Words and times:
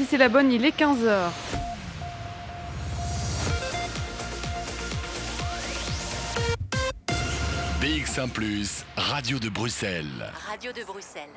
Si 0.00 0.06
c'est 0.06 0.16
la 0.16 0.30
bonne, 0.30 0.50
il 0.50 0.64
est 0.64 0.74
15h. 0.74 1.28
BX1 7.82 8.84
Radio 8.96 9.38
de 9.38 9.50
Bruxelles. 9.50 10.32
Radio 10.48 10.72
de 10.72 10.84
Bruxelles. 10.84 11.28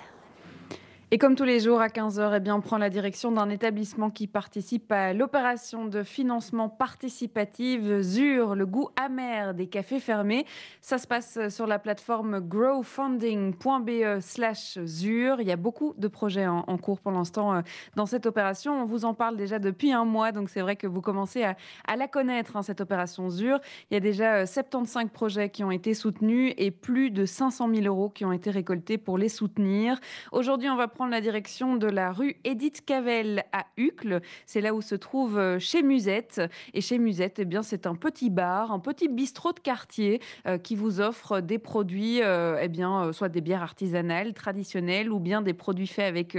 Et 1.13 1.19
comme 1.19 1.35
tous 1.35 1.43
les 1.43 1.59
jours 1.59 1.79
à 1.79 1.89
15h, 1.89 2.41
eh 2.43 2.51
on 2.51 2.59
prend 2.59 2.79
la 2.79 2.89
direction 2.89 3.31
d'un 3.31 3.51
établissement 3.51 4.09
qui 4.09 4.25
participe 4.25 4.91
à 4.91 5.13
l'opération 5.13 5.85
de 5.85 6.01
financement 6.01 6.69
participative 6.69 8.01
ZUR, 8.01 8.55
le 8.55 8.65
goût 8.65 8.89
amer 8.99 9.53
des 9.53 9.67
cafés 9.67 9.99
fermés. 9.99 10.47
Ça 10.81 10.97
se 10.97 11.05
passe 11.05 11.37
sur 11.49 11.67
la 11.67 11.77
plateforme 11.77 12.39
growfunding.be 12.39 14.21
slash 14.21 14.79
ZUR. 14.83 15.39
Il 15.39 15.47
y 15.47 15.51
a 15.51 15.55
beaucoup 15.55 15.93
de 15.99 16.07
projets 16.07 16.47
en, 16.47 16.63
cours 16.79 16.99
pour 16.99 17.11
l'instant 17.11 17.53
euh, 17.53 17.61
dans 17.95 18.07
cette 18.07 18.25
opération. 18.25 18.81
On 18.81 18.85
vous 18.85 19.05
en 19.05 19.13
parle 19.13 19.37
déjà 19.37 19.59
depuis 19.59 19.91
un 19.91 20.05
mois, 20.05 20.31
donc 20.31 20.49
c'est 20.49 20.61
vrai 20.61 20.75
que 20.75 20.87
vous 20.87 21.01
commencez 21.01 21.43
à, 21.43 21.95
la 21.95 22.07
connaître, 22.07 22.57
hein, 22.57 22.63
cette 22.63 22.81
opération 22.81 23.29
ZUR. 23.29 23.59
Il 23.91 23.93
y 23.93 23.97
a 23.97 23.99
déjà 23.99 24.47
75 24.47 25.05
euh, 25.05 25.09
projets 25.09 25.49
qui 25.51 25.63
ont 25.63 25.69
été 25.69 25.93
soutenus 25.93 26.55
et 26.57 26.71
plus 26.71 27.11
de 27.11 27.27
500 27.27 27.69
000 27.71 27.85
euros 27.85 28.09
qui 28.09 28.25
ont 28.25 28.31
été 28.31 28.49
récoltés 28.49 28.97
pour 28.97 29.19
les 29.19 29.29
soutenir. 29.29 29.99
Aujourd'hui, 30.31 30.69
on 30.69 30.75
va 30.75 30.87
prendre 30.87 31.02
la 31.11 31.21
direction 31.21 31.75
de 31.75 31.87
la 31.87 32.11
rue 32.11 32.37
Edith 32.43 32.85
Cavell 32.85 33.43
à 33.51 33.65
Uccle. 33.77 34.21
C'est 34.45 34.61
là 34.61 34.73
où 34.73 34.81
se 34.81 34.95
trouve 34.95 35.37
euh, 35.37 35.59
chez 35.59 35.83
Musette. 35.83 36.41
Et 36.73 36.81
chez 36.81 36.97
Musette, 36.97 37.39
eh 37.39 37.45
bien, 37.45 37.63
c'est 37.63 37.87
un 37.87 37.95
petit 37.95 38.29
bar, 38.29 38.71
un 38.71 38.79
petit 38.79 39.07
bistrot 39.07 39.53
de 39.53 39.59
quartier 39.59 40.21
euh, 40.47 40.57
qui 40.57 40.75
vous 40.75 41.01
offre 41.01 41.39
des 41.39 41.59
produits, 41.59 42.21
euh, 42.21 42.59
eh 42.61 42.67
bien, 42.67 43.11
soit 43.13 43.29
des 43.29 43.41
bières 43.41 43.63
artisanales, 43.63 44.33
traditionnelles, 44.33 45.11
ou 45.11 45.19
bien 45.19 45.41
des 45.41 45.53
produits 45.53 45.87
faits 45.87 46.05
avec 46.05 46.37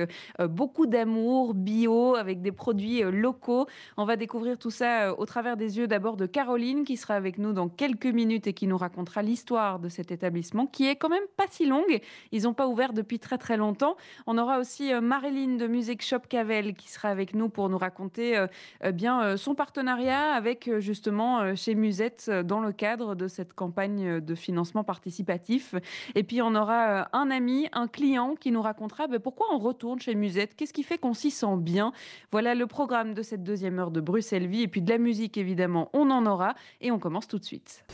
beaucoup 0.49 0.87
d'amour, 0.87 1.55
bio, 1.55 2.15
avec 2.17 2.43
des 2.43 2.53
produits 2.53 3.03
locaux. 3.03 3.67
On 3.97 4.05
va 4.05 4.17
découvrir 4.17 4.59
tout 4.59 4.71
ça 4.71 5.19
au 5.19 5.27
travers 5.27 5.57
des 5.57 5.79
yeux 5.79 5.87
d'abord 5.87 6.17
de 6.17 6.27
Caroline, 6.27 6.85
qui 6.85 6.97
sera 6.97 7.15
avec 7.15 7.39
nous 7.39 7.53
dans 7.53 7.69
quelques 7.69 8.07
minutes 8.07 8.47
et 8.47 8.53
qui 8.53 8.67
nous 8.67 8.79
racontera 8.79 9.23
l'histoire 9.23 9.79
de 9.79 9.89
cet 9.89 10.11
établissement, 10.11 10.67
qui 10.67 10.87
est 10.87 10.97
quand 10.97 11.09
même 11.09 11.27
pas 11.37 11.47
si 11.51 11.67
longue. 11.67 12.01
Ils 12.33 12.43
n'ont 12.43 12.55
pas 12.55 12.67
ouvert 12.67 12.93
depuis 12.93 13.19
très 13.19 13.39
très 13.39 13.57
longtemps. 13.57 13.97
On 14.27 14.39
aura 14.39 14.54
aussi 14.59 14.93
euh, 14.93 15.01
Marilyn 15.01 15.57
de 15.57 15.67
Music 15.67 16.03
Shop 16.03 16.21
Cavel 16.29 16.75
qui 16.75 16.91
sera 16.91 17.09
avec 17.09 17.35
nous 17.35 17.49
pour 17.49 17.69
nous 17.69 17.79
raconter 17.79 18.37
euh, 18.37 18.47
euh, 18.85 18.93
bien 18.93 19.37
son 19.37 19.55
partenariat 19.55 20.33
avec 20.33 20.71
justement 20.79 21.55
chez 21.55 21.75
Musette 21.75 22.31
dans 22.31 22.61
le 22.61 22.73
cadre 22.73 23.15
de 23.15 23.29
cette 23.29 23.53
campagne 23.53 24.21
de 24.21 24.35
financement 24.35 24.85
participatif. 24.85 25.75
Et 26.15 26.23
puis 26.23 26.43
on 26.43 26.55
aura 26.55 27.09
un 27.13 27.31
ami, 27.31 27.69
un 27.73 27.89
client 27.89 28.35
qui 28.35 28.51
nous 28.51 28.63
racontera 28.63 29.07
ben, 29.07 29.19
pourquoi 29.19 29.47
on 29.53 29.59
retourne 29.59 30.01
chez 30.01 30.15
Musette, 30.15 30.57
qu'est-ce 30.57 30.73
qui 30.73 30.83
fait 30.83 30.99
qu'on 30.99 31.15
s'y 31.15 31.31
sent 31.31 31.57
bien. 31.59 31.93
Voilà 32.33 32.55
le 32.55 32.67
programme 32.67 33.15
de 33.15 33.23
cette 33.23 33.43
deuxième 33.43 33.79
heure 33.79 33.91
de 33.91 34.01
Bruxelles 34.01 34.47
Vie 34.47 34.63
et 34.63 34.69
puis 34.69 34.83
de 34.83 34.91
la 34.91 34.99
musique 34.99 35.37
évidemment, 35.37 35.91
on 35.93 36.11
en 36.11 36.27
aura 36.27 36.55
et 36.81 36.91
on 36.91 36.99
commence 36.99 37.29
tout 37.29 37.39
de 37.39 37.45
suite. 37.45 37.85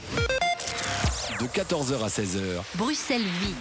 De 1.40 1.46
14h 1.46 2.02
à 2.02 2.08
16h. 2.08 2.76
Bruxelles 2.76 3.22
Vie. 3.22 3.54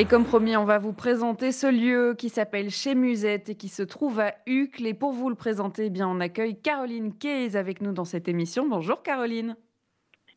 Et 0.00 0.04
comme 0.04 0.24
promis, 0.24 0.56
on 0.56 0.64
va 0.64 0.78
vous 0.78 0.92
présenter 0.92 1.50
ce 1.50 1.66
lieu 1.66 2.14
qui 2.16 2.28
s'appelle 2.28 2.70
Chez 2.70 2.94
Musette 2.94 3.48
et 3.48 3.56
qui 3.56 3.66
se 3.66 3.82
trouve 3.82 4.20
à 4.20 4.34
Uccle. 4.46 4.86
Et 4.86 4.94
pour 4.94 5.10
vous 5.10 5.28
le 5.28 5.34
présenter, 5.34 5.86
eh 5.86 5.90
bien, 5.90 6.06
on 6.06 6.20
accueille 6.20 6.60
Caroline 6.60 7.18
Keyes 7.18 7.56
avec 7.56 7.82
nous 7.82 7.90
dans 7.92 8.04
cette 8.04 8.28
émission. 8.28 8.68
Bonjour 8.68 9.02
Caroline. 9.02 9.56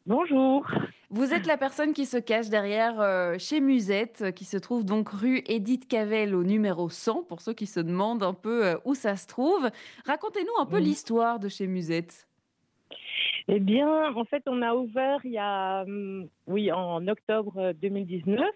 Bonjour. 0.08 0.66
Vous 1.12 1.32
êtes 1.32 1.46
la 1.46 1.58
personne 1.58 1.94
qui 1.94 2.08
se 2.08 2.18
cache 2.18 2.50
derrière 2.50 3.00
euh, 3.02 3.36
chez 3.38 3.62
Musette, 3.62 4.34
qui 4.34 4.46
se 4.46 4.58
trouve 4.58 4.84
donc 4.84 5.10
rue 5.10 5.44
Edith 5.46 5.88
Cavell 5.88 6.34
au 6.34 6.44
numéro 6.44 6.90
100, 6.90 7.26
pour 7.26 7.40
ceux 7.40 7.54
qui 7.54 7.68
se 7.68 7.80
demandent 7.80 8.24
un 8.24 8.34
peu 8.34 8.66
euh, 8.66 8.78
où 8.84 8.96
ça 8.96 9.16
se 9.16 9.28
trouve. 9.28 9.70
Racontez-nous 10.08 10.60
un 10.60 10.66
peu 10.66 10.80
l'histoire 10.80 11.38
de 11.38 11.50
chez 11.50 11.68
Musette. 11.68 12.28
Eh 13.48 13.60
bien, 13.60 14.12
en 14.16 14.26
fait, 14.26 14.42
on 14.48 14.64
a 14.64 14.74
ouvert 14.74 15.20
il 15.24 15.34
y 15.34 15.38
a, 15.38 15.84
hum, 15.84 16.28
oui, 16.48 16.72
en 16.72 17.08
octobre 17.08 17.74
2019. 17.80 18.50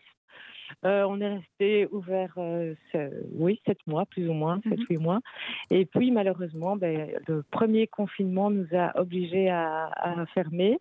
Euh, 0.85 1.03
on 1.03 1.19
est 1.21 1.35
resté 1.37 1.87
ouvert, 1.91 2.33
euh, 2.37 2.73
oui, 3.33 3.61
sept 3.65 3.79
mois, 3.87 4.05
plus 4.05 4.27
ou 4.29 4.33
moins, 4.33 4.59
sept, 4.63 4.79
mhm. 4.79 4.85
huit 4.89 4.97
mois. 4.97 5.19
Et 5.71 5.85
puis, 5.85 6.11
malheureusement, 6.11 6.75
ben, 6.75 7.11
le 7.27 7.43
premier 7.43 7.87
confinement 7.87 8.49
nous 8.49 8.67
a 8.73 8.99
obligés 8.99 9.49
à, 9.49 9.89
fermer 10.33 10.79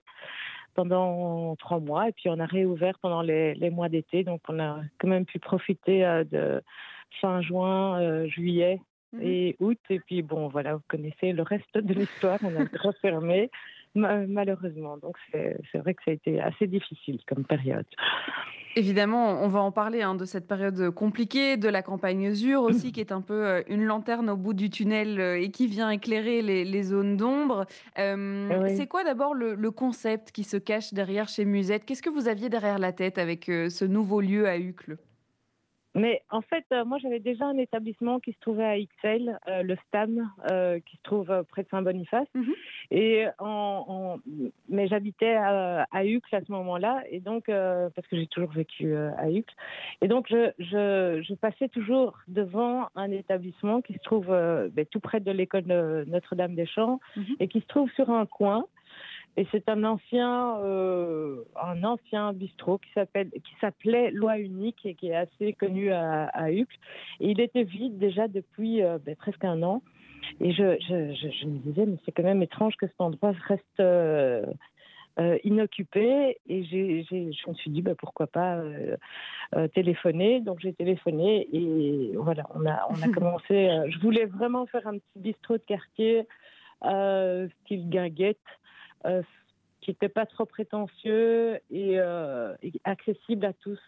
pendant 0.75 1.55
trois 1.57 1.81
mois. 1.81 2.09
Et 2.09 2.13
puis, 2.13 2.29
on 2.29 2.41
a 2.41 2.47
réouvert 2.47 2.99
pendant 3.01 3.23
les, 3.23 3.71
mois 3.71 3.89
d'été. 3.89 4.25
Donc, 4.25 4.41
on 4.49 4.59
a 4.59 4.81
quand 4.99 5.09
même 5.09 5.27
pu 5.27 5.39
profiter 5.39 6.05
euh, 6.05 6.25
de 6.25 6.63
fin 7.21 7.41
juin, 7.43 8.27
juillet 8.27 8.81
mhm. 9.13 9.23
et 9.23 9.57
août. 9.61 9.79
Et 9.91 10.01
puis, 10.01 10.23
bon, 10.23 10.49
voilà, 10.49 10.75
vous 10.75 10.83
connaissez 10.89 11.33
le 11.33 11.43
reste 11.43 11.79
de 11.79 11.95
l'histoire. 11.95 12.39
On 12.43 12.55
a 12.57 12.65
refermé 12.83 13.51
malheureusement. 13.95 14.97
Donc 14.99 15.17
c'est 15.31 15.79
vrai 15.79 15.95
que 15.95 16.03
ça 16.05 16.11
a 16.11 16.15
été 16.15 16.41
assez 16.41 16.67
difficile 16.67 17.21
comme 17.27 17.45
période. 17.45 17.87
Évidemment, 18.77 19.43
on 19.43 19.49
va 19.49 19.61
en 19.61 19.71
parler 19.71 20.03
hein, 20.03 20.15
de 20.17 20.25
cette 20.25 20.49
période 20.49 20.91
compliquée, 20.91 21.57
de 21.57 21.69
la 21.69 21.83
campagne 21.83 22.33
ZUR 22.33 22.63
aussi, 22.63 22.93
qui 22.93 23.01
est 23.01 23.13
un 23.13 23.21
peu 23.21 23.47
euh, 23.47 23.63
une 23.69 23.85
lanterne 23.85 24.31
au 24.31 24.37
bout 24.37 24.55
du 24.55 24.71
tunnel 24.71 25.21
euh, 25.21 25.41
et 25.41 25.51
qui 25.51 25.67
vient 25.67 25.91
éclairer 25.91 26.43
les, 26.43 26.83
zones 26.83 27.17
d'ombre. 27.17 27.67
Euh, 27.99 28.75
c'est 28.77 28.87
quoi 28.87 29.05
d'abord 29.05 29.35
le, 29.35 29.71
concept 29.71 30.31
qui 30.31 30.45
se 30.45 30.57
cache 30.57 30.93
derrière 30.93 31.29
chez 31.29 31.45
Musette? 31.45 31.85
Qu'est-ce 31.85 32.03
que 32.03 32.11
vous 32.11 32.29
aviez 32.29 32.49
derrière 32.49 32.79
la 32.79 32.93
tête 32.93 33.19
avec 33.19 33.47
ce 33.47 33.85
nouveau 33.85 34.21
lieu 34.21 34.47
à 34.47 34.59
Uccle? 34.59 34.99
Mais 35.95 36.23
en 36.31 36.41
fait, 36.41 36.65
euh, 36.73 36.85
moi, 36.85 36.99
j'avais 36.99 37.21
déjà 37.21 37.47
un 37.47 37.57
établissement 37.57 38.19
qui 38.19 38.33
se 38.33 38.41
trouvait 38.41 38.65
à 38.65 38.77
XL, 38.77 39.39
euh, 39.49 39.63
le 39.63 39.77
STAM, 39.89 40.29
euh, 40.51 40.81
qui 40.81 40.97
se 40.97 41.03
trouve 41.03 41.45
près 41.49 41.63
de 41.63 41.69
Saint-Boniface. 41.69 42.27
Mhm. 42.35 42.53
Et 42.91 43.27
en, 43.39 44.19
mais 44.69 44.89
j'habitais 44.89 45.35
à, 45.35 45.87
à 45.93 46.05
Uccle 46.05 46.35
à 46.35 46.41
ce 46.45 46.51
moment-là, 46.51 47.03
et 47.11 47.21
donc 47.21 47.45
parce 47.47 48.07
que 48.09 48.17
j'ai 48.17 48.27
toujours 48.27 48.51
vécu 48.51 48.95
à 48.95 49.31
Uccle. 49.31 49.55
Et 50.03 50.09
donc, 50.09 50.27
je, 50.29 50.51
je, 50.59 51.23
je, 51.27 51.35
passais 51.35 51.69
toujours 51.69 52.19
devant 52.29 52.89
un 52.95 53.11
établissement 53.11 53.81
qui 53.81 53.95
se 53.95 53.99
trouve 54.01 54.27
ben, 54.27 54.87
tout 54.91 55.01
près 55.01 55.21
de 55.21 55.31
l'école 55.31 55.65
de 55.65 56.05
Notre-Dame-des-Champs 56.09 57.01
mhm. 57.17 57.37
et 57.41 57.49
qui 57.49 57.61
se 57.61 57.67
trouve 57.67 57.91
sur 57.93 58.11
un 58.11 58.27
coin. 58.27 58.67
Et 59.37 59.47
c'est 59.51 59.69
un 59.69 59.83
ancien, 59.83 60.59
euh, 60.61 61.43
un 61.61 61.83
ancien 61.83 62.33
bistrot 62.33 62.79
qui 62.79 62.91
s'appelle, 62.93 63.31
qui 63.31 63.55
s'appelait 63.61 64.13
Loi 64.13 64.39
Unique 64.39 64.87
et 64.87 64.95
qui 64.95 65.09
est 65.09 65.17
assez 65.17 65.53
connu 65.55 65.91
à, 65.91 66.27
à 66.27 66.53
Uccle. 66.53 66.77
Et 67.21 67.31
il 67.31 67.41
était 67.41 67.65
vide 67.65 67.99
déjà 67.99 68.29
depuis 68.29 68.83
euh, 68.83 68.99
ben, 69.05 69.17
presque 69.17 69.45
un 69.45 69.63
an. 69.63 69.83
Et 70.41 70.53
je, 70.53 70.77
je, 70.89 71.15
je, 71.15 71.47
me 71.47 71.59
disais, 71.59 71.85
mais 71.85 71.97
c'est 72.05 72.13
quand 72.13 72.23
même 72.23 72.43
étrange 72.43 72.77
que 72.77 72.87
cet 72.87 73.01
endroit 73.01 73.33
reste 73.49 73.81
euh, 73.81 74.47
inoccupé. 75.43 76.39
Et 76.49 76.65
j'ai, 76.65 77.03
je 77.11 77.49
me 77.49 77.55
suis 77.55 77.71
dit, 77.71 77.83
ben, 77.83 77.97
pourquoi 77.97 78.29
pas 78.29 78.63
téléphoner. 79.75 80.41
Donc 80.41 80.61
j'ai 80.61 80.73
téléphoné 80.73 81.49
et 81.53 82.13
voilà, 82.17 82.47
on 82.55 82.67
a, 82.67 82.87
on 82.89 83.03
a 83.03 83.09
commencé. 83.15 83.69
je 83.89 83.99
voulais 83.99 84.27
vraiment 84.27 84.67
faire 84.67 84.87
un 84.87 84.99
petit 84.99 85.19
bistrot 85.19 85.59
de 85.59 85.63
quartier, 85.63 86.27
style 86.81 87.89
guinguette. 87.91 88.39
Euh, 89.07 89.23
qui 89.81 89.91
n'était 89.91 90.09
pas 90.09 90.25
trop 90.25 90.47
prétentieux 90.47 91.57
et, 91.71 92.01
euh, 92.01 92.55
accessible 92.85 93.45
à 93.45 93.53
tous. 93.53 93.79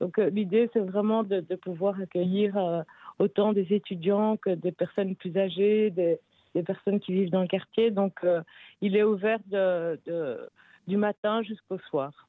Donc 0.00 0.18
euh, 0.18 0.28
l'idée, 0.28 0.68
c'est 0.72 0.80
vraiment 0.80 1.22
de, 1.22 1.40
pouvoir 1.54 2.00
accueillir 2.00 2.84
autant 3.20 3.52
des 3.52 3.72
étudiants 3.72 4.36
que 4.36 4.50
des 4.50 4.72
personnes 4.72 5.14
plus 5.14 5.36
âgées, 5.36 5.90
des, 5.90 6.18
personnes 6.64 6.98
qui 6.98 7.12
vivent 7.12 7.30
dans 7.30 7.42
le 7.42 7.46
quartier. 7.46 7.92
Donc 7.92 8.26
il 8.80 8.96
est 8.96 9.04
ouvert 9.04 9.38
du 10.88 10.96
matin 10.96 11.42
jusqu'au 11.44 11.78
soir. 11.78 12.26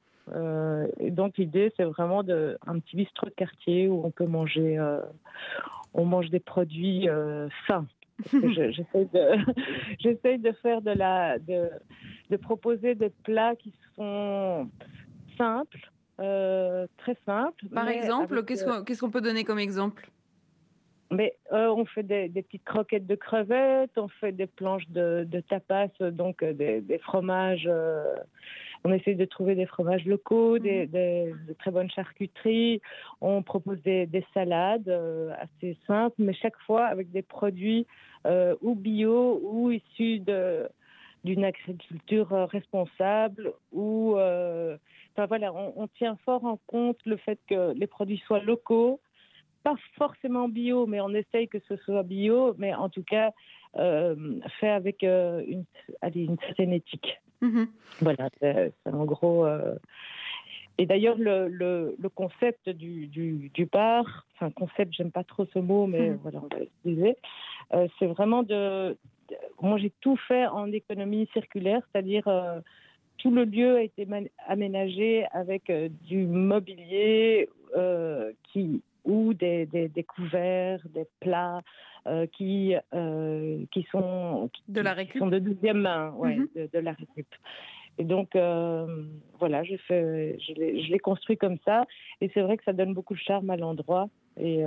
et 1.00 1.10
donc 1.10 1.40
l'idée, 1.40 1.74
c'est 1.76 1.86
vraiment 1.86 2.22
de, 2.22 2.60
un 2.68 2.78
petit 2.78 2.98
bistrot 2.98 3.26
de 3.26 3.32
quartier 3.32 3.88
où 3.88 4.06
on 4.06 4.12
peut 4.12 4.28
manger, 4.28 4.78
on 5.96 6.06
mange 6.06 6.30
des 6.30 6.40
produits 6.40 7.08
sains. 7.68 7.88
J'essaie 8.32 9.06
de, 9.12 10.38
de 10.38 10.52
faire 10.62 10.82
de 10.84 10.92
la, 10.92 11.40
de, 11.40 11.70
de 12.30 12.38
proposer 12.38 12.96
des 12.96 13.10
plats 13.10 13.56
qui 13.56 13.74
sont 13.96 14.70
simples, 15.38 15.92
euh, 16.20 16.88
très 16.98 17.16
simples. 17.26 17.66
Par 17.74 17.88
exemple, 17.88 18.38
euh, 18.38 18.42
qu'est-ce 18.42 19.00
qu'on 19.00 19.12
peut 19.12 19.22
donner 19.22 19.44
comme 19.44 19.60
exemple? 19.60 20.10
Mais 21.12 21.38
euh, 21.54 21.70
on 21.70 21.86
fait 21.86 22.04
des, 22.04 22.30
petites 22.30 22.66
croquettes 22.66 23.08
de 23.08 23.16
crevettes, 23.16 23.98
on 23.98 24.10
fait 24.10 24.34
des 24.34 24.48
planches 24.48 24.90
de, 24.90 25.26
tapas, 25.48 25.88
donc 26.12 26.44
des, 26.44 27.00
fromages. 27.04 27.70
on 28.84 28.92
essaie 28.92 29.14
de 29.14 29.24
trouver 29.24 29.56
des 29.56 29.68
fromages 29.68 30.06
locaux, 30.06 30.60
des, 30.60 30.88
mhm. 30.88 31.56
très 31.60 31.72
bonnes 31.72 31.92
charcuteries. 31.92 32.82
On 33.22 33.42
propose 33.42 33.82
des, 33.84 34.26
salades 34.34 34.90
assez 35.40 35.78
simples, 35.88 36.16
mais 36.18 36.34
chaque 36.34 36.58
fois 36.66 36.88
avec 36.88 37.10
des 37.12 37.22
produits 37.22 37.88
ou 38.62 38.76
bio 38.76 39.40
ou 39.44 39.72
issus 39.72 40.20
de, 40.20 40.68
d'une 41.24 41.44
agriculture 41.44 42.32
euh, 42.34 42.46
responsable 42.46 43.54
où 43.72 44.16
euh, 44.16 44.78
enfin 45.14 45.26
voilà, 45.26 45.54
on, 45.54 45.88
tient 45.88 46.18
fort 46.26 46.46
en 46.46 46.58
compte 46.68 46.98
le 47.06 47.18
fait 47.18 47.40
que 47.48 47.74
les 47.74 47.88
produits 47.88 48.22
soient 48.26 48.42
locaux, 48.42 49.00
pas 49.64 49.76
forcément 49.98 50.48
bio, 50.48 50.86
mais 50.86 51.02
on 51.02 51.14
essaye 51.14 51.48
que 51.48 51.60
ce 51.68 51.76
soit 51.78 52.04
bio, 52.04 52.56
mais 52.58 52.74
en 52.74 52.90
tout 52.90 53.04
cas 53.04 53.32
fait 54.60 54.70
avec 54.70 55.04
une, 55.04 55.66
une 56.16 56.38
certaine 56.40 56.74
éthique. 56.74 57.20
Mmh 57.42 57.66
voilà, 58.02 58.30
c'est 58.40 58.74
en 58.86 59.06
gros. 59.06 59.46
Et 60.80 60.86
d'ailleurs, 60.86 61.18
le, 61.18 61.48
le, 61.48 62.10
concept 62.10 62.70
du, 62.70 63.08
du, 63.08 63.52
du 63.54 63.66
bar, 63.66 64.26
enfin, 64.36 64.52
concept, 64.52 64.94
j'aime 64.94 65.12
pas 65.12 65.24
trop 65.24 65.46
ce 65.54 65.60
mot, 65.60 65.86
mais 65.86 66.12
mmh. 66.12 66.20
voilà, 66.22 66.40
on 66.44 66.56
va 66.56 66.62
l'utiliser, 66.62 67.18
c'est 68.00 68.08
vraiment 68.08 68.44
de, 68.44 68.98
Moi, 69.62 69.78
j'ai 69.78 69.92
tout 70.02 70.18
fait 70.28 70.48
en 70.48 70.72
économie 70.72 71.28
circulaire, 71.34 71.82
c'est-à-dire 71.92 72.28
tout 73.18 73.32
le 73.32 73.46
lieu 73.46 73.78
a 73.78 73.82
été 73.82 74.08
aménagé 74.48 75.26
avec 75.32 75.70
euh, 75.70 75.90
du 76.06 76.26
mobilier 76.26 77.50
euh, 77.76 78.32
qui, 78.44 78.82
ou 79.06 79.34
des, 79.34 79.66
des, 79.66 80.04
couverts, 80.04 80.82
des 80.94 81.08
plats 81.20 81.62
euh, 82.08 82.28
qui, 82.28 82.76
qui 83.72 83.88
sont 83.92 84.50
de 84.68 84.82
la 84.82 84.94
récup. 84.94 85.24
de 85.30 85.40
deuxième 85.40 85.82
main, 85.82 86.12
ouais, 86.12 86.38
mm-hmm. 86.38 86.72
de, 86.72 86.80
la 86.80 86.92
récup. 86.92 87.28
Et 87.98 88.04
donc, 88.04 88.30
voilà, 89.40 89.64
je, 89.64 89.76
fais, 89.88 90.38
je 90.40 90.92
l'ai 90.92 91.00
construit 91.00 91.38
comme 91.38 91.58
ça. 91.66 91.86
Et 92.22 92.30
c'est 92.34 92.42
vrai 92.42 92.58
que 92.58 92.64
ça 92.64 92.74
donne 92.74 92.94
beaucoup 92.94 93.16
de 93.16 93.20
charme 93.20 93.50
à 93.50 93.58
l'endroit. 93.58 94.10
Et, 94.40 94.64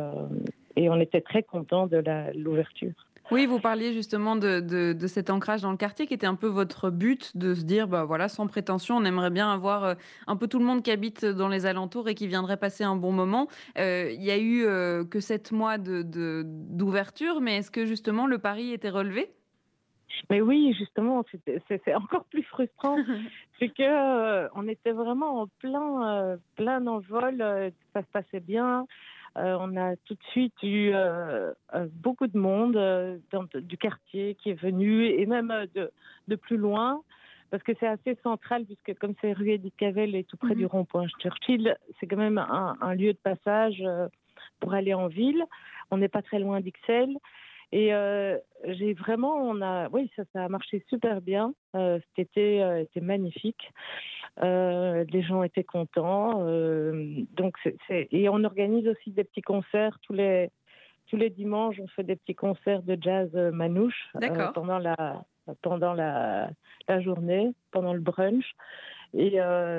et 0.77 0.91
on 0.91 1.01
était 1.01 1.21
très 1.21 1.43
contents 1.43 1.87
de 1.87 2.03
l'ouverture. 2.35 3.10
Oui, 3.31 3.47
vous 3.47 3.61
parliez 3.61 3.93
justement 3.93 4.35
de, 4.35 4.97
cet 5.07 5.31
ancrage 5.31 5.63
dans 5.63 5.71
le 5.71 5.77
quartier 5.77 6.07
qui 6.07 6.15
était 6.15 6.27
un 6.27 6.35
peu 6.35 6.49
votre 6.49 6.91
but 6.91 7.37
de 7.37 7.55
se 7.55 7.63
dire, 7.63 7.87
bah 7.87 8.05
voilà, 8.05 8.29
sans 8.29 8.47
prétention, 8.49 8.97
on 8.97 9.05
aimerait 9.05 9.31
bien 9.31 9.53
avoir 9.53 9.85
euh, 9.85 9.95
un 10.27 10.37
peu 10.37 10.49
tout 10.49 10.59
le 10.59 10.65
monde 10.65 10.83
qui 10.83 10.91
habite 10.91 11.25
dans 11.25 11.49
les 11.49 11.65
alentours 11.65 12.09
et 12.09 12.15
qui 12.17 12.27
viendrait 12.27 12.57
passer 12.57 12.83
un 12.83 12.97
bon 12.97 13.13
moment. 13.13 13.47
Euh, 13.79 14.11
il 14.13 14.23
y 14.23 14.33
a 14.33 14.39
eu 14.39 14.65
euh, 14.65 15.05
que 15.05 15.21
sept 15.21 15.53
mois 15.53 15.79
d'ouverture, 15.79 17.41
mais 17.41 17.59
est-ce 17.59 17.71
que 17.71 17.87
justement 17.87 18.27
le 18.27 18.39
pari 18.39 18.73
était 18.73 18.91
relevé? 18.91 19.31
Mais 20.29 20.41
oui, 20.41 20.75
justement, 20.77 21.25
c'est 21.69 21.95
encore 21.95 22.25
plus 22.25 22.43
frustrant. 22.43 22.97
c'est 23.61 23.69
que 23.69 24.49
on 24.59 24.67
était 24.67 24.91
vraiment 24.91 25.43
en 25.43 25.47
plein, 25.61 26.37
plein 26.57 26.85
envol, 26.87 27.39
ça 27.95 28.03
se 28.03 28.09
passait 28.13 28.41
bien. 28.41 28.87
Euh, 29.37 29.56
on 29.61 29.77
a 29.77 29.97
tout 29.97 30.15
de 30.15 30.23
suite 30.31 30.55
eu 30.62 30.91
euh, 30.93 31.53
euh, 31.75 31.87
beaucoup 31.93 32.27
de 32.27 32.37
monde 32.37 33.21
du 33.55 33.77
quartier 33.77 34.35
qui 34.37 34.50
est 34.50 34.61
venu 34.61 35.06
et 35.06 35.25
même 35.27 35.67
de, 35.75 36.37
plus 36.37 36.56
loin 36.56 37.03
parce 37.50 37.62
que 37.65 37.73
c'est 37.81 37.87
assez 37.87 38.17
central, 38.23 38.65
puisque 38.65 38.99
comme 39.00 39.15
c'est 39.21 39.32
rue 39.32 39.50
Edith 39.50 39.75
Cavell 39.77 40.15
et 40.15 40.23
tout 40.23 40.37
près 40.37 40.55
du 40.55 40.62
mhm. 40.62 40.71
rond-point 40.71 41.06
Churchill, 41.21 41.77
c'est 41.99 42.06
quand 42.06 42.17
même 42.17 42.38
un, 42.38 42.94
lieu 42.94 43.12
de 43.12 43.19
passage 43.19 43.82
pour 44.61 44.73
aller 44.73 44.94
en 44.94 45.09
ville. 45.09 45.44
On 45.91 45.97
n'est 45.97 46.09
pas 46.09 46.23
très 46.23 46.38
loin 46.38 46.61
d'Ixelles. 46.61 47.17
Et 47.73 47.95
euh, 47.95 48.37
j'ai 48.65 48.95
vraiment, 48.95 49.37
on 49.37 49.61
a, 49.63 49.89
oui, 49.91 50.11
ça, 50.17 50.25
ça 50.33 50.45
a 50.45 50.49
marché 50.49 50.85
super 50.89 51.21
bien. 51.21 51.55
Euh, 51.77 52.01
cet 52.01 52.31
été 52.31 52.63
euh, 52.63 52.83
était 52.83 53.01
magnifique. 53.01 53.71
les 54.43 55.23
gens 55.23 55.43
étaient 55.43 55.65
contents. 55.65 56.45
donc, 57.37 57.57
et 57.91 58.29
on 58.29 58.45
organise 58.45 58.89
aussi 58.89 59.11
des 59.11 59.25
petits 59.25 59.43
concerts 59.43 59.99
tous 60.03 60.15
les 60.15 60.51
tous 61.07 61.17
les 61.17 61.31
dimanches. 61.31 61.77
On 61.81 61.89
fait 61.89 62.05
des 62.05 62.17
petits 62.17 62.35
concerts 62.35 62.83
de 62.83 62.97
jazz 63.01 63.33
manouche 63.53 64.09
pendant 64.55 64.79
la 64.79 65.23
pendant 65.63 65.95
la, 65.95 66.51
la 66.89 67.01
journée, 67.01 67.53
pendant 67.73 67.93
le 67.93 68.01
brunch. 68.01 68.55
Et 69.15 69.39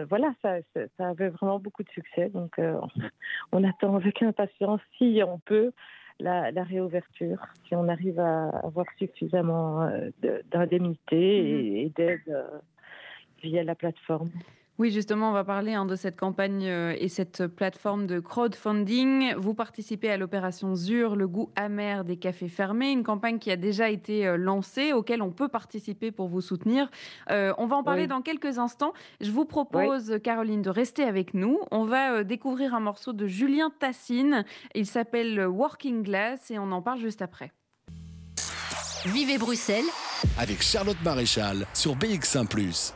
voilà, 0.09 0.33
ça, 0.41 0.57
ça, 0.97 1.07
avait 1.07 1.29
vraiment 1.29 1.59
beaucoup 1.59 1.83
de 1.83 1.89
succès. 1.89 2.29
Donc, 2.29 2.59
on 3.51 3.63
attend 3.63 3.95
avec 3.95 4.21
impatience, 4.21 4.81
si 4.97 5.21
on 5.25 5.39
peut, 5.39 5.71
la, 6.21 6.63
réouverture, 6.63 7.37
si 7.67 7.75
on 7.75 7.87
arrive 7.87 8.19
à 8.19 8.49
avoir 8.49 8.85
suffisamment 8.97 9.83
euh, 9.83 10.09
d'indemnité 10.51 11.41
mhm. 11.41 11.75
et, 11.75 11.91
d'aide 11.95 12.21
euh, 12.29 12.59
via 13.41 13.63
la 13.63 13.75
plateforme. 13.75 14.31
Oui, 14.81 14.89
justement, 14.89 15.29
on 15.29 15.31
va 15.31 15.43
parler 15.43 15.75
hein, 15.75 15.85
de 15.85 15.95
cette 15.95 16.19
campagne 16.19 16.65
euh, 16.65 16.95
et 16.97 17.07
cette 17.07 17.45
plateforme 17.45 18.07
de 18.07 18.19
crowdfunding. 18.19 19.35
Vous 19.35 19.53
participez 19.53 20.09
à 20.09 20.17
l'opération 20.17 20.75
ZUR, 20.75 21.15
le 21.15 21.27
goût 21.27 21.51
amer 21.55 22.03
des 22.03 22.17
cafés 22.17 22.49
fermés, 22.49 22.89
une 22.89 23.03
campagne 23.03 23.37
qui 23.37 23.51
a 23.51 23.57
déjà 23.57 23.91
été 23.91 24.25
euh, 24.25 24.37
lancée, 24.37 24.91
auquel 24.91 25.21
on 25.21 25.29
peut 25.29 25.49
participer 25.49 26.09
pour 26.09 26.29
vous 26.29 26.41
soutenir. 26.41 26.89
Euh, 27.29 27.53
on 27.59 27.67
va 27.67 27.75
en 27.75 27.83
parler 27.83 28.07
dans 28.07 28.23
quelques 28.23 28.57
instants. 28.57 28.93
Je 29.19 29.29
vous 29.29 29.45
propose, 29.45 30.17
Caroline, 30.23 30.63
de 30.63 30.71
rester 30.71 31.03
avec 31.03 31.35
nous. 31.35 31.59
On 31.69 31.85
va 31.85 32.23
découvrir 32.23 32.73
un 32.73 32.79
morceau 32.79 33.13
de 33.13 33.27
Julien 33.27 33.71
Tassine. 33.77 34.45
Il 34.73 34.87
s'appelle 34.87 35.45
Working 35.45 36.01
Glass 36.01 36.49
et 36.49 36.57
on 36.57 36.71
en 36.71 36.81
parle 36.81 36.97
juste 36.97 37.21
après. 37.21 37.51
Vivez 39.05 39.37
Bruxelles 39.37 39.85
avec 40.39 40.63
Charlotte 40.63 40.97
Maréchal 41.03 41.67
sur 41.75 41.95
BX1⁇ 41.95 42.47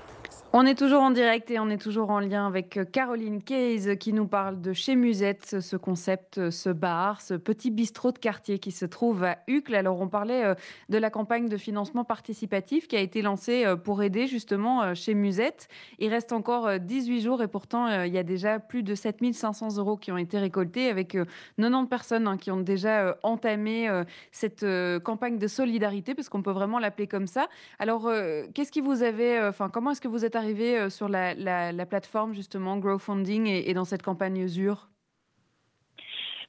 on 0.58 0.66
est 0.66 0.76
toujours 0.76 1.02
en 1.02 1.12
direct 1.12 1.52
et 1.52 1.60
on 1.60 1.68
est 1.68 1.78
toujours 1.78 2.12
en 2.12 2.22
lien 2.22 2.48
avec 2.48 2.78
euh, 2.78 2.86
Caroline 2.86 3.44
Case 3.44 3.98
qui 4.00 4.14
nous 4.14 4.26
parle 4.26 4.62
de 4.62 4.72
chez 4.72 4.96
Musette, 4.96 5.60
ce 5.60 5.76
concept, 5.76 6.50
ce 6.50 6.70
bar, 6.70 7.20
ce 7.20 7.34
petit 7.34 7.72
bistrot 7.72 8.14
de 8.14 8.20
quartier 8.20 8.58
qui 8.58 8.72
se 8.72 8.86
trouve 8.86 9.26
à 9.26 9.40
Uccle. 9.48 9.76
Alors 9.76 10.00
on 10.00 10.08
parlait 10.08 10.46
euh, 10.46 10.56
de 10.88 10.98
la 10.98 11.10
campagne 11.10 11.50
de 11.50 11.58
financement 11.58 12.06
participatif 12.06 12.88
qui 12.88 12.96
a 12.96 13.02
été 13.02 13.22
lancée 13.22 13.66
euh, 13.66 13.76
pour 13.76 14.02
aider 14.02 14.28
justement 14.28 14.96
chez 14.96 15.14
Musette. 15.14 15.68
Il 16.00 16.10
reste 16.10 16.32
encore 16.32 16.80
18 16.80 17.20
jours 17.20 17.44
et 17.44 17.50
pourtant 17.50 18.04
il 18.04 18.14
y 18.14 18.18
a 18.18 18.24
déjà 18.24 18.60
plus 18.60 18.82
de 18.82 18.96
7500 18.96 19.78
euros 19.78 19.98
qui 19.98 20.14
ont 20.14 20.18
été 20.18 20.40
récoltés 20.40 20.88
avec 20.90 21.18
90 21.58 21.90
personnes 21.90 22.28
hein, 22.30 22.38
qui 22.38 22.50
ont 22.52 22.62
déjà 22.62 23.18
entamé 23.24 23.90
cette 24.32 24.66
campagne 25.04 25.38
de 25.38 25.48
solidarité 25.48 26.16
parce 26.16 26.30
qu'on 26.30 26.42
peut 26.42 26.52
vraiment 26.52 26.80
l'appeler 26.80 27.08
comme 27.08 27.28
ça. 27.28 27.50
Alors 27.78 28.10
qu'est-ce 28.54 28.72
qui 28.72 28.82
vous 28.82 29.04
avait, 29.04 29.46
enfin 29.46 29.70
comment 29.70 29.92
est-ce 29.92 30.02
que 30.02 30.08
vous 30.08 30.24
êtes 30.24 30.36
arrivé 30.36 30.45
arrivé 30.46 30.78
euh, 30.78 30.90
sur 30.90 31.10
la, 31.10 31.86
plateforme 31.86 32.34
justement 32.34 32.78
Growfunding 32.78 33.48
et, 33.48 33.70
et 33.70 33.74
dans 33.74 33.86
cette 33.86 34.04
campagne 34.04 34.38
Usure? 34.38 34.90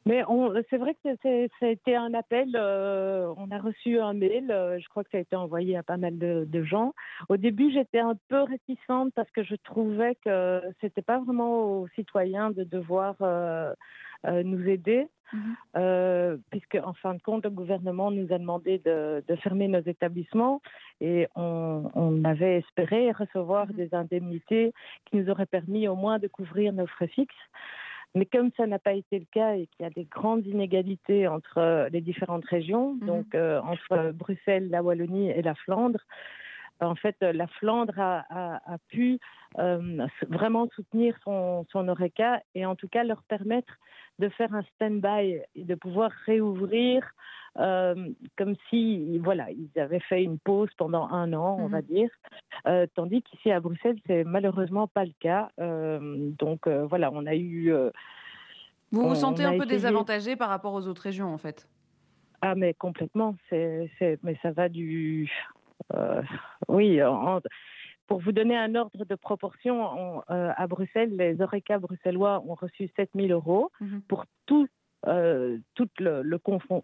Mais 0.04 0.22
c'est 0.70 0.76
vrai 0.76 0.94
que 1.02 1.16
ça 1.22 1.66
a 1.66 1.68
été 1.68 1.96
un 1.96 2.14
appel. 2.14 2.50
Euh, 2.54 3.34
on 3.36 3.50
a 3.50 3.58
reçu 3.58 3.98
un 3.98 4.12
mail. 4.12 4.52
Euh, 4.52 4.78
je 4.78 4.88
crois 4.88 5.02
que 5.02 5.10
ça 5.10 5.18
a 5.18 5.20
été 5.20 5.34
envoyé 5.34 5.76
à 5.76 5.82
pas 5.82 5.96
mal 5.96 6.16
de, 6.16 6.62
gens. 6.62 6.94
Au 7.28 7.36
début, 7.36 7.72
j'étais 7.72 7.98
un 7.98 8.14
peu 8.28 8.42
réticente 8.42 9.12
parce 9.16 9.30
que 9.32 9.42
je 9.42 9.56
trouvais 9.56 10.14
que 10.24 10.62
c'était 10.80 11.02
pas 11.02 11.18
vraiment 11.18 11.80
aux 11.80 11.88
citoyens 11.96 12.52
de 12.52 12.62
devoir 12.62 13.16
nous 14.24 14.68
aider. 14.68 15.08
Mhm. 15.32 16.38
puisque 16.50 16.78
en 16.84 16.92
fin 16.94 17.14
de 17.14 17.20
compte, 17.20 17.42
le 17.42 17.50
gouvernement 17.50 18.12
nous 18.12 18.32
a 18.32 18.38
demandé 18.38 18.78
de, 18.78 19.24
fermer 19.42 19.66
nos 19.66 19.80
établissements 19.80 20.62
et 21.00 21.28
on, 21.34 22.22
avait 22.24 22.58
espéré 22.58 23.12
recevoir 23.12 23.66
mhm. 23.68 23.74
des 23.74 23.94
indemnités 23.94 24.72
qui 25.06 25.16
nous 25.16 25.30
auraient 25.30 25.46
permis 25.46 25.88
au 25.88 25.94
moins 25.94 26.18
de 26.18 26.28
couvrir 26.28 26.72
nos 26.72 26.86
frais 26.86 27.08
fixes. 27.08 27.34
Mais 28.14 28.24
comme 28.24 28.50
ça 28.56 28.66
n'a 28.66 28.78
pas 28.78 28.94
été 28.94 29.18
le 29.18 29.26
cas 29.30 29.54
et 29.54 29.66
qu'il 29.66 29.84
y 29.84 29.86
a 29.86 29.90
des 29.90 30.04
grandes 30.04 30.46
inégalités 30.46 31.28
entre 31.28 31.88
les 31.92 32.00
différentes 32.00 32.46
régions, 32.46 32.94
mhm. 32.94 33.06
donc 33.06 33.34
euh, 33.34 33.60
entre 33.60 34.12
Bruxelles, 34.12 34.70
la 34.70 34.82
Wallonie 34.82 35.30
et 35.30 35.42
la 35.42 35.54
Flandre, 35.54 36.00
en 36.80 36.94
fait, 36.94 37.16
la 37.20 37.46
Flandre 37.46 37.98
a, 37.98 38.76
pu 38.88 39.18
euh, 39.58 40.06
vraiment 40.28 40.68
soutenir 40.74 41.16
son, 41.24 41.64
son 41.70 41.88
ORECA 41.88 42.42
et 42.54 42.66
en 42.66 42.76
tout 42.76 42.88
cas 42.88 43.02
leur 43.02 43.22
permettre 43.22 43.78
de 44.18 44.28
faire 44.30 44.54
un 44.54 44.62
stand-by 44.74 45.40
et 45.54 45.64
de 45.64 45.74
pouvoir 45.74 46.10
réouvrir 46.26 47.02
euh, 47.58 47.94
comme 48.36 48.54
si 48.68 49.18
voilà 49.18 49.50
ils 49.50 49.80
avaient 49.80 50.00
fait 50.00 50.22
une 50.22 50.38
pause 50.38 50.68
pendant 50.76 51.08
un 51.08 51.32
an, 51.32 51.56
on 51.58 51.68
va 51.68 51.80
mhm. 51.80 51.86
dire, 51.86 52.10
euh, 52.66 52.86
tandis 52.94 53.22
qu'ici 53.22 53.50
à 53.50 53.60
Bruxelles 53.60 53.98
c'est 54.06 54.24
malheureusement 54.24 54.88
pas 54.88 55.04
le 55.04 55.12
cas. 55.20 55.50
Euh, 55.58 56.30
donc 56.38 56.68
voilà, 56.68 57.10
on 57.12 57.24
a 57.26 57.34
eu. 57.34 57.72
vous 58.92 59.08
vous 59.08 59.14
sentez 59.14 59.44
un 59.44 59.58
peu 59.58 59.66
désavantagé 59.66 60.36
par 60.36 60.50
rapport 60.50 60.74
aux 60.74 60.86
autres 60.86 61.02
régions 61.02 61.32
en 61.32 61.38
fait? 61.38 61.66
Ah 62.42 62.54
mais 62.54 62.74
complètement, 62.74 63.36
c'est 63.48 63.90
mais 64.22 64.38
ça 64.42 64.50
va 64.50 64.68
du 64.68 65.30
oui. 66.68 67.00
Pour 68.06 68.20
vous 68.20 68.32
donner 68.32 68.56
un 68.56 68.74
ordre 68.74 69.04
de 69.04 69.14
proportion, 69.14 70.22
à 70.28 70.66
Bruxelles, 70.66 71.16
les 71.16 71.40
ORECA 71.40 71.78
bruxellois 71.78 72.42
ont 72.46 72.54
reçu 72.54 72.88
7000 72.96 73.32
euros 73.32 73.70
mhm. 73.80 74.02
pour 74.08 74.24
tout 74.46 74.68
euh, 75.06 75.58
tout 75.74 75.88
le, 76.00 76.22
le, 76.22 76.40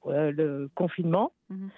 euh, 0.07 0.31
le 0.31 0.71
confinement. 0.76 1.33
Mhm. 1.50 1.71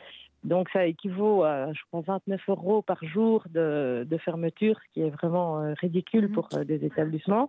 Donc 0.43 0.69
ça 0.71 0.85
équivaut 0.85 1.43
à, 1.43 1.73
je 1.73 1.81
crois, 1.89 2.03
29 2.03 2.41
euros 2.49 2.83
par 2.83 3.03
jour 3.03 3.47
de, 3.49 4.07
de 4.07 4.19
fermeture, 4.19 4.79
ce 4.79 4.93
qui 4.93 5.01
est 5.01 5.09
vraiment 5.09 5.63
euh, 5.63 5.73
ridicule 5.81 6.29
mhm. 6.29 6.33
pour 6.33 6.49
des 6.49 6.85
établissements. 6.85 7.49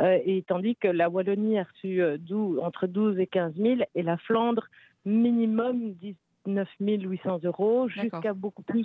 et 0.00 0.42
tandis 0.46 0.76
que 0.76 0.88
la 0.88 1.10
Wallonie 1.10 1.58
a 1.58 1.64
reçu 1.64 2.00
12, 2.18 2.60
entre 2.60 2.86
12 2.86 3.18
et 3.18 3.26
15 3.26 3.56
000 3.56 3.80
et 3.94 4.02
la 4.02 4.16
Flandre 4.16 4.68
minimum 5.04 5.92
19 6.46 6.68
800 6.78 7.40
euros 7.44 7.88
jusqu'à 7.88 8.32
beaucoup 8.32 8.62
plus. 8.62 8.84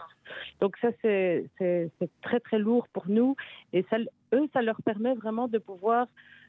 Donc 0.62 0.78
ça 0.78 0.90
c'est 1.02 1.50
très 2.22 2.40
très 2.40 2.60
lourd 2.60 2.88
pour 2.94 3.06
nous 3.08 3.36
et 3.74 3.86
ça, 3.90 3.98
eux 4.34 4.48
ça 4.54 4.62
leur 4.62 4.82
permet 4.84 5.14
vraiment 5.14 5.48
de 5.48 5.58
pouvoir 5.58 6.08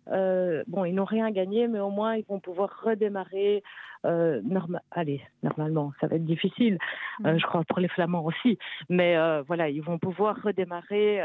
bon, 0.08 0.84
ils 0.84 0.94
n'ont 0.94 1.04
rien 1.04 1.30
gagné, 1.30 1.68
mais 1.68 1.80
au 1.80 1.90
moins 1.90 2.16
ils 2.16 2.24
vont 2.24 2.40
pouvoir 2.40 2.70
redémarrer. 2.84 3.62
normal 4.04 4.82
allez, 4.90 5.20
normalement, 5.42 5.92
ça 6.00 6.06
va 6.06 6.16
être 6.16 6.24
difficile, 6.24 6.78
mmh. 7.20 7.38
je 7.38 7.46
crois 7.46 7.64
pour 7.64 7.80
les 7.80 7.88
Flamands 7.88 8.24
aussi, 8.24 8.58
mais 8.88 9.16
voilà, 9.42 9.68
ils 9.68 9.82
vont 9.82 9.98
pouvoir 9.98 10.40
redémarrer 10.42 11.20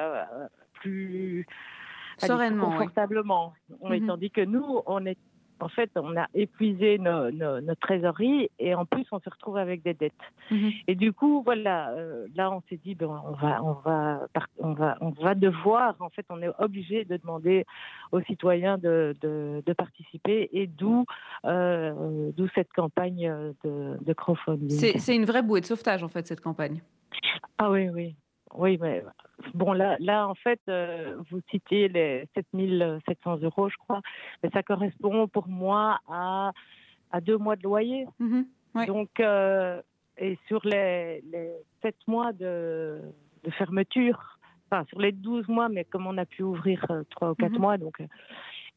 plus 0.74 1.46
sereinement, 2.18 2.72
confortablement. 2.72 3.54
Mmh 3.84 4.08
tandis 4.08 4.32
que 4.32 4.42
nous, 4.42 4.82
on 4.86 5.06
est 5.06 5.18
en 5.62 5.70
fait, 5.70 5.89
on 5.96 6.18
a 6.18 6.27
épuisé 6.34 6.98
notre 6.98 7.80
trésorerie 7.80 8.50
et 8.60 8.75
en 8.75 8.86
plus, 8.86 9.06
on 9.12 9.20
se 9.20 9.30
retrouve 9.30 9.58
avec 9.58 9.84
des 9.84 9.94
dettes. 9.94 10.13
Mhm. 10.50 10.72
Et 10.88 10.96
du 10.96 11.13
coup, 11.13 11.41
voilà, 11.44 11.91
euh, 11.91 12.27
là, 12.36 12.51
on 12.51 12.62
s'est 12.70 12.80
dit, 12.84 12.96
ben, 12.96 13.22
on 13.25 13.32
va, 13.32 13.63
on 13.63 13.74
va, 13.74 14.27
on 14.60 14.74
va, 14.74 14.98
on 15.01 15.10
va 15.10 15.36
devoir, 15.36 15.96
en 16.00 16.10
fait, 16.10 16.25
on 16.30 16.41
est 16.41 16.51
obligé 16.60 17.06
de 17.06 17.18
demander 17.18 17.65
aux 18.12 18.22
citoyens 18.22 18.77
de, 18.77 19.15
de, 19.22 19.74
participer 19.74 20.50
et 20.51 20.68
d'où, 20.68 21.06
euh, 21.46 22.32
d'où 22.36 22.48
cette 22.53 22.72
campagne 22.74 23.34
de, 23.63 23.98
de 24.01 24.13
crowdfunding. 24.13 24.70
C'est 24.70 25.15
une 25.15 25.25
vraie 25.25 25.41
bouée 25.41 25.62
de 25.62 25.65
sauvetage, 25.65 26.03
en 26.03 26.10
fait, 26.10 26.27
cette 26.27 26.41
campagne. 26.41 26.82
Ah 27.58 27.72
oui, 27.72 27.89
oui. 27.89 28.15
Oui, 28.55 28.77
mais 28.79 29.03
bon, 29.53 29.74
là, 29.74 29.98
là 30.00 30.27
en 30.27 30.36
fait, 30.36 30.60
euh, 30.70 31.17
vous 31.29 31.39
citez 31.50 31.88
les 31.88 32.27
7700 32.36 33.38
euros, 33.43 33.70
je 33.70 33.77
crois, 33.77 34.01
mais 34.43 34.50
ça 34.50 34.63
correspond 34.63 35.27
pour 35.27 35.48
moi 35.48 36.00
à, 36.08 36.51
à 37.12 37.22
deux 37.22 37.38
mois 37.38 37.55
de 37.55 37.63
loyer. 37.63 38.05
Mhm, 38.20 38.46
Donc, 38.88 39.20
euh, 39.20 39.81
et 40.17 40.38
sur 40.48 40.62
les, 40.65 41.22
les 41.22 41.51
7 41.81 41.96
mois 42.08 42.34
de, 42.34 43.01
de, 43.43 43.51
fermeture, 43.51 44.39
enfin, 44.70 44.86
sur 44.86 45.00
les 45.00 45.12
12 45.12 45.48
mois, 45.48 45.70
mais 45.70 45.86
comme 45.86 46.08
on 46.08 46.17
a 46.17 46.25
pu 46.25 46.43
ouvrir 46.43 46.86
3 47.10 47.27
euh, 47.27 47.31
ou 47.31 47.36
4 47.36 47.51
mhm. 47.51 47.60
mois, 47.60 47.77
donc 47.77 48.01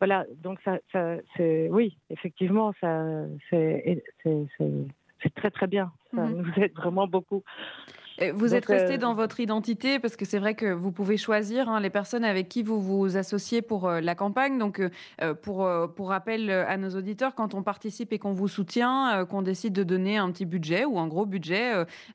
voilà, 0.00 0.26
donc 0.42 0.58
ça, 0.64 0.78
ça 0.92 1.16
c'est, 1.36 1.68
oui, 1.70 1.96
effectivement, 2.10 2.72
ça, 2.80 3.04
c'est, 3.48 4.02
c'est, 4.22 5.34
très 5.34 5.50
très 5.50 5.66
bien. 5.66 5.92
Ça 6.14 6.22
mhm. 6.22 6.42
nous 6.42 6.62
aide 6.62 6.74
vraiment 6.74 7.06
beaucoup. 7.06 7.42
Vous 8.34 8.54
êtes 8.54 8.66
resté 8.66 8.94
euh, 8.94 8.98
dans 8.98 9.14
votre 9.14 9.40
identité 9.40 9.98
parce 9.98 10.14
que 10.14 10.24
c'est 10.24 10.38
vrai 10.38 10.54
que 10.54 10.72
vous 10.72 10.92
pouvez 10.92 11.16
choisir 11.16 11.68
hein, 11.68 11.80
les 11.80 11.90
personnes 11.90 12.24
avec 12.24 12.48
qui 12.48 12.62
vous 12.62 12.80
vous 12.80 13.16
associez 13.16 13.60
pour 13.60 13.88
euh, 13.88 14.00
la 14.00 14.14
campagne. 14.14 14.56
Donc, 14.56 14.80
euh, 14.80 15.34
pour, 15.34 15.68
pour 15.96 16.08
rappel 16.08 16.50
à 16.50 16.76
nos 16.76 16.90
auditeurs, 16.90 17.34
quand 17.34 17.54
on 17.54 17.62
participe 17.62 18.12
et 18.12 18.18
qu'on 18.18 18.32
vous 18.32 18.46
soutient, 18.46 19.26
qu'on 19.28 19.42
décide 19.42 19.72
de 19.72 19.82
donner 19.82 20.16
un 20.16 20.30
petit 20.30 20.44
budget 20.44 20.84
ou 20.84 20.98
un 20.98 21.08
gros 21.08 21.26
budget, 21.26 21.72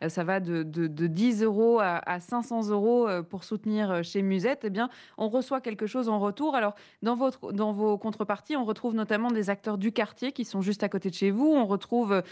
ça 0.08 0.24
va 0.24 0.40
de, 0.40 0.64
de, 0.64 1.08
10 1.08 1.44
euros 1.44 1.80
à, 1.80 2.20
500 2.20 2.70
euros 2.70 3.08
pour 3.30 3.44
soutenir 3.44 4.04
chez 4.04 4.22
Musette, 4.22 4.62
eh 4.64 4.70
bien, 4.70 4.90
on 5.18 5.30
reçoit 5.30 5.62
quelque 5.62 5.86
chose 5.86 6.10
en 6.10 6.20
retour. 6.20 6.56
Alors, 6.56 6.76
dans, 7.02 7.16
votre, 7.16 7.52
dans 7.52 7.72
vos 7.72 7.98
contreparties, 7.98 8.56
on 8.56 8.66
retrouve 8.66 8.96
notamment 8.96 9.32
des 9.32 9.50
acteurs 9.50 9.78
du 9.78 9.92
quartier 9.92 10.32
qui 10.32 10.46
sont 10.46 10.62
juste 10.62 10.84
à 10.84 10.90
côté 10.90 11.10
de 11.10 11.16
chez 11.16 11.32
vous. 11.32 11.48
On 11.48 11.66
retrouve 11.66 12.24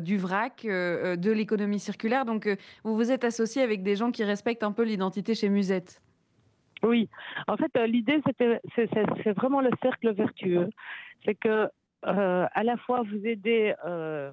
du 0.00 0.18
vrac, 0.18 0.62
de 0.64 1.30
l'économie 1.30 1.80
circulaire. 1.80 2.24
Donc, 2.24 2.48
vous 2.84 2.96
vous 2.96 3.10
êtes 3.10 3.15
associé 3.24 3.62
avec 3.62 3.82
des 3.82 3.96
gens 3.96 4.10
qui 4.10 4.24
respectent 4.24 4.62
un 4.62 4.72
peu 4.72 4.84
l'identité 4.84 5.34
chez 5.34 5.48
Musette. 5.48 6.00
Oui, 6.82 7.08
en 7.48 7.56
fait, 7.56 7.70
euh, 7.76 7.86
l'idée, 7.86 8.20
c'est 8.74 9.32
vraiment 9.32 9.60
le 9.60 9.70
cercle 9.82 10.12
vertueux. 10.12 10.68
C'est 11.24 11.34
que 11.34 11.68
euh, 12.06 12.46
à 12.52 12.62
la 12.62 12.76
fois 12.76 13.02
vous 13.02 13.26
aidez 13.26 13.74
euh, 13.84 14.30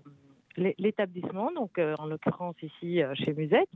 l'établissement, 0.58 1.52
donc 1.52 1.80
en 1.80 2.06
l'occurrence 2.06 2.56
ici 2.62 3.02
chez 3.16 3.34
Musette, 3.34 3.70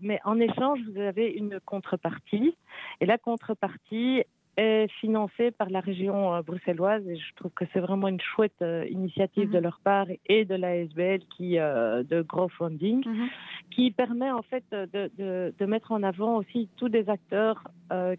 mais 0.00 0.18
en 0.24 0.40
échange, 0.40 0.80
vous 0.90 1.00
avez 1.00 1.28
une 1.28 1.60
contrepartie. 1.60 2.56
Et 3.00 3.06
la 3.06 3.18
contrepartie, 3.18 4.24
est 4.56 4.88
financée 5.00 5.50
par 5.50 5.68
la 5.70 5.80
région 5.80 6.34
euh, 6.34 6.42
bruxelloise 6.42 7.06
et 7.06 7.16
je 7.16 7.34
trouve 7.34 7.52
que 7.52 7.64
c'est 7.72 7.80
vraiment 7.80 8.08
une 8.08 8.20
chouette 8.20 8.62
euh, 8.62 8.86
initiative 8.88 9.50
de 9.50 9.58
mhm. 9.58 9.62
leur 9.62 9.80
part 9.80 10.06
et 10.26 10.44
de 10.44 10.54
l'ASBL 10.54 11.20
qui 11.36 11.58
euh, 11.58 12.02
de 12.02 12.22
crowdfunding 12.22 13.06
mhm. 13.06 13.28
qui 13.70 13.90
permet 13.90 14.30
en 14.30 14.42
fait 14.42 14.64
de, 14.70 15.10
de, 15.18 15.54
de, 15.58 15.66
mettre 15.66 15.92
en 15.92 16.02
avant 16.02 16.36
aussi 16.36 16.68
tous 16.76 16.88
des 16.88 17.08
acteurs 17.08 17.62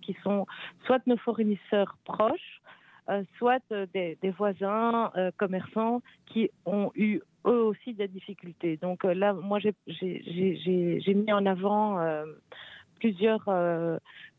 qui 0.01 0.15
sont 0.24 0.46
soit 0.86 1.06
nos 1.08 1.17
fournisseurs 1.17 1.98
proches 2.06 2.62
soit 3.38 3.63
des, 3.94 4.17
des 4.22 4.29
voisins 4.32 5.12
commerçants 5.38 6.01
qui 6.25 6.50
ont 6.65 6.91
eu 6.96 7.20
eux 7.46 7.63
aussi 7.63 7.94
des 7.94 8.08
difficultés. 8.08 8.77
Donc 8.77 9.03
là, 9.03 9.34
moi, 9.34 9.60
j'ai 9.60 11.13
mis 11.13 11.32
en 11.32 11.46
avant 11.46 12.00
plusieurs, 13.00 13.44
euh, 13.48 13.98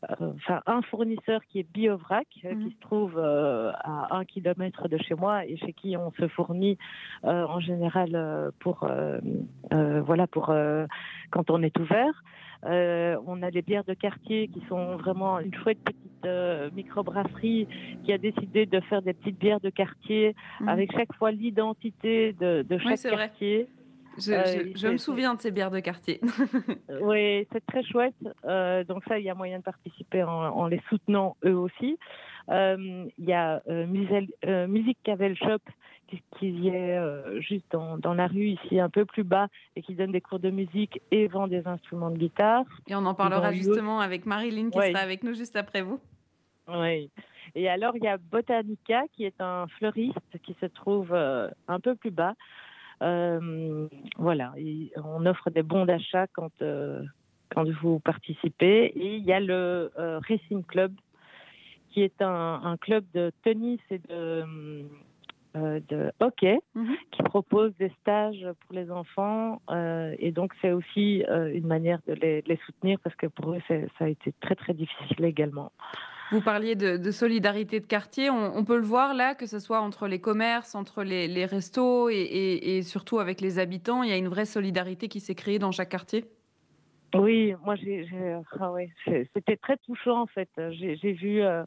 euh, 0.09 0.31
enfin 0.35 0.61
un 0.65 0.81
fournisseur 0.81 1.41
qui 1.45 1.59
est 1.59 1.67
BioVrac, 1.73 2.27
euh, 2.45 2.49
qui 2.49 2.55
mhm. 2.55 2.71
se 2.71 2.79
trouve 2.79 3.19
à 3.19 4.15
un 4.15 4.25
kilomètre 4.25 4.87
de 4.87 4.97
chez 4.97 5.15
moi 5.15 5.45
et 5.45 5.57
chez 5.57 5.73
qui 5.73 5.97
on 5.97 6.11
se 6.11 6.27
fournit 6.27 6.77
en 7.23 7.59
général 7.59 8.51
pour, 8.59 8.87
voilà, 9.71 10.27
pour 10.27 10.53
quand 11.31 11.49
on 11.49 11.63
est 11.63 11.77
ouvert. 11.79 12.23
on 12.63 13.41
a 13.41 13.49
les 13.49 13.61
bières 13.61 13.83
de 13.83 13.93
quartier 13.93 14.47
qui 14.47 14.61
sont 14.67 14.97
vraiment 14.97 15.39
une 15.39 15.53
chouette 15.53 15.79
petite 15.83 16.73
microbrasserie 16.73 17.67
qui 18.03 18.13
a 18.13 18.17
décidé 18.17 18.65
de 18.65 18.79
faire 18.81 19.01
des 19.01 19.13
petites 19.13 19.39
bières 19.39 19.59
de 19.59 19.69
quartier 19.69 20.35
mhm. 20.61 20.69
avec 20.69 20.91
chaque 20.93 21.13
fois 21.15 21.31
l'identité 21.31 22.33
de, 22.33 22.65
chaque 22.77 23.01
quartier. 23.01 23.67
Je, 24.19 24.87
me 24.87 24.97
souviens 24.97 25.35
de 25.35 25.41
ces 25.41 25.51
bières 25.51 25.71
de 25.71 25.79
quartier. 25.79 26.19
oui, 27.01 27.47
c'est 27.51 27.65
très 27.65 27.83
chouette. 27.83 28.15
Euh, 28.45 28.83
donc 28.83 29.03
ça, 29.07 29.19
il 29.19 29.25
y 29.25 29.29
a 29.29 29.35
moyen 29.35 29.59
de 29.59 29.63
participer 29.63 30.23
en, 30.23 30.67
les 30.67 30.81
soutenant 30.89 31.37
eux 31.45 31.55
aussi. 31.55 31.97
Euh, 32.49 33.05
il 33.17 33.25
y 33.25 33.33
a 33.33 33.61
euh, 33.69 33.85
Musique 34.67 34.97
Cavel 35.03 35.37
Shop 35.37 35.59
qui, 36.39 36.67
est 36.69 36.99
juste 37.39 37.71
dans, 37.71 38.13
la 38.15 38.25
rue 38.25 38.47
ici, 38.47 38.79
un 38.79 38.89
peu 38.89 39.05
plus 39.05 39.23
bas, 39.23 39.47
et 39.75 39.83
qui 39.83 39.93
donne 39.93 40.11
des 40.11 40.21
cours 40.21 40.39
de 40.39 40.49
musique 40.49 40.99
et 41.11 41.27
vend 41.27 41.47
des 41.47 41.67
instruments 41.67 42.09
de 42.09 42.17
guitare. 42.17 42.65
Et 42.87 42.95
on 42.95 43.05
en 43.05 43.13
parlera 43.13 43.53
justement 43.53 43.99
avec 43.99 44.25
Marilyn 44.25 44.71
qui 44.71 44.79
sera 44.79 44.99
avec 44.99 45.21
nous 45.21 45.35
juste 45.35 45.55
après 45.55 45.83
vous. 45.83 45.99
Oui. 46.67 47.11
Et 47.53 47.69
alors, 47.69 47.95
il 47.95 48.03
y 48.03 48.07
a 48.07 48.17
Botanica 48.17 49.03
qui 49.13 49.25
est 49.25 49.39
un 49.39 49.67
fleuriste 49.77 50.17
qui 50.41 50.55
se 50.59 50.65
trouve 50.65 51.13
un 51.13 51.79
peu 51.79 51.93
plus 51.93 52.11
bas. 52.11 52.33
Euh, 53.01 53.87
voilà, 54.17 54.53
on 55.03 55.25
offre 55.25 55.49
des 55.49 55.63
bons 55.63 55.85
d'achat 55.85 56.27
quand, 56.33 56.51
euh, 56.61 57.03
quand 57.49 57.69
vous 57.81 57.99
participez. 57.99 58.85
Et 58.95 59.15
il 59.15 59.23
y 59.23 59.33
a 59.33 59.39
le 59.39 59.91
euh, 59.97 60.19
Racing 60.27 60.63
Club, 60.63 60.93
qui 61.91 62.01
est 62.01 62.21
un, 62.21 62.75
club 62.79 63.05
de 63.13 63.31
tennis 63.43 63.79
et 63.89 63.99
de, 64.09 64.43
de 65.55 66.11
hockey, 66.19 66.59
mhm. 66.75 66.95
qui 67.11 67.23
propose 67.23 67.73
des 67.77 67.91
stages 68.01 68.45
pour 68.59 68.75
les 68.75 68.91
enfants. 68.91 69.61
et 70.19 70.31
donc, 70.31 70.53
c'est 70.61 70.71
aussi 70.71 71.23
une 71.27 71.65
manière 71.65 71.99
de 72.07 72.13
les, 72.13 72.41
de 72.43 72.49
les, 72.49 72.59
soutenir 72.65 72.99
parce 73.03 73.15
que 73.15 73.27
pour 73.27 73.53
eux, 73.53 73.61
ça 73.67 74.05
a 74.05 74.07
été 74.07 74.33
très, 74.39 74.55
très 74.55 74.73
difficile 74.73 75.25
également. 75.25 75.71
Vous 76.31 76.41
parliez 76.41 76.75
de, 76.75 77.11
solidarité 77.11 77.79
de 77.79 77.85
quartier. 77.85 78.29
On, 78.29 78.63
peut 78.63 78.77
le 78.77 78.83
voir 78.83 79.13
là, 79.13 79.33
que 79.33 79.45
ce 79.47 79.59
soit 79.59 79.81
entre 79.81 80.07
les 80.07 80.21
commerces, 80.21 80.75
entre 80.75 81.03
les, 81.03 81.45
restos 81.45 82.09
et, 82.09 82.81
surtout 82.83 83.19
avec 83.19 83.41
les 83.41 83.57
habitants. 83.59 84.03
Il 84.03 84.09
y 84.09 84.13
a 84.13 84.17
une 84.17 84.27
vraie 84.27 84.45
solidarité 84.45 85.07
qui 85.07 85.19
s'est 85.19 85.35
créée 85.35 85.59
dans 85.59 85.71
chaque 85.71 85.89
quartier. 85.89 86.25
Oui, 87.15 87.55
moi, 87.65 87.75
j'ai, 87.75 88.07
ah 88.59 88.71
c'était 89.33 89.57
très 89.57 89.77
touchant 89.77 90.21
en 90.21 90.27
fait. 90.27 90.49
J'ai 90.71 91.13
vu. 91.13 91.41
Euh, 91.41 91.63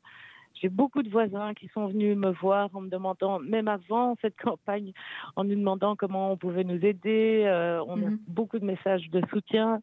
j'ai 0.54 0.68
beaucoup 0.68 1.02
de 1.02 1.10
voisins 1.10 1.54
qui 1.54 1.68
sont 1.68 1.88
venus 1.88 2.16
me 2.16 2.30
voir 2.30 2.68
en 2.74 2.82
me 2.82 2.88
demandant, 2.88 3.40
même 3.40 3.68
avant 3.68 4.16
cette 4.20 4.36
campagne, 4.36 4.92
en 5.34 5.44
nous 5.44 5.56
demandant 5.56 5.96
comment 5.96 6.30
on 6.30 6.36
pouvait 6.36 6.62
nous 6.62 6.84
aider. 6.84 7.42
Euh, 7.46 7.82
on 7.88 7.94
a 7.94 8.10
mhm. 8.10 8.18
beaucoup 8.28 8.58
de 8.58 8.64
messages 8.64 9.08
de 9.10 9.22
soutien. 9.30 9.80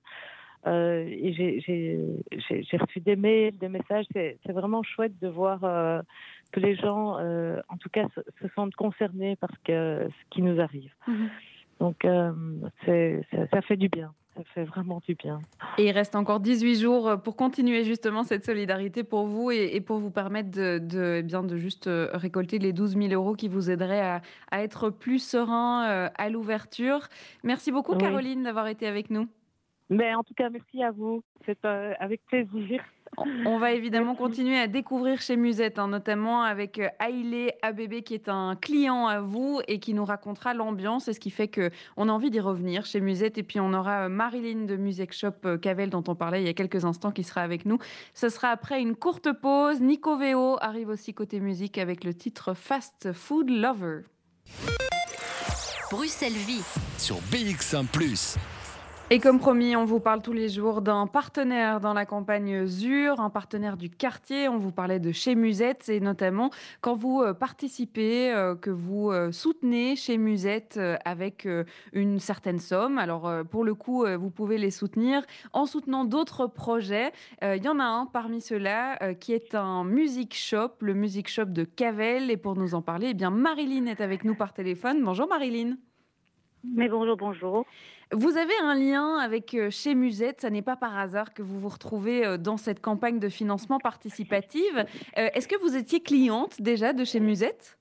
Euh, 0.68 1.06
j'ai 1.28 2.78
reçu 2.78 3.00
des 3.00 3.16
mails, 3.16 3.58
des 3.58 3.70
messages. 3.70 4.06
C'est 4.14 4.52
vraiment 4.52 4.84
chouette 4.84 5.18
de 5.20 5.28
voir 5.28 5.64
euh, 5.64 6.02
que 6.52 6.60
les 6.60 6.76
gens, 6.76 7.18
euh, 7.20 7.62
en 7.70 7.78
tout 7.78 7.90
cas, 7.90 8.06
se, 8.16 8.48
sentent 8.56 8.76
concernés 8.76 9.36
par 9.36 9.50
ce, 9.66 10.10
qui 10.30 10.42
nous 10.42 10.60
arrive. 10.60 10.92
Mhm. 11.08 11.30
Donc, 11.80 12.06
ça, 12.86 13.62
fait 13.62 13.78
du 13.78 13.88
bien. 13.88 14.12
Ça 14.36 14.44
fait 14.54 14.64
vraiment 14.66 15.02
du 15.08 15.16
bien. 15.16 15.40
Et 15.78 15.86
il 15.86 15.92
reste 15.92 16.16
encore 16.16 16.42
18 16.42 16.76
jours 16.76 17.22
pour 17.24 17.38
continuer 17.38 17.86
justement 17.86 18.24
cette 18.24 18.46
solidarité 18.46 19.04
pour 19.04 19.26
vous 19.26 19.50
et, 19.52 19.80
pour 19.80 20.00
vous 20.00 20.12
permettre 20.12 20.52
de, 20.52 21.20
eh 21.20 21.24
bien, 21.24 21.42
de 21.42 21.56
juste 21.56 21.90
récolter 22.14 22.60
les 22.60 22.74
12 22.74 22.98
000 22.98 23.14
euros 23.14 23.34
qui 23.34 23.48
vous 23.48 23.72
aideraient 23.72 24.22
à, 24.52 24.62
être 24.62 24.90
plus 24.90 25.20
serein 25.20 26.10
à 26.14 26.30
l'ouverture. 26.30 27.08
Merci 27.44 27.72
beaucoup, 27.72 27.96
Caroline, 27.96 28.44
d'avoir 28.44 28.68
été 28.68 28.86
avec 28.86 29.10
nous. 29.10 29.30
Mais 29.90 30.14
en 30.14 30.24
tout 30.24 30.34
cas, 30.36 30.50
merci 30.50 30.84
à 30.84 30.92
vous. 30.92 31.24
C'est 31.46 31.58
euh, 31.66 31.94
avec 32.00 32.24
plaisir. 32.26 32.84
On 33.46 33.58
va 33.58 33.72
évidemment 33.72 34.14
continuer 34.14 34.58
à 34.60 34.68
découvrir 34.68 35.20
chez 35.20 35.36
Musette, 35.36 35.80
hein, 35.80 35.88
notamment 35.88 36.44
avec 36.44 36.80
Ailé 37.00 37.54
ABB 37.64 38.02
qui 38.02 38.14
est 38.14 38.30
un 38.30 38.56
client 38.56 39.08
à 39.08 39.20
vous 39.20 39.62
et 39.68 39.80
qui 39.80 39.96
nous 39.96 40.06
racontera 40.06 40.54
l'ambiance 40.54 41.08
et 41.08 41.14
ce 41.14 41.20
qui 41.20 41.32
fait 41.32 41.48
qu'on 41.48 42.08
a 42.08 42.12
envie 42.12 42.30
d'y 42.30 42.40
revenir 42.40 42.86
chez 42.86 43.02
Musette. 43.02 43.40
Et 43.40 43.44
puis 43.44 43.60
on 43.60 43.74
aura 43.74 44.10
Marilyn 44.10 44.66
de 44.66 44.76
Music 44.76 45.12
Shop 45.12 45.58
Cavel 45.60 45.90
dont 45.90 46.04
on 46.08 46.14
parlait 46.14 46.42
il 46.42 46.46
y 46.46 46.50
a 46.50 46.54
quelques 46.54 46.86
instants 46.86 47.12
qui 47.12 47.24
sera 47.24 47.42
avec 47.42 47.66
nous. 47.66 47.80
Ce 48.14 48.30
sera 48.30 48.50
après 48.50 48.80
une 48.80 48.96
courte 48.96 49.34
pause. 49.34 49.82
Nico 49.82 50.16
Veo 50.16 50.58
arrive 50.62 50.90
aussi 50.90 51.16
côté 51.16 51.40
musique 51.40 51.80
avec 51.80 52.04
le 52.04 52.14
titre 52.14 52.54
Fast 52.54 53.12
Food 53.12 53.50
Lover. 53.50 54.02
Bruxelles 55.92 56.32
Vie 56.34 56.64
sur 57.00 57.16
BX1⁇ 57.32 57.88
et 59.12 59.20
comme 59.20 59.40
promis, 59.40 59.76
on 59.76 59.86
vous 59.86 60.00
parle 60.00 60.22
tous 60.22 60.34
les 60.34 60.50
jours 60.50 60.84
d'un 60.84 61.08
partenaire 61.08 61.80
dans 61.80 61.94
la 61.94 62.06
campagne 62.06 62.68
ZUR, 62.68 63.20
un 63.20 63.32
partenaire 63.32 63.76
du 63.76 63.90
quartier. 63.90 64.48
On 64.48 64.60
vous 64.60 64.72
parlait 64.72 65.00
de 65.00 65.12
chez 65.12 65.34
Musette 65.34 65.90
et 65.90 66.00
notamment 66.00 66.52
quand 66.82 66.94
vous 66.94 67.22
euh, 67.22 67.34
participez, 67.34 68.32
euh, 68.32 68.54
que 68.54 68.70
vous 68.70 69.10
euh, 69.10 69.32
soutenez 69.32 69.96
chez 69.96 70.20
Musette 70.20 70.80
avec 71.06 71.48
une 71.92 72.20
certaine 72.20 72.60
somme. 72.60 73.00
Alors 73.00 73.32
pour 73.50 73.64
le 73.64 73.74
coup, 73.74 74.06
vous 74.06 74.30
pouvez 74.30 74.60
les 74.60 74.70
soutenir 74.70 75.24
en 75.54 75.66
soutenant 75.66 76.06
d'autres 76.06 76.46
projets. 76.46 77.12
Il 77.42 77.64
y 77.64 77.68
en 77.68 77.80
a 77.80 77.84
un 77.84 78.06
parmi 78.06 78.42
ceux-là 78.42 79.16
qui 79.16 79.34
est 79.34 79.56
un 79.56 79.84
music 79.84 80.36
shop, 80.36 80.74
le 80.82 80.94
music 80.94 81.30
shop 81.30 81.46
de 81.46 81.64
Cavel. 81.64 82.30
Et 82.30 82.38
pour 82.38 82.56
nous 82.56 82.76
en 82.76 82.84
parler, 82.84 83.08
eh 83.10 83.14
bien 83.16 83.32
Marilyn 83.32 83.88
est 83.88 84.02
avec 84.02 84.24
nous 84.24 84.36
par 84.36 84.54
téléphone. 84.54 85.04
Bonjour 85.04 85.28
Marilyn. 85.28 85.78
Mais 86.64 86.90
bonjour, 86.90 87.16
bonjour. 87.16 87.66
Vous 88.12 88.38
avez 88.38 88.54
un 88.64 88.76
lien 88.76 89.18
avec 89.18 89.54
euh, 89.54 89.70
chez 89.70 89.96
Musette, 89.96 90.42
ça 90.42 90.50
n'est 90.50 90.62
pas 90.62 90.76
par 90.76 90.98
hasard 90.98 91.34
que 91.34 91.42
vous 91.42 91.60
vous 91.60 91.70
retrouvez 91.70 92.26
euh, 92.26 92.38
dans 92.38 92.58
cette 92.58 92.82
campagne 92.82 93.20
de 93.20 93.30
financement 93.30 93.80
participative. 93.80 94.86
Euh, 95.18 95.30
est-ce 95.34 95.48
que 95.48 95.60
vous 95.62 95.76
étiez 95.76 96.02
cliente 96.02 96.62
déjà 96.62 96.92
de 96.92 97.06
chez 97.06 97.20
Musette? 97.20 97.79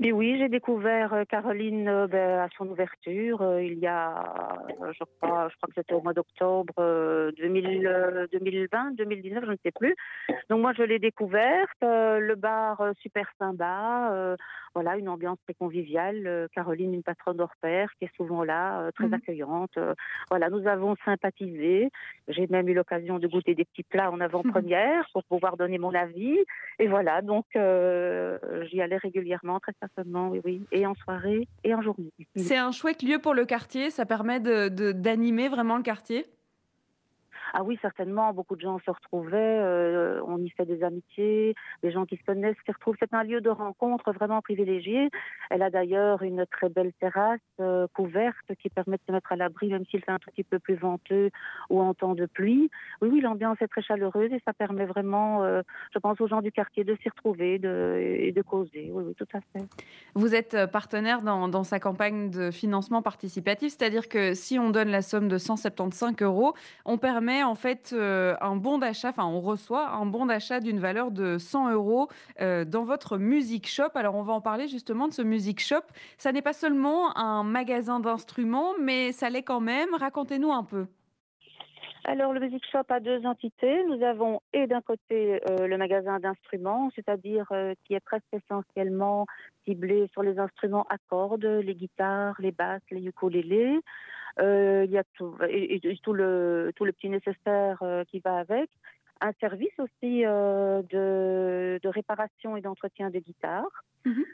Mais 0.00 0.12
oui, 0.12 0.36
j'ai 0.38 0.48
découvert 0.48 1.12
euh, 1.12 1.24
Caroline 1.24 1.88
euh, 1.88 2.06
ben, 2.06 2.38
à 2.38 2.48
son 2.56 2.68
ouverture 2.68 3.42
euh, 3.42 3.60
il 3.62 3.78
y 3.80 3.86
a, 3.88 4.62
je 4.92 5.04
crois, 5.18 5.48
je 5.50 5.56
crois 5.56 5.68
que 5.68 5.74
c'était 5.74 5.94
au 5.94 6.00
mois 6.00 6.12
d'octobre 6.12 6.72
2020, 7.36 8.94
2019, 8.96 9.44
je 9.44 9.50
ne 9.50 9.56
sais 9.64 9.72
plus. 9.72 9.96
Donc 10.48 10.60
moi, 10.60 10.72
je 10.76 10.82
l'ai 10.82 10.98
découverte. 10.98 11.80
le 11.82 12.34
bar 12.34 12.82
super 13.00 13.26
sympa, 13.38 14.36
voilà, 14.74 14.96
une 14.96 15.08
ambiance 15.08 15.38
très 15.44 15.54
conviviale. 15.54 16.48
Caroline, 16.54 16.94
une 16.94 17.02
patronne 17.02 17.36
d'hors 17.36 17.54
qui 17.60 18.04
est 18.04 18.16
souvent 18.16 18.44
là, 18.44 18.90
très 18.94 19.06
mhm. 19.06 19.14
accueillante. 19.14 19.78
voilà, 20.30 20.48
nous 20.50 20.66
avons 20.66 20.94
sympathisé. 21.04 21.90
J'ai 22.28 22.46
même 22.46 22.68
eu 22.68 22.74
l'occasion 22.74 23.18
de 23.18 23.26
goûter 23.26 23.54
des 23.54 23.64
petits 23.64 23.82
plats 23.82 24.10
en 24.10 24.20
avant-première 24.20 25.08
pour 25.12 25.24
pouvoir 25.24 25.56
donner 25.56 25.78
mon 25.78 25.94
avis. 25.94 26.38
Et 26.78 26.86
voilà, 26.86 27.22
donc 27.22 27.46
j'y 27.52 28.80
allais 28.80 28.98
régulièrement, 28.98 29.58
très 29.60 29.72
oui, 30.30 30.40
oui, 30.44 30.62
et 30.72 30.86
en 30.86 30.94
soirée 30.94 31.48
et 31.64 31.74
en 31.74 31.82
journée. 31.82 32.10
C'est 32.36 32.56
un 32.56 32.72
chouette 32.72 33.02
lieu 33.02 33.18
pour 33.18 33.34
le 33.34 33.44
quartier, 33.44 33.90
ça 33.90 34.06
permet 34.06 34.40
d'animer 34.40 35.48
de, 35.48 35.50
vraiment 35.50 35.76
le 35.76 35.82
quartier 35.82 36.26
ah 37.54 37.62
oui, 37.62 37.78
certainement, 37.80 38.32
beaucoup 38.32 38.56
de 38.56 38.60
gens 38.60 38.78
se 38.84 38.90
retrouvaient, 38.90 39.36
euh, 39.36 40.20
on 40.26 40.38
y 40.38 40.50
fait 40.50 40.66
des 40.66 40.82
amitiés, 40.82 41.54
des 41.82 41.90
gens 41.90 42.06
qui 42.06 42.16
se 42.16 42.24
connaissent, 42.24 42.56
se 42.66 42.72
retrouvent. 42.72 42.96
C'est 43.00 43.14
un 43.14 43.22
lieu 43.22 43.40
de 43.40 43.50
rencontre 43.50 44.12
vraiment 44.12 44.40
privilégié. 44.42 45.10
Elle 45.50 45.62
a 45.62 45.70
d'ailleurs 45.70 46.22
une 46.22 46.46
très 46.46 46.68
belle 46.68 46.92
terrasse 47.00 47.40
euh, 47.60 47.86
couverte 47.94 48.54
qui 48.60 48.68
permet 48.68 48.96
de 48.96 49.02
se 49.06 49.12
mettre 49.12 49.32
à 49.32 49.36
l'abri, 49.36 49.68
même 49.68 49.84
s'il 49.86 50.02
fait 50.02 50.10
un 50.10 50.18
tout 50.18 50.30
petit 50.30 50.44
peu 50.44 50.58
plus 50.58 50.76
venteux 50.76 51.30
ou 51.70 51.80
en 51.80 51.94
temps 51.94 52.14
de 52.14 52.26
pluie. 52.26 52.70
Oui, 53.00 53.08
oui, 53.12 53.20
l'ambiance 53.20 53.58
est 53.60 53.68
très 53.68 53.82
chaleureuse 53.82 54.32
et 54.32 54.40
ça 54.44 54.52
permet 54.52 54.84
vraiment, 54.84 55.44
euh, 55.44 55.62
je 55.92 55.98
pense, 55.98 56.20
aux 56.20 56.28
gens 56.28 56.42
du 56.42 56.52
quartier 56.52 56.84
de 56.84 56.96
s'y 57.02 57.08
retrouver 57.08 57.54
et 57.54 58.32
de 58.32 58.42
causer. 58.42 58.90
Oui, 58.92 59.04
oui, 59.06 59.14
tout 59.14 59.28
à 59.34 59.40
fait. 59.40 59.64
Vous 60.14 60.34
êtes 60.34 60.66
partenaire 60.70 61.22
dans 61.22 61.64
sa 61.64 61.80
campagne 61.80 62.30
de 62.30 62.50
financement 62.50 63.02
participatif, 63.02 63.74
c'est-à-dire 63.76 64.08
que 64.08 64.34
si 64.34 64.58
on 64.58 64.70
donne 64.70 64.88
la 64.88 65.02
somme 65.02 65.28
de 65.28 65.38
175 65.38 66.14
euros, 66.22 66.54
on 66.84 66.98
permet 66.98 67.37
en 67.42 67.54
fait 67.54 67.90
euh, 67.92 68.36
un 68.40 68.56
bon 68.56 68.78
d'achat, 68.78 69.10
enfin 69.10 69.24
on 69.24 69.40
reçoit 69.40 69.90
un 69.90 70.06
bon 70.06 70.26
d'achat 70.26 70.60
d'une 70.60 70.78
valeur 70.78 71.10
de 71.10 71.38
100 71.38 71.72
euros 71.72 72.08
euh, 72.40 72.64
dans 72.64 72.84
votre 72.84 73.18
music 73.18 73.68
shop. 73.68 73.90
Alors 73.94 74.14
on 74.14 74.22
va 74.22 74.32
en 74.32 74.40
parler 74.40 74.68
justement 74.68 75.08
de 75.08 75.12
ce 75.12 75.22
music 75.22 75.60
shop. 75.60 75.82
Ça 76.18 76.32
n'est 76.32 76.42
pas 76.42 76.52
seulement 76.52 77.16
un 77.16 77.42
magasin 77.44 78.00
d'instruments, 78.00 78.72
mais 78.80 79.12
ça 79.12 79.30
l'est 79.30 79.42
quand 79.42 79.60
même. 79.60 79.94
Racontez-nous 79.94 80.52
un 80.52 80.64
peu. 80.64 80.86
Alors, 82.04 82.32
le 82.32 82.40
Music 82.40 82.64
Shop 82.70 82.84
a 82.88 83.00
deux 83.00 83.26
entités. 83.26 83.84
Nous 83.84 84.02
avons, 84.02 84.40
et 84.52 84.66
d'un 84.66 84.80
côté, 84.80 85.40
euh, 85.50 85.66
le 85.66 85.76
magasin 85.76 86.18
d'instruments, 86.18 86.90
c'est-à-dire 86.94 87.46
qui 87.84 87.94
est 87.94 88.00
presque 88.00 88.24
essentiellement 88.32 89.26
ciblé 89.64 90.08
sur 90.12 90.22
les 90.22 90.38
instruments 90.38 90.86
à 90.88 90.96
cordes, 91.08 91.44
les 91.44 91.74
guitares, 91.74 92.36
les 92.38 92.52
basses, 92.52 92.82
les 92.90 93.04
ukulélés. 93.04 93.80
Euh, 94.40 94.84
il 94.86 94.92
y 94.92 94.98
a 94.98 95.02
le, 95.20 96.70
tout 96.76 96.84
le 96.84 96.92
petit 96.92 97.08
nécessaire 97.08 97.78
euh, 97.82 98.04
qui 98.04 98.20
va 98.20 98.38
avec. 98.38 98.70
Un 99.20 99.32
service 99.40 99.72
aussi 99.78 100.24
euh, 100.24 100.82
de, 100.82 101.80
de, 101.82 101.88
réparation 101.88 102.56
et 102.56 102.60
d'entretien 102.60 103.10
de 103.10 103.18
guitare. 103.18 103.84
Mhm. 104.04 104.24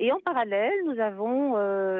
et 0.00 0.10
en 0.12 0.18
parallèle, 0.18 0.74
nous 0.84 0.98
avons 0.98 1.56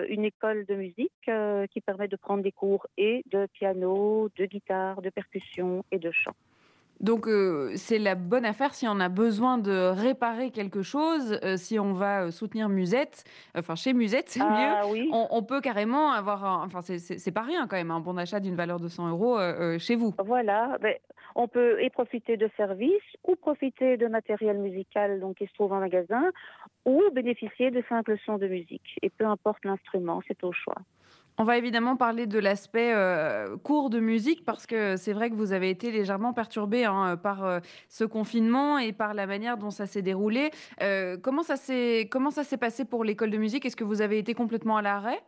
une 0.09 0.25
école 0.25 0.67
de 0.67 0.75
musique 0.75 1.31
qui 1.71 1.81
permet 1.81 2.09
de 2.09 2.17
prendre 2.17 2.43
des 2.43 2.51
cours 2.51 2.87
et 2.99 3.23
de 3.31 3.47
piano, 3.47 4.29
de 4.37 4.45
guitare, 4.45 5.01
de 5.01 5.09
percussion 5.09 5.85
et 5.93 5.99
de 5.99 6.11
chant. 6.11 6.35
Donc 7.03 7.27
euh, 7.27 7.73
c'est 7.75 7.99
la 7.99 8.15
bonne 8.15 8.45
affaire 8.45 8.75
si 8.75 8.87
on 8.87 9.01
a 9.01 9.09
besoin 9.09 9.59
de 9.59 9.89
réparer 9.91 10.51
quelque 10.51 10.83
chose, 10.83 11.39
euh, 11.43 11.57
si 11.57 11.79
on 11.81 11.93
va 11.93 12.23
euh, 12.23 12.31
soutenir 12.31 12.69
Musette, 12.69 13.25
enfin 13.59 13.75
chez 13.75 13.93
Musette 13.93 14.29
c'est 14.29 14.41
ah 14.41 14.83
mieux, 14.87 15.09
on, 15.11 15.43
peut 15.43 15.61
carrément 15.61 16.13
avoir, 16.13 16.45
un, 16.45 16.65
enfin 16.65 16.81
c'est 16.81 17.33
pas 17.33 17.43
rien 17.43 17.67
quand 17.67 17.77
même, 17.77 17.91
un 17.91 17.99
bon 17.99 18.15
d'achat 18.15 18.39
d'une 18.39 18.55
valeur 18.55 18.79
de 18.79 18.87
100 18.87 19.09
euros 19.11 19.39
chez 19.79 19.97
vous. 19.97 20.15
Voilà, 20.25 20.79
ben, 20.81 20.95
on 21.35 21.49
peut 21.49 21.83
y 21.83 21.91
profiter 21.91 22.37
de 22.37 22.49
services 22.57 23.03
ou 23.25 23.37
profiter 23.37 23.97
de 23.97 24.07
matériel 24.07 24.59
musical 24.59 25.21
donc, 25.21 25.37
qui 25.37 25.47
se 25.47 25.53
trouve 25.55 25.73
en 25.73 25.81
magasin 25.81 26.31
ou 26.85 27.03
bénéficier 27.13 27.71
de 27.71 27.83
simples 27.89 28.17
sons 28.25 28.39
de 28.39 28.49
musique. 28.49 28.99
Et 29.03 29.11
peu 29.11 29.25
importe 29.25 29.65
l'instrument, 29.65 30.21
c'est 30.27 30.43
au 30.45 30.53
choix. 30.53 30.77
On 31.39 31.45
va 31.45 31.57
évidemment 31.57 31.97
parler 31.97 32.27
de 32.27 32.39
l'aspect 32.39 32.93
euh, 32.95 33.57
cours 33.57 33.89
de 33.89 34.01
musique 34.01 34.45
parce 34.45 34.67
que 34.67 34.97
c'est 34.97 35.15
vrai 35.15 35.31
que 35.31 35.35
vous 35.35 35.53
avez 35.53 35.71
été 35.71 35.91
légèrement 35.91 36.35
perturbé 36.35 36.85
hein, 36.85 37.17
par 37.17 37.45
euh, 37.45 37.61
ce 37.89 38.05
confinement 38.05 38.79
et 38.79 38.93
par 38.93 39.15
la 39.15 39.27
manière 39.27 39.57
dont 39.57 39.71
ça 39.71 39.87
s'est 39.87 40.03
déroulé. 40.03 40.51
Euh, 40.83 41.17
comment 41.17 41.43
ça 41.43 41.57
s'est 41.57 42.09
comment 42.11 42.31
ça 42.31 42.45
s'est 42.45 42.59
passé 42.59 42.85
pour 42.85 43.03
l'école 43.03 43.31
de 43.31 43.39
musique? 43.39 43.65
Est-ce 43.65 43.77
que 43.77 43.85
vous 43.85 44.03
avez 44.03 44.19
été 44.19 44.35
complètement 44.35 44.77
à 44.77 44.83
l'arrêt? 44.83 45.23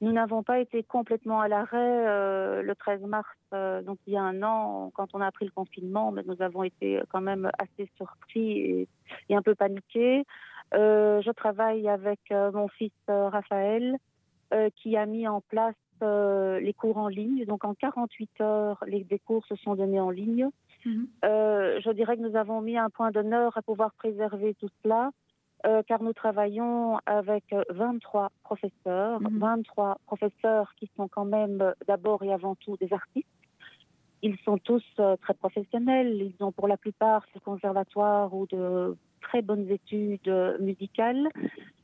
Nous 0.00 0.12
n'avons 0.12 0.42
pas 0.42 0.60
été 0.60 0.82
complètement 0.84 1.40
à 1.40 1.48
l'arrêt 1.48 2.62
le 2.62 2.74
13 2.74 3.02
mars, 3.02 3.36
donc 3.52 3.98
il 4.06 4.12
y 4.12 4.16
a 4.16 4.22
un 4.22 4.42
an, 4.44 4.92
quand 4.94 5.08
on 5.12 5.20
a 5.20 5.26
appris 5.26 5.44
le 5.44 5.50
confinement, 5.50 6.12
mais 6.12 6.22
nous 6.24 6.40
avons 6.40 6.62
été 6.62 7.00
quand 7.10 7.20
même 7.20 7.50
assez 7.58 7.90
surpris 7.96 8.58
et, 8.60 8.88
et 9.28 9.34
un 9.34 9.42
peu 9.42 9.56
paniqués. 9.56 10.24
je 10.72 11.32
travaille 11.32 11.88
avec 11.88 12.20
mon 12.30 12.68
fils 12.68 12.92
Raphaël. 13.08 13.98
Euh, 14.54 14.70
qui 14.76 14.96
a 14.96 15.04
mis 15.04 15.28
en 15.28 15.42
place 15.42 15.74
euh, 16.02 16.58
les 16.58 16.72
cours 16.72 16.96
en 16.96 17.08
ligne. 17.08 17.44
Donc 17.44 17.66
en 17.66 17.74
48 17.74 18.40
heures, 18.40 18.82
les, 18.86 19.04
cours 19.18 19.44
se 19.44 19.56
sont 19.56 19.74
donnés 19.74 20.00
en 20.00 20.08
ligne. 20.08 20.48
Euh, 21.22 21.78
je 21.84 21.90
dirais 21.90 22.16
que 22.16 22.22
nous 22.22 22.34
avons 22.34 22.62
mis 22.62 22.78
un 22.78 22.88
point 22.88 23.10
d'honneur 23.10 23.58
à 23.58 23.62
pouvoir 23.62 23.92
préserver 23.92 24.54
tout 24.54 24.70
cela. 24.82 25.10
Car 25.86 26.02
nous 26.02 26.12
travaillons 26.12 26.98
avec 27.06 27.44
23 27.70 28.30
professeurs, 28.44 29.20
23 29.20 29.88
mhm. 29.88 29.94
professeurs 30.06 30.74
qui 30.76 30.90
sont 30.96 31.08
quand 31.08 31.24
même 31.24 31.74
d'abord 31.86 32.22
et 32.22 32.32
avant 32.32 32.54
tout 32.54 32.76
des 32.76 32.92
artistes. 32.92 33.26
Ils 34.22 34.36
sont 34.44 34.58
tous 34.58 34.84
très 35.20 35.34
professionnels, 35.34 36.20
ils 36.20 36.44
ont 36.44 36.52
pour 36.52 36.68
la 36.68 36.76
plupart 36.76 37.24
ce 37.34 37.38
conservatoire 37.38 38.34
ou 38.34 38.46
de 38.46 38.96
très 39.20 39.42
bonnes 39.42 39.70
études 39.70 40.56
musicales 40.60 41.28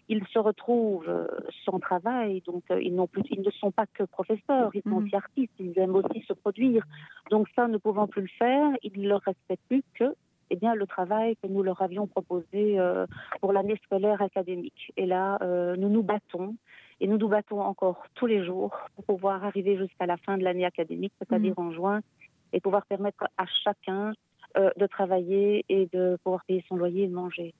ils 0.08 0.24
se 0.32 0.38
retrouvent 0.38 1.08
euh, 1.08 1.26
sans 1.64 1.78
travail, 1.78 2.42
donc 2.46 2.62
euh, 2.70 3.06
plus, 3.06 3.22
ils 3.30 3.40
ne 3.40 3.50
sont 3.50 3.70
pas 3.70 3.86
que 3.86 4.04
professeurs, 4.04 4.70
ils 4.74 4.82
sont 4.82 4.90
mhm. 4.90 5.04
aussi 5.04 5.16
artistes, 5.16 5.52
ils 5.58 5.78
aiment 5.78 5.96
aussi 5.96 6.22
se 6.26 6.32
produire. 6.32 6.84
Donc 7.30 7.48
ça, 7.54 7.68
ne 7.68 7.78
pouvant 7.78 8.06
plus 8.06 8.22
le 8.22 8.28
faire, 8.38 8.70
il 8.82 9.00
ne 9.00 9.08
leur 9.08 9.20
restait 9.22 9.58
plus 9.68 9.82
que 9.94 10.14
eh 10.50 10.56
bien, 10.56 10.74
le 10.74 10.86
travail 10.86 11.36
que 11.36 11.46
nous 11.46 11.62
leur 11.62 11.80
avions 11.82 12.06
proposé 12.06 12.78
euh, 12.78 13.06
pour 13.40 13.52
l'année 13.52 13.78
scolaire 13.84 14.20
académique. 14.22 14.92
Et 14.96 15.06
là, 15.06 15.38
nous 15.76 15.88
nous 15.88 16.02
battons, 16.02 16.54
et 17.00 17.06
nous 17.06 17.18
nous 17.18 17.28
battons 17.28 17.60
encore 17.60 18.02
tous 18.14 18.26
les 18.26 18.44
jours 18.44 18.76
pour 18.94 19.04
pouvoir 19.04 19.44
arriver 19.44 19.76
jusqu'à 19.76 20.06
la 20.06 20.16
fin 20.16 20.38
de 20.38 20.44
l'année 20.44 20.64
académique, 20.64 21.12
c'est-à-dire 21.18 21.54
mhm. 21.58 21.66
en 21.66 21.72
juin, 21.72 22.00
et 22.52 22.60
pouvoir 22.60 22.86
permettre 22.86 23.24
à 23.36 23.46
chacun 23.64 24.12
euh, 24.56 24.70
de 24.76 24.86
travailler 24.86 25.64
et 25.68 25.88
de 25.92 26.16
pouvoir 26.22 26.44
payer 26.44 26.64
son 26.68 26.76
loyer 26.76 27.04
et 27.04 27.08
manger. 27.08 27.52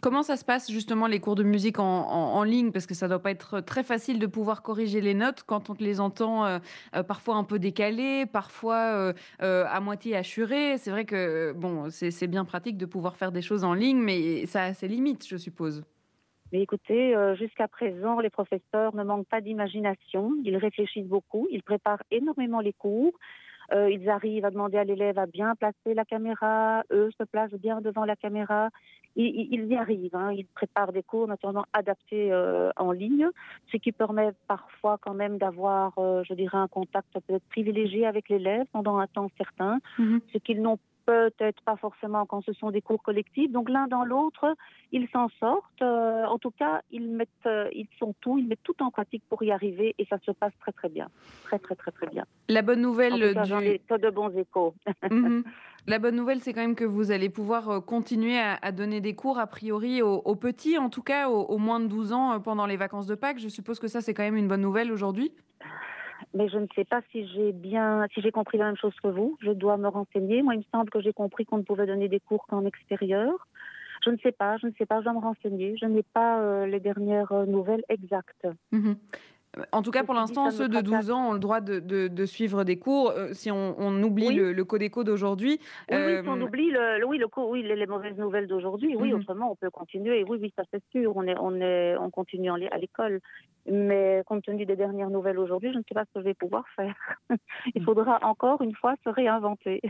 Comment 0.00 0.22
ça 0.22 0.36
se 0.36 0.44
passe 0.44 0.70
justement 0.70 1.08
les 1.08 1.18
cours 1.18 1.34
de 1.34 1.42
musique 1.42 1.80
en, 1.80 2.42
ligne? 2.44 2.70
Parce 2.70 2.86
que 2.86 2.94
ça 2.94 3.06
ne 3.06 3.10
doit 3.10 3.18
pas 3.18 3.32
être 3.32 3.58
très 3.58 3.82
facile 3.82 4.20
de 4.20 4.26
pouvoir 4.26 4.62
corriger 4.62 5.00
les 5.00 5.14
notes 5.14 5.42
quand 5.42 5.68
on 5.68 5.74
les 5.80 5.98
entend 5.98 6.46
euh, 6.46 6.58
euh, 6.94 7.02
parfois 7.02 7.34
un 7.34 7.42
peu 7.42 7.58
décalées, 7.58 8.24
parfois 8.24 9.12
à 9.40 9.80
moitié 9.80 10.14
assurées. 10.14 10.78
C'est 10.78 10.92
vrai 10.92 11.04
que 11.04 11.52
bon, 11.52 11.90
c'est 11.90 12.28
bien 12.28 12.44
pratique 12.44 12.76
de 12.76 12.86
pouvoir 12.86 13.16
faire 13.16 13.32
des 13.32 13.42
choses 13.42 13.64
en 13.64 13.74
ligne, 13.74 13.98
mais 13.98 14.46
ça 14.46 14.62
a 14.62 14.74
ses 14.74 14.86
limites, 14.86 15.26
je 15.26 15.36
suppose. 15.36 15.82
Mais 16.52 16.62
écoutez, 16.62 17.16
jusqu'à 17.36 17.66
présent, 17.66 18.20
les 18.20 18.30
professeurs 18.30 18.94
ne 18.94 19.02
manquent 19.02 19.26
pas 19.26 19.40
d'imagination. 19.40 20.34
Ils 20.44 20.56
réfléchissent 20.56 21.08
beaucoup, 21.08 21.48
ils 21.50 21.64
préparent 21.64 22.02
énormément 22.12 22.60
les 22.60 22.72
cours. 22.72 23.12
Euh, 23.72 23.90
ils 23.90 24.08
arrivent 24.08 24.44
à 24.44 24.50
demander 24.50 24.78
à 24.78 24.84
l'élève 24.84 25.18
à 25.18 25.26
bien 25.26 25.54
placer 25.54 25.94
la 25.94 26.04
caméra, 26.04 26.84
eux 26.90 27.10
se 27.18 27.24
placent 27.24 27.52
bien 27.52 27.80
devant 27.80 28.04
la 28.04 28.16
caméra. 28.16 28.70
Ils, 29.16 29.48
ils 29.50 29.66
y 29.66 29.76
arrivent, 29.76 30.14
hein. 30.14 30.32
ils 30.32 30.46
préparent 30.46 30.92
des 30.92 31.02
cours 31.02 31.26
naturellement 31.26 31.66
adaptés 31.72 32.32
euh, 32.32 32.70
en 32.76 32.92
ligne, 32.92 33.28
ce 33.70 33.76
qui 33.76 33.92
permet 33.92 34.30
parfois 34.46 34.96
quand 35.00 35.14
même 35.14 35.38
d'avoir, 35.38 35.92
euh, 35.98 36.22
je 36.24 36.34
dirais, 36.34 36.58
un 36.58 36.68
contact 36.68 37.08
peut-être 37.12 37.44
privilégié 37.48 38.06
avec 38.06 38.28
l'élève 38.28 38.66
pendant 38.72 38.98
un 38.98 39.06
temps 39.06 39.30
certain, 39.36 39.80
mm-hmm. 39.98 40.20
ce 40.32 40.38
qu'ils 40.38 40.62
n'ont 40.62 40.78
peut-être 41.08 41.62
pas 41.62 41.76
forcément 41.76 42.26
quand 42.26 42.42
ce 42.44 42.52
sont 42.52 42.70
des 42.70 42.82
cours 42.82 43.02
collectifs. 43.02 43.50
Donc 43.50 43.70
l'un 43.70 43.86
dans 43.86 44.04
l'autre, 44.04 44.54
ils 44.92 45.08
s'en 45.08 45.30
sortent. 45.40 45.80
Euh, 45.80 46.26
en 46.26 46.36
tout 46.38 46.50
cas, 46.50 46.82
ils 46.90 47.08
mettent, 47.10 47.30
euh, 47.46 47.66
ils 47.72 47.88
sont 47.98 48.14
tout, 48.20 48.36
ils 48.36 48.46
mettent 48.46 48.62
tout 48.62 48.82
en 48.82 48.90
pratique 48.90 49.22
pour 49.30 49.42
y 49.42 49.50
arriver 49.50 49.94
et 49.96 50.04
ça 50.04 50.18
se 50.26 50.32
passe 50.32 50.52
très 50.60 50.72
très 50.72 50.90
bien, 50.90 51.08
très 51.44 51.58
très 51.58 51.76
très 51.76 51.92
très 51.92 52.08
bien. 52.08 52.26
La 52.50 52.60
bonne 52.60 52.82
nouvelle 52.82 53.14
en 53.14 53.42
tout 53.42 53.58
du... 53.58 54.02
de 54.02 54.10
bons 54.10 54.36
échos. 54.36 54.74
Mhm. 55.10 55.44
La 55.86 55.98
bonne 55.98 56.16
nouvelle, 56.16 56.40
c'est 56.40 56.52
quand 56.52 56.60
même 56.60 56.74
que 56.74 56.84
vous 56.84 57.12
allez 57.12 57.30
pouvoir 57.30 57.70
euh, 57.70 57.80
continuer 57.80 58.38
à, 58.38 58.72
donner 58.72 59.00
des 59.00 59.14
cours, 59.14 59.38
a 59.38 59.46
priori, 59.46 60.02
aux, 60.02 60.36
petits, 60.36 60.76
en 60.76 60.90
tout 60.90 61.02
cas 61.02 61.30
aux, 61.30 61.56
moins 61.56 61.80
de 61.80 61.86
12 61.86 62.12
ans 62.12 62.40
pendant 62.40 62.66
les 62.66 62.76
vacances 62.76 63.06
de 63.06 63.14
Pâques. 63.14 63.38
Je 63.38 63.48
suppose 63.48 63.78
que 63.78 63.88
ça, 63.88 64.02
c'est 64.02 64.12
quand 64.12 64.24
même 64.24 64.36
une 64.36 64.48
bonne 64.48 64.60
nouvelle 64.60 64.92
aujourd'hui 64.92 65.32
mais 66.34 66.48
je 66.48 66.58
ne 66.58 66.66
sais 66.74 66.84
pas 66.84 67.00
si 67.10 67.26
j'ai 67.28 67.52
bien, 67.52 68.06
si 68.14 68.20
j'ai 68.20 68.30
compris 68.30 68.58
la 68.58 68.66
même 68.66 68.76
chose 68.76 68.94
que 69.02 69.08
vous. 69.08 69.36
Je 69.40 69.50
dois 69.50 69.76
me 69.76 69.88
renseigner. 69.88 70.42
Moi, 70.42 70.54
il 70.54 70.58
me 70.58 70.64
semble 70.72 70.90
que 70.90 71.00
j'ai 71.00 71.12
compris 71.12 71.44
qu'on 71.44 71.58
ne 71.58 71.62
pouvait 71.62 71.86
donner 71.86 72.08
des 72.08 72.20
cours 72.20 72.46
qu'en 72.46 72.64
extérieur. 72.64 73.46
Je 74.04 74.10
ne 74.10 74.16
sais 74.18 74.32
pas, 74.32 74.56
je 74.58 74.66
ne 74.66 74.72
sais 74.78 74.86
pas, 74.86 75.00
je 75.00 75.04
dois 75.04 75.12
me 75.12 75.20
renseigner. 75.20 75.76
Je 75.76 75.86
n'ai 75.86 76.02
pas 76.02 76.40
euh, 76.40 76.66
les 76.66 76.80
dernières 76.80 77.32
euh, 77.32 77.46
nouvelles 77.46 77.82
exactes. 77.88 78.46
Mhm. 78.72 78.96
En 79.72 79.82
tout 79.82 79.90
cas, 79.90 80.04
pour 80.04 80.14
l'instant, 80.14 80.50
ceux 80.50 80.68
de 80.68 80.80
12 80.80 81.10
ans 81.10 81.30
ont 81.30 81.32
le 81.32 81.38
droit 81.38 81.60
de, 81.60 82.26
suivre 82.26 82.64
des 82.64 82.78
cours. 82.78 83.10
Euh, 83.10 83.32
si 83.32 83.50
on, 83.50 84.02
oublie 84.02 84.34
le, 84.34 84.52
le 84.52 84.64
Codeco 84.64 85.04
d'aujourd'hui. 85.04 85.58
Oui, 85.90 85.96
si 86.22 86.28
on 86.28 86.40
oublie 86.40 86.70
le, 86.70 87.04
oui, 87.06 87.18
le, 87.18 87.26
oui, 87.36 87.62
les, 87.62 87.86
mauvaises 87.86 88.16
nouvelles 88.16 88.46
d'aujourd'hui, 88.46 88.94
oui, 88.94 89.08
mhm. 89.08 89.20
autrement, 89.20 89.52
on 89.52 89.56
peut 89.56 89.70
continuer. 89.70 90.24
Oui, 90.28 90.38
oui, 90.40 90.52
ça 90.54 90.62
c'est 90.72 90.82
sûr. 90.92 91.16
On, 91.16 91.24
est, 91.24 91.36
on, 91.40 91.60
est, 91.60 91.96
on 91.96 92.10
continue 92.10 92.50
à 92.50 92.78
l'école. 92.78 93.20
Mais 93.70 94.22
compte 94.26 94.44
tenu 94.44 94.66
des 94.66 94.76
dernières 94.76 95.10
nouvelles 95.10 95.38
aujourd'hui, 95.38 95.72
je 95.72 95.78
ne 95.78 95.82
sais 95.88 95.94
pas 95.94 96.04
ce 96.04 96.12
que 96.14 96.20
je 96.20 96.24
vais 96.24 96.34
pouvoir 96.34 96.64
faire. 96.74 96.94
Il 97.74 97.84
faudra 97.84 98.18
encore 98.22 98.62
une 98.62 98.74
fois 98.74 98.94
se 99.04 99.08
réinventer. 99.08 99.80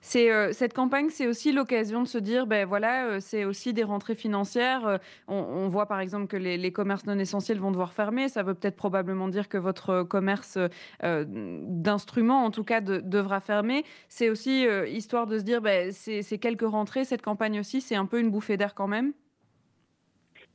C'est 0.00 0.30
euh, 0.30 0.52
cette 0.52 0.74
campagne, 0.74 1.08
c'est 1.10 1.26
aussi 1.26 1.52
l'occasion 1.52 2.02
de 2.02 2.08
se 2.08 2.18
dire, 2.18 2.46
ben 2.46 2.66
voilà, 2.66 3.06
euh, 3.06 3.20
c'est 3.20 3.44
aussi 3.44 3.72
des 3.72 3.82
rentrées 3.82 4.14
financières. 4.14 4.86
Euh, 4.86 4.98
on, 5.26 5.68
voit 5.68 5.86
par 5.86 6.00
exemple 6.00 6.28
que 6.28 6.36
les, 6.36 6.72
commerces 6.72 7.06
non 7.06 7.18
essentiels 7.18 7.58
vont 7.58 7.72
devoir 7.72 7.92
fermer. 7.92 8.28
Ça 8.28 8.42
veut 8.42 8.54
peut-être 8.54 8.76
probablement 8.76 9.28
dire 9.28 9.48
que 9.48 9.58
votre 9.58 10.02
commerce 10.02 10.58
d'instruments, 11.02 12.44
en 12.44 12.50
tout 12.50 12.64
cas, 12.64 12.80
devra 12.80 13.40
fermer. 13.40 13.84
C'est 14.08 14.30
aussi 14.30 14.66
histoire 14.86 15.26
de 15.26 15.38
se 15.38 15.44
dire, 15.44 15.60
ben, 15.60 15.92
c'est 15.92 16.38
quelques 16.38 16.68
rentrées. 16.68 17.04
Cette 17.04 17.22
campagne 17.22 17.60
aussi, 17.60 17.80
c'est 17.80 17.96
un 17.96 18.06
peu 18.06 18.20
une 18.20 18.30
bouffée 18.30 18.56
d'air 18.56 18.74
quand 18.74 18.88
même. 18.88 19.12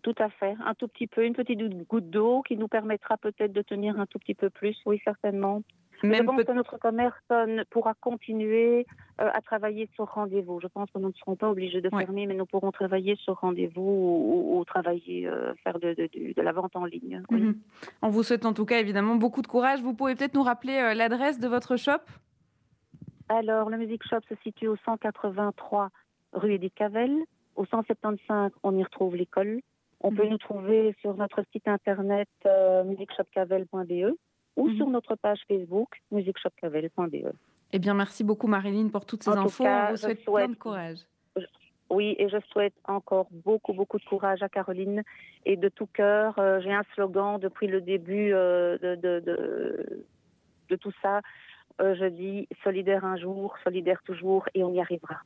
Tout 0.04 0.16
à 0.20 0.30
fait, 0.30 0.56
un 0.66 0.74
tout 0.74 0.90
petit 0.90 1.08
peu, 1.08 1.26
une 1.26 1.34
petite 1.34 1.60
goutte 1.88 2.10
d'eau 2.10 2.42
qui 2.42 2.58
nous 2.58 2.68
permettra 2.68 3.18
peut-être 3.18 3.54
de 3.54 3.62
tenir 3.62 4.00
un 4.00 4.06
tout 4.06 4.20
petit 4.20 4.36
peu 4.36 4.50
plus, 4.50 4.78
oui, 4.86 5.02
certainement. 5.04 5.64
Même 6.04 6.18
je 6.18 6.24
pense 6.24 6.44
que 6.44 6.52
notre 6.52 6.78
commerce 6.78 7.18
pourra 7.70 7.94
continuer 7.94 8.86
euh, 9.22 9.30
à 9.34 9.40
travailler 9.40 9.90
sur 9.96 10.06
rendez-vous. 10.06 10.60
Je 10.60 10.68
pense 10.68 10.92
que 10.92 11.00
nous 11.00 11.08
ne 11.08 11.14
serons 11.14 11.38
pas 11.38 11.50
obligés 11.50 11.80
de 11.80 11.90
fermer, 11.90 12.28
mais 12.28 12.34
nous 12.34 12.46
pourrons 12.46 12.72
travailler 12.72 13.16
sur 13.16 13.36
rendez-vous 13.40 14.56
ou, 14.58 14.66
travailler, 14.66 15.28
euh, 15.28 15.54
faire 15.64 15.80
de, 15.80 15.96
la 16.42 16.52
vente 16.52 16.76
en 16.76 16.84
ligne. 16.84 17.24
Mhm. 17.32 17.58
On 18.02 18.10
vous 18.10 18.24
souhaite 18.24 18.46
en 18.46 18.54
tout 18.54 18.66
cas 18.66 18.80
évidemment 18.80 19.16
beaucoup 19.16 19.42
de 19.42 19.48
courage. 19.48 19.82
Vous 19.82 19.94
pouvez 19.94 20.16
peut-être 20.16 20.34
nous 20.34 20.44
rappeler 20.44 20.76
euh, 20.76 20.94
l'adresse 20.94 21.40
de 21.40 21.48
votre 21.48 21.78
shop? 21.78 22.02
Alors, 23.30 23.70
le 23.70 23.78
Music 23.78 24.04
Shop 24.06 24.20
se 24.28 24.36
situe 24.44 24.68
au 24.68 24.76
183 24.84 25.90
rue 26.34 26.54
Edith 26.54 26.74
Cavell. 26.76 27.18
Au 27.56 27.66
175, 27.66 28.52
on 28.64 28.78
y 28.78 28.84
retrouve 28.84 29.16
l'école. 29.16 29.62
On 30.04 30.12
peut 30.14 30.28
nous 30.28 30.38
trouver 30.38 30.96
sur 31.00 31.16
notre 31.16 31.44
site 31.52 31.68
internet 31.68 32.28
euh, 32.46 32.84
musicshopcavel.be 32.84 34.16
ou 34.56 34.68
mhm. 34.68 34.76
sur 34.76 34.88
notre 34.88 35.16
page 35.16 35.40
Facebook 35.48 35.90
musicshopcavel.be. 36.12 37.34
Eh 37.72 37.80
bien, 37.80 37.94
merci 37.94 38.24
beaucoup 38.24 38.48
Marilyn 38.48 38.90
pour 38.90 39.06
toutes 39.06 39.24
ces 39.24 39.32
infos. 39.32 39.64
On 39.66 39.90
vous 39.90 39.98
souhaite, 39.98 40.26
plein 40.26 40.48
de 40.50 40.56
courage. 40.56 41.00
Oui, 41.90 42.16
et 42.18 42.28
je 42.30 42.38
souhaite 42.52 42.74
encore 42.86 43.28
beaucoup, 43.32 43.74
beaucoup 43.74 44.00
de 44.00 44.06
courage 44.06 44.42
à 44.42 44.50
Caroline 44.50 45.04
et 45.46 45.58
de 45.58 45.70
tout 45.70 45.86
cœur. 45.86 46.38
Euh, 46.40 46.60
j'ai 46.62 46.74
un 46.74 46.84
slogan 46.96 47.40
depuis 47.40 47.68
le 47.68 47.82
début 47.82 48.34
euh, 48.34 48.78
de, 48.80 48.96
de, 48.96 49.20
de, 49.20 50.06
de, 50.70 50.76
tout 50.76 50.94
ça. 51.02 51.22
Euh, 51.82 51.96
je 51.96 52.06
dis 52.06 52.48
solidaire 52.64 53.06
un 53.06 53.18
jour, 53.18 53.56
solidaire 53.64 54.02
toujours, 54.04 54.48
et 54.54 54.64
on 54.64 54.74
y 54.74 54.80
arrivera. 54.80 55.18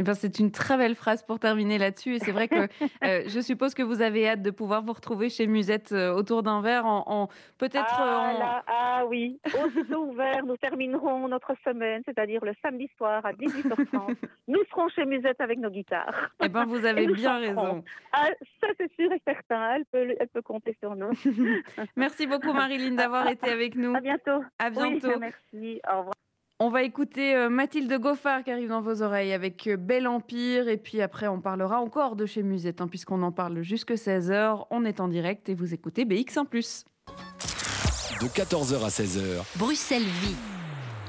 Eh 0.00 0.04
ben, 0.04 0.14
c'est 0.14 0.38
une 0.38 0.52
très 0.52 0.76
belle 0.76 0.94
phrase 0.94 1.24
pour 1.24 1.40
terminer 1.40 1.76
là-dessus. 1.76 2.14
Et 2.14 2.18
c'est 2.20 2.30
vrai 2.30 2.46
que 2.46 2.54
euh, 3.04 3.24
je 3.26 3.40
suppose 3.40 3.74
que 3.74 3.82
vous 3.82 4.00
avez 4.00 4.28
hâte 4.28 4.42
de 4.42 4.52
pouvoir 4.52 4.82
vous 4.82 4.92
retrouver 4.92 5.28
chez 5.28 5.48
Musette 5.48 5.90
euh, 5.90 6.14
autour 6.14 6.44
d'un 6.44 6.62
verre 6.62 6.86
en, 6.86 7.28
peut-être. 7.58 7.96
Ah, 7.98 8.62
ah, 8.68 9.04
oui, 9.08 9.40
aussitôt 9.46 10.04
ouvert, 10.10 10.46
nous 10.46 10.56
terminerons 10.56 11.26
notre 11.26 11.52
semaine, 11.64 12.02
c'est-à-dire 12.04 12.44
le 12.44 12.52
samedi 12.62 12.88
soir 12.96 13.26
à 13.26 13.32
18h30. 13.32 14.16
nous 14.46 14.60
serons 14.70 14.88
chez 14.88 15.04
Musette 15.04 15.40
avec 15.40 15.58
nos 15.58 15.70
guitares. 15.70 16.30
Eh 16.40 16.48
ben, 16.48 16.64
vous 16.64 16.84
avez 16.84 17.08
bien 17.08 17.38
raison. 17.38 17.82
Ah, 18.12 18.28
ça, 18.60 18.68
c'est 18.78 18.92
sûr 18.94 19.12
et 19.12 19.20
certain. 19.26 19.74
Elle 19.74 19.84
peut, 19.86 20.14
elle 20.20 20.28
peut 20.28 20.42
compter 20.42 20.76
sur 20.80 20.94
nous. 20.94 21.10
merci 21.96 22.28
beaucoup, 22.28 22.52
Marilyn, 22.52 22.94
d'avoir 22.94 23.26
été 23.26 23.50
avec 23.50 23.74
nous. 23.74 23.96
À 23.96 24.00
bientôt. 24.00 24.44
À 24.60 24.70
bientôt. 24.70 25.18
merci. 25.18 25.80
Au 25.92 25.98
revoir. 25.98 26.14
On 26.60 26.70
va 26.70 26.82
écouter 26.82 27.36
euh, 27.36 27.48
Mathilde 27.48 27.92
Goffard 28.00 28.42
qui 28.42 28.50
arrive 28.50 28.70
dans 28.70 28.80
vos 28.80 29.02
oreilles 29.02 29.32
avec 29.32 29.68
euh, 29.68 29.76
Bel 29.76 30.08
Empire. 30.08 30.68
Et 30.68 30.76
puis 30.76 31.00
après, 31.00 31.28
on 31.28 31.40
parlera 31.40 31.80
encore 31.80 32.16
de 32.16 32.26
chez 32.26 32.42
Musette, 32.42 32.80
hein, 32.80 32.88
puisqu'on 32.88 33.22
en 33.22 33.30
parle 33.30 33.62
jusque 33.62 33.92
16h. 33.92 34.66
On 34.70 34.84
est 34.84 34.98
en 34.98 35.06
direct 35.06 35.48
et 35.48 35.54
vous 35.54 35.72
écoutez 35.72 36.04
BX1⁇ 36.04 36.48
De 38.20 38.26
14h 38.26 38.84
à 38.84 38.88
16h. 38.88 39.44
Bruxelles 39.56 40.02
vit. 40.02 40.57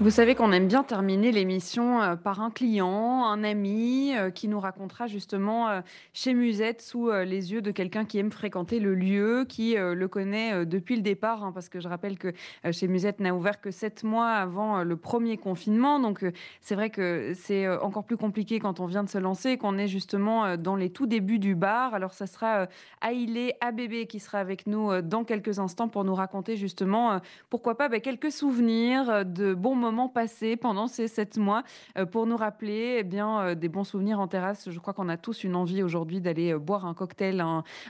Vous 0.02 0.12
savez 0.12 0.34
qu'on 0.34 0.54
aime 0.54 0.70
bien 0.70 0.84
terminer 0.84 1.34
l'émission 1.34 2.02
euh, 2.02 2.16
par 2.16 2.40
un 2.40 2.52
client, 2.52 3.26
un 3.26 3.44
ami 3.44 4.14
euh, 4.16 4.30
qui 4.30 4.48
nous 4.48 4.62
racontera 4.62 5.08
justement 5.08 5.68
euh, 5.68 5.82
chez 6.14 6.34
Musette 6.34 6.82
sous 6.82 7.12
les 7.12 7.52
yeux 7.52 7.62
de 7.62 7.72
quelqu'un 7.72 8.06
qui 8.06 8.18
aime 8.18 8.32
fréquenter 8.32 8.80
le 8.80 8.96
lieu, 8.96 9.46
qui 9.48 9.76
le 9.76 10.08
connaît 10.08 10.66
depuis 10.66 10.96
le 10.96 11.02
départ, 11.02 11.44
hein, 11.44 11.52
parce 11.52 11.68
que 11.68 11.82
je 11.82 11.88
rappelle 11.88 12.18
que 12.18 12.34
chez 12.72 12.88
Musette 12.88 13.20
n'a 13.20 13.36
ouvert 13.36 13.60
que 13.60 13.72
sept 13.72 14.04
mois 14.04 14.30
avant 14.30 14.84
le 14.84 14.96
premier 14.96 15.38
confinement. 15.38 16.00
Donc 16.00 16.26
c'est 16.62 16.76
vrai 16.76 16.90
que 16.90 17.34
c'est 17.36 17.68
encore 17.68 18.06
plus 18.06 18.18
compliqué 18.18 18.60
quand 18.60 18.80
on 18.80 18.86
vient 18.86 19.04
de 19.04 19.10
se 19.10 19.18
lancer, 19.18 19.58
qu'on 19.58 19.78
est 19.78 19.88
justement 19.88 20.56
dans 20.58 20.76
les 20.76 20.90
tout 20.90 21.08
débuts 21.08 21.40
du 21.40 21.56
bar. 21.56 21.94
Alors 21.94 22.14
ça 22.14 22.28
sera 22.28 22.68
Aïlé 23.02 23.54
ABB 23.62 24.06
qui 24.08 24.20
sera 24.20 24.40
avec 24.40 24.68
nous 24.68 25.02
dans 25.02 25.24
quelques 25.24 25.60
instants 25.60 25.88
pour 25.88 26.04
nous 26.04 26.16
raconter 26.16 26.56
justement, 26.56 27.20
pourquoi 27.50 27.76
pas, 27.76 27.90
bah, 27.90 28.00
quelques 28.00 28.32
souvenirs 28.32 29.26
de 29.26 29.54
bons 29.54 29.76
moments 29.76 29.89
moment 29.90 30.08
passé 30.08 30.56
pendant 30.56 30.88
ces 30.88 31.08
sept 31.08 31.38
mois 31.38 31.64
euh, 31.98 32.06
pour 32.06 32.28
nous 32.28 32.38
rappeler 32.38 32.98
eh 33.00 33.04
bien, 33.04 33.42
euh, 33.42 33.56
des 33.56 33.70
bons 33.70 33.84
souvenirs 33.84 34.20
en 34.20 34.28
terrasse. 34.28 34.70
Je 34.70 34.80
crois 34.80 34.94
qu'on 34.94 35.10
a 35.10 35.18
tous 35.18 35.44
une 35.44 35.56
envie 35.56 35.82
aujourd'hui 35.82 36.22
d'aller 36.22 36.54
euh, 36.54 36.60
boire 36.60 36.86
un 36.86 36.94
cocktail, 36.94 37.44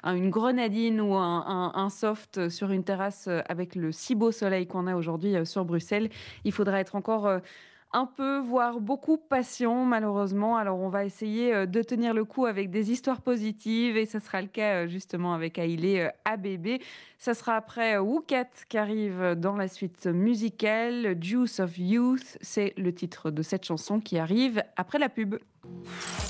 une 0.05 0.29
grenadine 0.29 1.01
ou 1.01 1.15
un, 1.15 1.89
soft 1.89 2.49
sur 2.49 2.71
une 2.71 2.83
terrasse 2.83 3.27
avec 3.47 3.75
le 3.75 3.91
si 3.91 4.15
beau 4.15 4.31
soleil 4.31 4.67
qu'on 4.67 4.87
a 4.87 4.95
aujourd'hui 4.95 5.45
sur 5.45 5.65
Bruxelles. 5.65 6.09
Il 6.45 6.51
faudra 6.51 6.79
être 6.79 6.95
encore 6.95 7.27
un 7.91 8.05
peu, 8.05 8.39
voire 8.39 8.79
beaucoup 8.79 9.17
patient, 9.17 9.83
malheureusement. 9.85 10.57
Alors, 10.57 10.79
on 10.79 10.89
va 10.89 11.05
essayer 11.05 11.53
euh, 11.53 11.65
de 11.65 11.81
tenir 11.81 12.13
le 12.13 12.23
coup 12.23 12.45
avec 12.45 12.69
des 12.69 12.91
histoires 12.91 13.21
positives 13.21 13.97
et 13.97 14.05
ce 14.05 14.19
sera 14.19 14.41
le 14.41 14.47
cas 14.47 14.83
euh, 14.83 14.87
justement 14.87 15.33
avec 15.33 15.57
Ailé 15.57 16.01
euh, 16.01 16.09
ABB. 16.25 16.81
Ça 17.17 17.33
sera 17.33 17.55
après 17.55 17.97
Wukat 17.97 18.49
qui 18.69 18.77
arrive 18.77 19.35
dans 19.35 19.55
la 19.55 19.67
suite 19.67 20.05
musicale. 20.05 21.17
Juice 21.19 21.59
of 21.59 21.77
Youth, 21.77 22.37
c'est 22.41 22.73
le 22.77 22.93
titre 22.93 23.31
de 23.31 23.41
cette 23.41 23.65
chanson 23.65 23.99
qui 23.99 24.19
arrive 24.19 24.63
après 24.77 24.99
la 24.99 25.09
pub. 25.09 25.35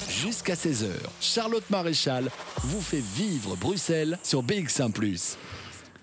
Jusqu'à 0.09 0.55
16h, 0.55 0.87
Charlotte 1.21 1.69
Maréchal 1.69 2.29
vous 2.63 2.81
fait 2.81 3.01
vivre 3.01 3.55
Bruxelles 3.55 4.17
sur 4.23 4.43
BX1⁇ 4.43 4.91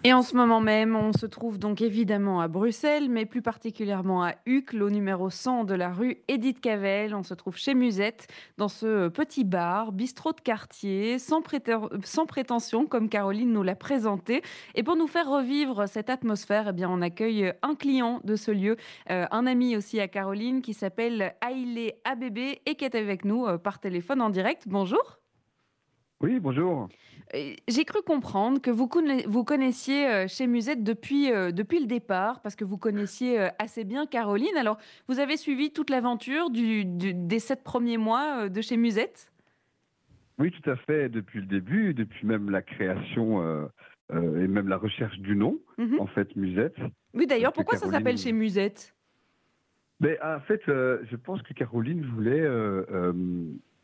Et 0.07 0.13
en 0.13 0.23
ce 0.23 0.37
moment 0.37 0.61
même, 0.61 0.95
on 0.95 1.13
se 1.13 1.27
trouve 1.27 1.59
donc 1.59 1.81
évidemment 1.83 2.41
à 2.41 2.47
Bruxelles, 2.47 3.09
mais 3.11 3.27
plus 3.27 3.43
particulièrement 3.43 4.23
à 4.23 4.35
Uccle, 4.47 4.81
au 4.81 4.89
numéro 4.89 5.31
100 5.31 5.65
de 5.65 5.75
la 5.75 5.93
rue 5.93 6.19
Édith 6.29 6.61
Cavell. 6.61 7.13
On 7.13 7.25
se 7.25 7.35
trouve 7.35 7.57
chez 7.57 7.75
Musette, 7.75 8.29
dans 8.57 8.69
ce 8.69 9.09
petit 9.09 9.43
bar, 9.43 9.91
bistrot 9.91 10.31
de 10.31 10.41
quartier, 10.41 11.19
sans, 11.19 11.43
prétention, 11.43 12.87
comme 12.87 13.09
Caroline 13.09 13.53
nous 13.53 13.65
l'a 13.65 13.75
présenté. 13.75 14.43
Et 14.77 14.85
pour 14.85 14.95
nous 14.95 15.09
faire 15.09 15.29
revivre 15.29 15.89
cette 15.89 16.09
atmosphère, 16.09 16.69
eh 16.69 16.73
bien, 16.73 16.89
on 16.89 17.03
accueille 17.03 17.53
un 17.63 17.75
client 17.75 18.21
de 18.23 18.37
ce 18.37 18.53
lieu, 18.53 18.77
euh, 19.11 19.27
un 19.33 19.45
ami 19.45 19.77
aussi 19.77 19.99
à 19.99 20.07
Caroline, 20.07 20.63
qui 20.63 20.73
s'appelle 20.73 21.35
Aïlé 21.41 21.97
ABB 22.05 22.39
et 22.65 22.77
qui 22.77 22.85
est 22.85 22.95
avec 22.95 23.25
nous 23.25 23.45
euh, 23.45 23.59
par 23.59 23.81
téléphone 23.81 24.23
en 24.23 24.31
direct. 24.31 24.69
Bonjour. 24.69 25.19
Oui, 26.21 26.41
bonjour. 26.41 26.89
J'ai 27.69 27.85
cru 27.85 28.01
comprendre 28.03 28.61
que 28.61 28.71
vous, 28.71 28.89
vous 29.27 29.45
connaissiez 29.45 30.09
euh, 30.09 30.27
chez 30.29 30.47
Musette 30.47 30.83
depuis, 30.83 31.31
euh, 31.31 31.51
depuis 31.51 31.79
le 31.79 31.87
départ, 31.87 32.41
parce 32.41 32.57
que 32.57 32.65
vous 32.65 32.79
connaissiez 32.79 33.39
euh, 33.39 33.49
assez 33.59 33.85
bien 33.85 34.07
Caroline. 34.07 34.57
Alors, 34.57 34.79
vous 35.09 35.19
avez 35.19 35.37
suivi 35.37 35.73
toute 35.73 35.91
l'aventure 35.91 36.51
du, 36.51 36.85
des 36.87 37.39
sept 37.39 37.63
premiers 37.63 37.99
mois 37.99 38.49
de 38.49 38.61
chez 38.63 38.79
Musette? 38.79 39.31
Oui, 40.39 40.51
tout 40.51 40.71
à 40.71 40.77
fait, 40.77 41.09
depuis 41.11 41.41
le 41.41 41.47
début, 41.47 41.93
depuis 41.93 42.27
même 42.27 42.51
la 42.51 42.63
création 42.63 43.69
et 44.13 44.47
même 44.47 44.69
la 44.69 44.77
recherche 44.77 45.19
du 45.19 45.35
nom, 45.35 45.59
mhm. 45.79 45.99
en 45.99 46.07
fait, 46.07 46.37
Musette. 46.37 46.77
Oui, 47.15 47.27
d'ailleurs, 47.27 47.55
pourquoi 47.55 47.79
ça 47.79 47.91
s'appelle 47.91 48.19
chez 48.19 48.33
Musette? 48.33 48.95
Mais, 50.01 50.19
En 50.23 50.41
fait, 50.41 50.61
je 50.67 51.17
pense 51.17 51.41
que 51.43 51.55
Caroline 51.55 52.05
voulait 52.15 52.47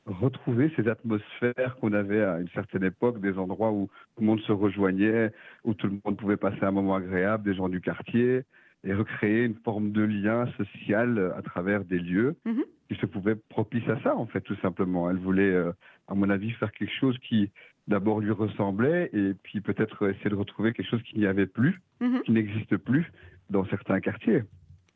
retrouver 0.07 0.73
ces 0.77 0.89
atmosphères 0.89 1.77
qu'on 1.81 1.93
avait 1.93 2.23
à 2.23 2.41
une 2.41 2.49
certaine 2.49 2.85
époque, 2.85 3.21
des 3.21 3.39
endroits 3.39 3.71
où 3.71 3.89
tout 4.17 4.21
le 4.23 4.27
monde 4.27 4.41
se 4.41 4.53
rejoignait, 4.53 5.33
où 5.65 5.75
tout 5.75 5.87
le 5.87 5.99
monde 6.05 6.17
pouvait 6.17 6.37
passer 6.37 6.63
un 6.63 6.71
moment 6.73 6.97
agréable, 6.97 7.45
des 7.45 7.55
gens 7.55 7.69
du 7.69 7.81
quartier, 7.81 8.43
et 8.85 8.95
recréer 8.95 9.45
une 9.45 9.55
forme 9.55 9.93
de 9.93 10.03
lien 10.03 10.47
social 10.57 11.33
à 11.37 11.43
travers 11.43 11.85
des 11.85 12.01
lieux 12.01 12.35
mhm. 12.45 12.65
qui 12.89 12.97
se 12.97 13.07
pouvaient 13.07 13.37
propice 13.37 13.89
à 13.89 14.01
ça, 14.03 14.17
en 14.17 14.27
fait, 14.27 14.41
tout 14.41 14.57
simplement. 14.57 15.09
Elle 15.09 15.19
voulait, 15.19 15.53
euh, 15.53 15.73
à 16.09 16.15
mon 16.15 16.29
avis, 16.31 16.51
faire 16.53 16.73
quelque 16.73 16.95
chose 16.99 17.17
qui 17.19 17.51
d'abord 17.87 18.21
lui 18.21 18.33
ressemblait, 18.33 19.11
et 19.13 19.35
puis 19.43 19.61
peut-être 19.61 20.09
essayer 20.09 20.31
de 20.31 20.37
retrouver 20.37 20.73
quelque 20.73 20.89
chose 20.89 21.03
qui 21.03 21.19
n'y 21.19 21.27
avait 21.27 21.47
plus, 21.47 21.81
mhm. 22.01 22.23
qui 22.23 22.33
n'existe 22.33 22.77
plus 22.77 23.13
dans 23.51 23.65
certains 23.67 24.01
quartiers. 24.01 24.43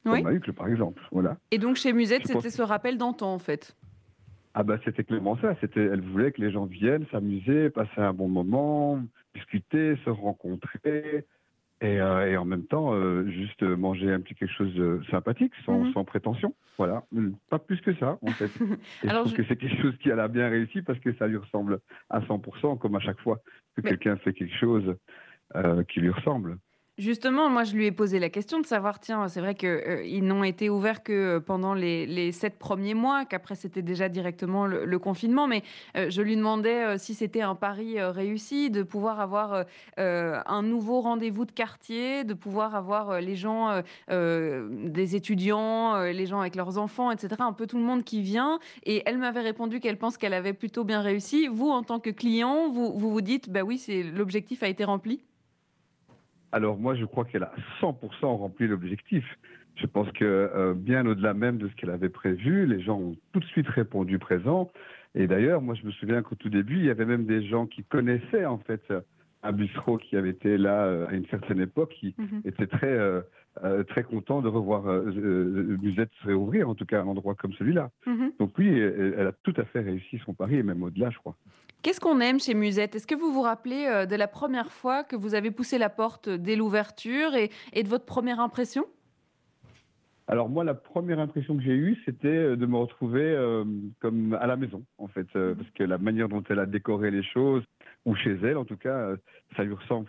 Comme 0.05 0.27
à 0.27 0.33
Uccle, 0.33 0.53
par 0.53 0.69
exemple. 0.69 1.03
Voilà. 1.11 1.37
Et 1.51 1.59
donc 1.59 1.77
chez 1.77 1.93
Musette, 1.93 2.27
c'était 2.27 2.51
ce 2.51 2.63
rappel 2.63 2.97
d'antan, 2.97 3.33
en 3.33 3.41
fait 3.41 3.77
ah 4.59 4.63
bah 4.63 4.79
c'était 4.87 5.05
clairement 5.05 5.37
ça. 5.37 5.55
C'était, 5.61 5.85
elle 5.85 6.01
voulait 6.01 6.33
que 6.33 6.41
les 6.41 6.51
gens 6.51 6.65
viennent 6.65 7.05
s'amuser, 7.13 7.69
passer 7.69 8.01
un 8.01 8.15
bon 8.15 8.27
moment, 8.27 8.99
discuter, 9.35 9.97
se 10.03 10.09
rencontrer, 10.09 11.27
et, 11.83 12.01
euh, 12.01 12.41
en 12.41 12.47
même 12.47 12.65
temps 12.65 12.95
euh, 12.95 13.29
juste 13.29 13.63
manger 13.63 14.11
un 14.11 14.21
petit 14.21 14.35
quelque 14.35 14.55
chose 14.55 14.75
de 14.75 15.03
sympathique, 15.11 15.53
sans, 15.67 15.85
mhm. 15.85 16.05
prétention. 16.07 16.55
Voilà, 16.79 17.05
pas 17.51 17.59
plus 17.59 17.83
que 17.83 17.95
ça 17.97 18.19
en 18.23 18.31
fait. 18.31 18.47
Et 19.05 19.09
je 19.09 19.15
trouve 19.15 19.35
que 19.35 19.45
c'est 19.45 19.57
quelque 19.57 19.83
chose 19.83 19.97
qui 19.99 20.11
a 20.11 20.27
bien 20.27 20.49
réussi 20.49 20.81
parce 20.81 20.99
que 21.01 21.13
ça 21.17 21.27
lui 21.27 21.37
ressemble 21.37 21.81
à 22.09 22.21
100%, 22.21 22.79
comme 22.79 22.97
à 22.97 23.01
chaque 23.01 23.21
fois 23.21 23.41
que 23.77 23.83
quelqu'un 23.83 24.17
fait 24.17 24.33
quelque 24.33 24.57
chose 24.57 24.97
euh, 25.55 25.85
qui 25.85 26.01
lui 26.01 26.11
ressemble. 26.11 26.57
Justement, 26.99 27.51
moi, 27.51 27.65
je 27.65 27.75
lui 27.75 27.85
ai 27.85 27.93
posé 27.93 28.19
la 28.19 28.31
question 28.31 28.59
de 28.59 28.65
savoir, 28.65 29.01
tiens, 29.01 29.29
c'est 29.29 29.41
vrai 29.41 29.55
qu'ils 29.55 29.69
euh, 29.69 30.21
n'ont 30.23 30.45
été 30.45 30.71
ouverts 30.71 31.03
que 31.03 31.37
pendant 31.37 31.75
les, 31.75 32.33
sept 32.33 32.59
premiers 32.59 32.95
mois, 32.95 33.27
qu'après 33.27 33.55
c'était 33.55 33.83
déjà 33.83 34.09
directement 34.09 34.67
le, 34.67 34.99
confinement, 34.99 35.47
mais 35.47 35.63
euh, 35.99 36.09
je 36.09 36.23
lui 36.23 36.37
demandais 36.37 36.85
euh, 36.85 36.97
si 36.97 37.13
c'était 37.13 37.43
un 37.43 37.55
pari 37.55 38.01
réussi 38.01 38.71
de 38.71 38.83
pouvoir 38.83 39.21
avoir 39.21 39.65
un 39.99 40.63
nouveau 40.63 41.03
rendez-vous 41.03 41.45
de 41.45 41.53
quartier, 41.53 42.25
de 42.25 42.33
pouvoir 42.33 42.75
avoir 42.75 43.21
les 43.21 43.37
gens, 43.37 43.83
des 44.09 45.17
étudiants, 45.17 46.01
les 46.01 46.27
gens 46.27 46.41
avec 46.41 46.57
leurs 46.57 46.79
enfants, 46.79 47.11
etc., 47.11 47.37
un 47.41 47.53
peu 47.53 47.67
tout 47.67 47.77
le 47.77 47.85
monde 47.85 48.05
qui 48.05 48.23
vient. 48.23 48.59
Et 48.85 49.03
elle 49.05 49.19
m'avait 49.19 49.43
répondu 49.43 49.81
qu'elle 49.81 49.99
pense 49.99 50.17
qu'elle 50.17 50.35
avait 50.35 50.55
plutôt 50.55 50.85
bien 50.85 51.03
réussi. 51.03 51.47
Vous, 51.47 51.69
en 51.69 51.83
tant 51.83 52.01
que 52.01 52.11
client, 52.11 52.71
vous 52.71 52.99
vous, 52.99 53.11
vous 53.11 53.21
dites, 53.21 53.51
bah 53.51 53.63
oui, 53.63 53.85
l'objectif 54.15 54.63
a 54.63 54.69
été 54.69 54.85
rempli 54.85 55.21
alors 56.53 56.79
moi, 56.79 56.95
je 56.95 57.05
crois 57.05 57.25
qu'elle 57.25 57.43
a 57.43 57.53
100% 57.81 58.25
rempli 58.25 58.67
l'objectif. 58.67 59.25
Je 59.77 59.87
pense 59.87 60.11
que 60.13 60.25
euh, 60.25 60.75
bien 60.75 61.05
au-delà 61.07 61.35
même 61.35 61.59
de 61.59 61.69
ce 61.69 61.75
qu'elle 61.75 61.91
avait 61.91 62.09
prévu, 62.09 62.67
les 62.67 62.81
gens 62.81 62.99
ont 62.99 63.17
tout 63.33 63.41
de 63.41 63.45
suite 63.45 63.69
répondu 63.69 64.19
présent. 64.19 64.71
Et 65.15 65.27
d'ailleurs, 65.27 65.61
moi, 65.61 65.75
je 65.75 65.85
me 65.85 65.91
souviens 65.91 66.23
qu'au 66.23 66.35
tout 66.35 66.49
début, 66.49 66.77
il 66.77 66.85
y 66.85 66.91
avait 66.91 67.05
même 67.05 67.27
des 67.27 67.47
gens 67.47 67.67
qui 67.67 67.85
connaissaient 67.85 68.47
en 68.47 68.59
fait 68.59 68.83
un 69.43 69.53
bistrot 69.53 69.99
qui 69.99 70.17
avait 70.17 70.31
été 70.31 70.59
là 70.59 70.85
euh, 70.85 71.07
à 71.07 71.13
une 71.13 71.27
certaine 71.27 71.61
époque, 71.61 71.95
qui 71.99 72.15
mhm. 72.19 72.43
était 72.45 72.67
très 72.67 72.93
euh, 72.93 73.21
très 73.89 74.03
content 74.03 74.43
de 74.43 74.49
revoir 74.49 74.85
Musette 74.85 76.11
se 76.21 76.27
réouvrir, 76.27 76.69
en 76.69 76.75
tout 76.75 76.85
cas 76.85 77.01
un 77.01 77.07
endroit 77.07 77.35
comme 77.35 77.53
celui-là. 77.55 77.91
Mhm. 78.07 78.33
Donc 78.39 78.53
oui, 78.59 78.69
elle 78.69 79.27
a 79.27 79.33
tout 79.43 79.55
à 79.57 79.65
fait 79.65 79.81
réussi 79.81 80.19
son 80.25 80.35
pari, 80.35 80.57
et 80.57 80.63
même 80.63 80.83
au-delà, 80.83 81.11
je 81.11 81.19
crois. 81.19 81.37
Qu'est-ce 81.87 82.01
qu'on 82.01 82.19
aime 82.19 82.41
chez 82.41 82.55
Musette? 82.55 82.97
Est-ce 82.97 83.07
que 83.07 83.15
vous 83.15 83.33
vous 83.33 83.43
rappelez 83.43 83.87
euh, 83.87 84.07
de 84.07 84.17
la 84.17 84.27
première 84.27 84.73
fois 84.73 85.05
que 85.05 85.15
vous 85.15 85.37
avez 85.37 85.53
poussé 85.53 85.79
la 85.79 85.89
porte 85.89 86.29
dès 86.29 86.57
l'ouverture 86.57 87.37
et, 87.37 87.49
de 87.81 87.89
votre 87.89 88.05
première 88.05 88.41
impression? 88.41 88.87
Alors 90.27 90.49
moi, 90.49 90.65
la 90.65 90.75
première 90.75 91.21
impression 91.21 91.57
que 91.57 91.63
j'ai 91.63 91.77
eue, 91.77 91.97
c'était 92.05 92.27
euh, 92.27 92.57
de 92.57 92.67
me 92.67 92.77
retrouver 92.77 93.23
euh, 93.23 93.65
comme 94.01 94.35
à 94.41 94.49
la 94.49 94.57
maison, 94.57 94.83
en 94.99 95.07
fait, 95.07 95.29
parce 95.33 95.71
que 95.77 95.85
la 95.85 95.99
manière 95.99 96.29
dont 96.29 96.43
elle 96.51 96.59
a 96.59 96.67
décoré 96.67 97.13
les 97.13 97.23
choses, 97.23 97.63
ou 98.07 98.15
chez 98.15 98.39
elle, 98.43 98.57
en 98.57 98.65
tout 98.65 98.79
cas, 98.79 99.15
ça 99.57 99.65
lui 99.65 99.75
ressemble 99.75 100.09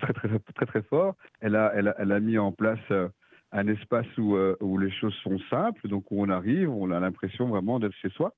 très 0.00 0.12
très 0.12 0.38
très 0.38 0.66
très, 0.66 0.82
fort. 0.82 1.14
Elle 1.40 1.54
a, 1.54 1.72
elle 1.76 1.88
a, 1.88 1.94
elle 1.98 2.10
a 2.10 2.18
mis 2.18 2.38
en 2.38 2.50
place 2.50 2.80
un 3.52 3.68
espace 3.68 4.06
où, 4.18 4.36
où 4.60 4.78
les 4.78 4.90
choses 4.90 5.14
sont 5.22 5.38
simples, 5.50 5.86
donc 5.88 6.10
où 6.10 6.20
on 6.20 6.28
arrive, 6.28 6.70
on 6.70 6.90
a 6.90 6.98
l'impression 6.98 7.46
vraiment 7.48 7.78
d'être 7.78 7.94
chez 7.94 8.10
soi. 8.10 8.32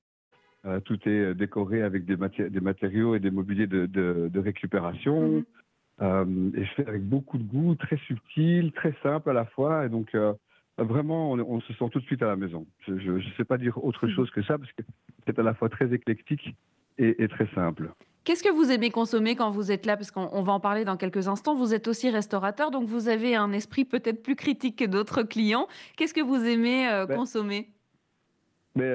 Euh, 0.67 0.81
tout 0.81 0.99
est 1.09 1.31
euh, 1.31 1.35
décoré 1.35 1.83
avec 1.83 2.05
des, 2.05 2.17
des 2.51 2.61
matériaux 2.61 3.15
et 3.15 3.21
des 3.21 3.31
mobiliers 3.31 3.67
de, 3.67 4.39
récupération. 4.39 5.29
Mhm. 5.29 5.45
Euh, 6.01 6.51
et 6.55 6.65
fait 6.65 6.87
avec 6.87 7.03
beaucoup 7.03 7.39
de 7.39 7.43
goût, 7.43 7.75
très 7.75 7.97
subtil, 7.99 8.73
très 8.73 8.95
simple 9.03 9.31
à 9.31 9.33
la 9.33 9.45
fois. 9.47 9.85
Et 9.87 9.89
donc, 9.89 10.17
vraiment, 10.77 11.33
on, 11.33 11.61
se 11.61 11.73
sent 11.73 11.89
tout 11.91 11.99
de 11.99 12.05
suite 12.05 12.23
à 12.23 12.27
la 12.27 12.37
maison. 12.37 12.67
Je 12.87 12.93
ne 12.93 13.21
sais 13.37 13.45
pas 13.45 13.59
dire 13.59 13.83
autre 13.85 14.07
mhm. 14.07 14.15
chose 14.15 14.31
que 14.31 14.43
ça, 14.43 14.59
parce 14.59 14.71
que 14.73 14.83
c'est 15.27 15.39
à 15.39 15.43
la 15.43 15.55
fois 15.55 15.69
très 15.69 15.93
éclectique 15.93 16.55
et, 16.99 17.23
et 17.23 17.29
très 17.29 17.49
simple. 17.55 17.91
Qu'est-ce 18.29 18.43
que 18.43 18.53
vous 18.53 18.71
aimez 18.71 18.91
consommer 18.91 19.37
quand 19.37 19.49
vous 19.49 19.73
êtes 19.73 19.87
là? 19.87 19.97
Parce 19.97 20.11
qu'on 20.11 20.43
va 20.43 20.53
en 20.53 20.61
parler 20.61 20.85
dans 20.85 20.99
quelques 20.99 21.29
instants. 21.29 21.55
Vous 21.55 21.73
êtes 21.73 21.89
aussi 21.89 22.11
restaurateur, 22.11 22.71
donc 22.71 22.87
vous 22.87 23.09
avez 23.09 23.35
un 23.35 23.53
esprit 23.53 23.87
peut-être 23.87 24.23
plus 24.23 24.37
critique 24.37 24.77
que 24.77 24.85
d'autres 24.85 25.23
clients. 25.23 25.67
Qu'est-ce 25.97 26.13
que 26.13 26.21
vous 26.21 26.45
aimez 26.45 26.85
ben, 27.09 27.17
consommer? 27.17 27.71
mais 28.77 28.93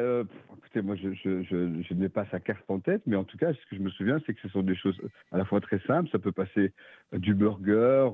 moi, 0.83 0.95
je, 0.95 1.13
je, 1.15 1.93
n'ai 1.95 2.09
pas 2.09 2.27
sa 2.27 2.39
carte 2.39 2.63
en 2.67 2.79
tête, 2.79 3.01
mais 3.07 3.15
en 3.15 3.23
tout 3.23 3.39
cas, 3.39 3.51
ce 3.53 3.69
que 3.71 3.75
je 3.75 3.81
me 3.81 3.89
souviens, 3.89 4.19
c'est 4.23 4.35
que 4.35 4.41
ce 4.41 4.49
sont 4.49 4.61
des 4.61 4.75
choses 4.75 5.01
à 5.31 5.39
la 5.39 5.45
fois 5.45 5.59
très 5.61 5.79
simples. 5.87 6.11
Ça 6.11 6.19
peut 6.19 6.31
passer 6.31 6.71
du 7.11 7.33
burger 7.33 8.09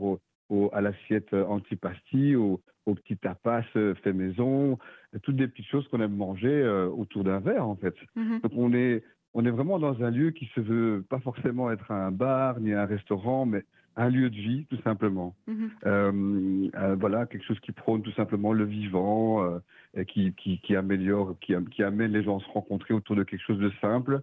au, 0.50 0.70
à 0.72 0.80
l'assiette 0.80 1.34
antipasti, 1.34 2.38
au, 2.38 2.62
au 2.86 2.96
petit 2.96 3.18
tapas 3.18 3.64
fait 3.74 4.14
maison, 4.14 4.80
toutes 5.24 5.36
des 5.36 5.50
petites 5.50 5.68
choses 5.68 5.86
qu'on 5.90 6.00
aime 6.00 6.16
manger 6.16 6.48
euh, 6.48 6.88
autour 6.88 7.26
d'un 7.26 7.42
verre, 7.42 7.68
en 7.68 7.76
fait. 7.76 7.96
Mm-hmm. 8.16 8.42
Donc, 8.42 8.52
on 8.56 8.74
est, 8.74 9.04
on 9.34 9.46
est 9.46 9.52
vraiment 9.52 9.80
dans 9.80 10.02
un 10.04 10.10
lieu 10.10 10.32
qui 10.32 10.46
se 10.56 10.60
veut 10.60 11.04
pas 11.08 11.20
forcément 11.20 11.72
être 11.72 11.92
un 11.92 12.12
bar 12.12 12.60
ni 12.60 12.74
un 12.74 12.86
restaurant, 12.86 13.46
mais 13.46 13.64
un 13.96 14.10
lieu 14.10 14.30
de 14.30 14.36
vie, 14.36 14.66
tout 14.70 14.82
simplement. 14.84 15.36
Mhm. 15.48 15.70
Euh, 15.86 16.68
euh, 16.76 16.96
voilà, 17.00 17.26
quelque 17.26 17.46
chose 17.46 17.60
qui 17.60 17.72
prône 17.72 18.02
tout 18.02 18.14
simplement 18.14 18.54
le 18.54 18.64
vivant, 18.64 19.44
euh, 19.44 19.60
et 19.96 20.06
qui, 20.06 20.34
qui, 20.34 20.76
améliore, 20.76 21.36
qui, 21.42 21.54
qui, 21.72 21.84
amène 21.84 22.12
les 22.14 22.24
gens 22.24 22.40
à 22.40 22.42
se 22.42 22.50
rencontrer 22.50 22.94
autour 22.94 23.16
de 23.16 23.24
quelque 23.24 23.44
chose 23.44 23.60
de 23.60 23.72
simple. 23.82 24.22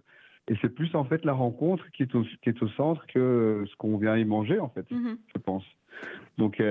Et 0.49 0.55
c'est 0.61 0.73
plus 0.73 0.95
en 0.95 1.03
fait 1.03 1.25
la 1.25 1.33
rencontre 1.33 1.89
qui 1.91 2.03
est 2.03 2.15
au, 2.15 2.23
qui 2.23 2.49
est 2.49 2.63
au 2.63 2.69
centre 2.69 3.05
que 3.07 3.65
ce 3.69 3.75
qu'on 3.75 3.97
vient 3.97 4.17
y 4.17 4.25
manger, 4.25 4.59
en 4.59 4.69
fait, 4.69 4.89
mhm. 4.89 5.17
je 5.35 5.39
pense. 5.39 5.65
Donc, 6.37 6.61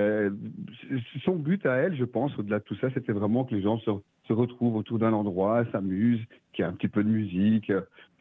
son 1.24 1.34
but 1.34 1.66
à 1.66 1.74
elle, 1.74 1.96
je 1.96 2.04
pense, 2.04 2.36
au-delà 2.38 2.60
de 2.60 2.64
tout 2.64 2.76
ça, 2.76 2.88
c'était 2.94 3.12
vraiment 3.12 3.44
que 3.44 3.54
les 3.54 3.62
gens 3.62 3.78
se, 3.78 3.90
se 4.28 4.32
retrouvent 4.32 4.76
autour 4.76 5.00
d'un 5.00 5.12
endroit, 5.12 5.64
s'amusent, 5.72 6.24
qu'il 6.52 6.64
y 6.64 6.66
ait 6.66 6.70
un 6.70 6.74
petit 6.74 6.88
peu 6.88 7.02
de 7.02 7.08
musique, 7.08 7.72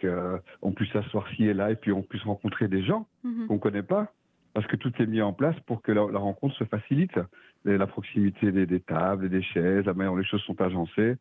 qu'on 0.01 0.71
puisse 0.71 0.91
s'asseoir 0.91 1.27
ci 1.29 1.45
et 1.45 1.53
là, 1.53 1.71
et 1.71 1.75
puis 1.75 1.91
on 1.91 2.01
puisse 2.01 2.23
rencontrer 2.23 2.67
des 2.67 2.84
gens 2.84 3.08
mhm. 3.23 3.47
qu'on 3.47 3.55
ne 3.55 3.60
connaît 3.60 3.84
pas 3.84 4.12
parce 4.53 4.67
que 4.67 4.77
tout 4.77 4.91
est 4.99 5.05
mis 5.05 5.21
en 5.21 5.34
place 5.34 5.60
pour 5.65 5.81
que 5.81 5.91
la, 5.91 6.01
rencontre 6.01 6.55
se 6.55 6.63
facilite. 6.63 7.19
la 7.65 7.88
proximité 7.88 8.53
des, 8.53 8.79
tables 8.79 9.25
et 9.25 9.29
des 9.29 9.41
chaises, 9.41 9.86
la 9.86 9.93
manière 9.93 10.13
dont 10.13 10.17
les 10.17 10.25
choses 10.25 10.41
sont 10.43 10.60
agencées. 10.62 11.17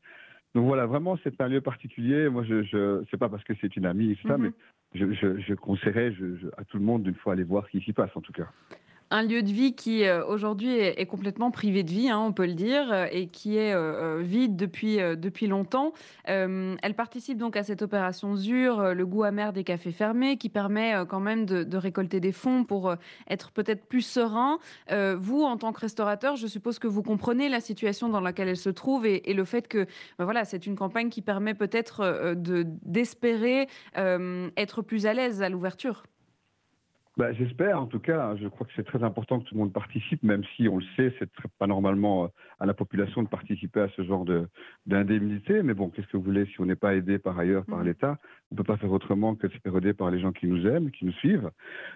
Donc 0.55 0.67
voilà, 0.67 0.87
vraiment, 0.87 1.19
c'est 1.25 1.41
un 1.41 1.49
lieu 1.49 1.61
particulier. 1.61 2.29
Moi, 2.29 2.45
je, 2.45 2.63
je 2.63 3.03
c'est 3.11 3.17
pas 3.17 3.29
parce 3.29 3.43
que 3.43 3.53
c'est 3.61 3.75
une 3.75 3.87
amie, 3.87 4.13
etc., 4.13 4.29
mm-hmm. 4.29 4.39
mais 4.39 4.53
je, 4.95 5.41
je, 5.41 5.55
conseillerais 5.55 6.13
à 6.57 6.65
tout 6.65 6.79
le 6.79 6.85
monde 6.85 7.03
d'une 7.03 7.17
fois 7.17 7.33
aller 7.33 7.43
voir 7.43 7.67
ce 7.67 7.73
qui 7.73 7.85
s'y 7.85 7.93
passe, 7.93 8.11
en 8.15 8.21
tout 8.21 8.33
cas. 8.33 8.47
Un 9.17 9.23
lieu 9.23 9.45
de 9.45 9.53
vie 9.53 9.77
qui 9.77 10.03
euh, 10.03 10.27
aujourd'hui 10.27 10.77
est, 10.77 11.07
complètement 11.07 11.53
privé 11.53 11.85
de 11.85 11.91
vie, 11.91 12.11
hein, 12.11 12.19
on 12.19 12.33
peut 12.33 12.47
le 12.47 12.55
dire, 12.55 12.93
euh, 12.93 13.07
et 13.13 13.29
qui 13.29 13.57
est 13.57 13.73
euh, 13.73 14.19
vide 14.21 14.57
depuis, 14.57 14.97
depuis 14.97 15.47
longtemps. 15.47 15.93
elle 16.25 16.95
participe 16.97 17.39
donc 17.39 17.57
à 17.57 17.63
cette 17.63 17.81
opération 17.83 18.35
ZUR, 18.35 18.93
le 18.93 19.07
goût 19.07 19.23
amer 19.23 19.53
des 19.53 19.63
cafés 19.63 19.93
fermés, 19.93 20.37
qui 20.37 20.49
permet 20.49 20.95
quand 21.09 21.21
même 21.21 21.47
de, 21.47 21.77
récolter 21.77 22.19
des 22.19 22.33
fonds 22.33 22.65
pour 22.65 22.93
être 23.31 23.53
peut-être 23.53 23.87
plus 23.87 24.03
serein. 24.03 24.59
vous, 24.91 25.45
en 25.45 25.57
tant 25.59 25.73
que 25.73 25.81
restaurateur, 25.81 26.35
je 26.35 26.49
suppose 26.49 26.81
que 26.81 26.89
vous 26.89 27.03
comprenez 27.03 27.49
la 27.49 27.61
situation 27.61 28.09
dans 28.09 28.21
laquelle 28.21 28.49
elle 28.49 28.57
se 28.57 28.71
trouve 28.71 29.07
et, 29.07 29.23
le 29.33 29.45
fait 29.45 29.69
que 29.69 29.87
ben 30.19 30.25
voilà, 30.25 30.45
c'est 30.45 30.67
une 30.67 30.75
campagne 30.75 31.09
qui 31.09 31.23
permet 31.23 31.55
peut-être 31.55 32.35
d'espérer 32.85 33.69
être 33.95 34.83
plus 34.83 35.07
à 35.07 35.15
l'aise 35.15 35.41
à 35.41 35.49
l'ouverture. 35.49 36.03
Bah, 37.17 37.33
j'espère, 37.33 37.81
en 37.81 37.87
tout 37.87 38.01
cas. 38.01 38.35
Je 38.37 38.49
crois 38.49 38.67
que 38.67 38.73
c'est 38.75 38.85
très 38.85 39.05
important 39.05 39.39
que 39.39 39.45
tout 39.45 39.55
le 39.55 39.61
monde 39.61 39.73
participe, 39.73 40.23
même 40.25 40.43
si 40.57 40.69
on 40.69 40.79
le 40.79 40.85
sait, 40.97 41.15
c'est 41.19 41.31
pas 41.59 41.69
normalement 41.69 42.25
euh, 42.25 42.29
à 42.59 42.67
la 42.67 42.75
population 42.75 43.23
de 43.23 43.29
participer 43.29 43.83
à 43.83 43.89
ce 43.91 44.03
genre 44.03 44.25
d'indemnité. 44.87 45.63
Mais 45.63 45.75
bon, 45.75 45.91
qu'est-ce 45.91 46.09
que 46.09 46.17
vous 46.17 46.25
voulez 46.25 46.47
si 46.47 46.61
on 46.61 46.67
n'est 46.67 46.75
pas 46.75 46.97
aidé 46.97 47.19
par 47.19 47.39
ailleurs 47.39 47.65
par 47.67 47.79
mmh. 47.79 47.85
l'État? 47.85 48.19
On 48.51 48.55
ne 48.55 48.57
peut 48.57 48.65
pas 48.65 48.77
faire 48.79 48.91
autrement 48.91 49.37
que 49.37 49.47
de 49.47 49.53
se 49.53 49.59
faire 49.59 49.77
aider 49.77 49.95
par 49.95 50.11
les 50.11 50.19
gens 50.19 50.33
qui 50.33 50.49
nous 50.49 50.67
aiment, 50.67 50.91
qui 50.91 51.05
nous 51.05 51.13
suivent. 51.13 51.51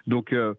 Donc, 0.07 0.31
euh, 0.31 0.53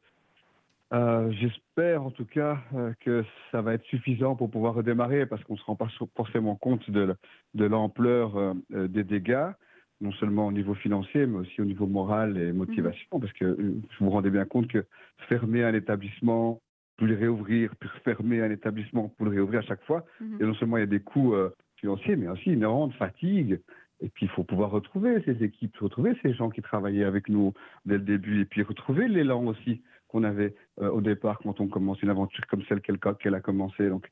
euh, 0.92 1.30
j'espère 1.30 2.02
en 2.02 2.10
tout 2.10 2.26
cas 2.26 2.58
que 2.98 3.24
ça 3.52 3.62
va 3.62 3.74
être 3.74 3.84
suffisant 3.84 4.34
pour 4.34 4.50
pouvoir 4.50 4.74
redémarrer 4.74 5.24
parce 5.24 5.42
qu'on 5.44 5.54
ne 5.54 5.58
se 5.58 5.64
rend 5.64 5.76
pas 5.76 5.88
forcément 6.16 6.56
compte 6.56 6.90
de, 6.90 7.14
de 7.54 7.64
l'ampleur 7.64 8.54
des 8.70 9.04
dégâts 9.04 9.52
non 10.00 10.12
seulement 10.12 10.46
au 10.46 10.52
niveau 10.52 10.74
financier, 10.74 11.26
mais 11.26 11.38
aussi 11.38 11.60
au 11.60 11.64
niveau 11.64 11.86
moral 11.86 12.38
et 12.38 12.52
motivation, 12.52 13.08
mhm. 13.12 13.20
parce 13.20 13.32
que 13.34 13.44
euh, 13.44 13.56
vous 13.98 14.06
vous 14.06 14.10
rendez 14.10 14.30
bien 14.30 14.44
compte 14.44 14.68
que 14.68 14.84
fermer 15.28 15.64
un 15.64 15.74
établissement, 15.74 16.60
pour 16.96 17.06
le 17.06 17.16
réouvrir, 17.16 17.74
puis 17.80 17.88
fermer 18.04 18.42
un 18.42 18.50
établissement 18.50 19.08
pour 19.16 19.26
le 19.26 19.32
réouvrir 19.32 19.60
à 19.60 19.62
chaque 19.62 19.82
fois, 19.84 20.04
mhm. 20.20 20.38
et 20.40 20.44
non 20.44 20.54
seulement 20.54 20.76
il 20.76 20.80
y 20.80 20.84
a 20.84 20.86
des 20.86 21.00
coûts 21.00 21.34
euh, 21.34 21.50
financiers, 21.76 22.16
mais 22.16 22.28
aussi 22.28 22.50
une 22.50 22.60
grande 22.60 22.92
fatigue. 22.94 23.60
Et 24.02 24.08
puis 24.08 24.26
il 24.26 24.28
faut 24.30 24.44
pouvoir 24.44 24.70
retrouver 24.70 25.22
ces 25.24 25.42
équipes, 25.44 25.76
retrouver 25.76 26.16
ces 26.22 26.32
gens 26.32 26.48
qui 26.48 26.62
travaillaient 26.62 27.04
avec 27.04 27.28
nous 27.28 27.52
dès 27.84 27.98
le 27.98 28.04
début, 28.04 28.40
et 28.40 28.44
puis 28.46 28.62
retrouver 28.62 29.08
l'élan 29.08 29.44
aussi 29.46 29.82
qu'on 30.08 30.24
avait 30.24 30.54
euh, 30.80 30.90
au 30.90 31.00
départ 31.00 31.38
quand 31.38 31.60
on 31.60 31.68
commence 31.68 32.02
une 32.02 32.08
aventure 32.08 32.46
comme 32.46 32.62
celle 32.64 32.80
qu'elle 32.80 33.34
a 33.34 33.40
commencé. 33.40 33.88
Donc 33.88 34.10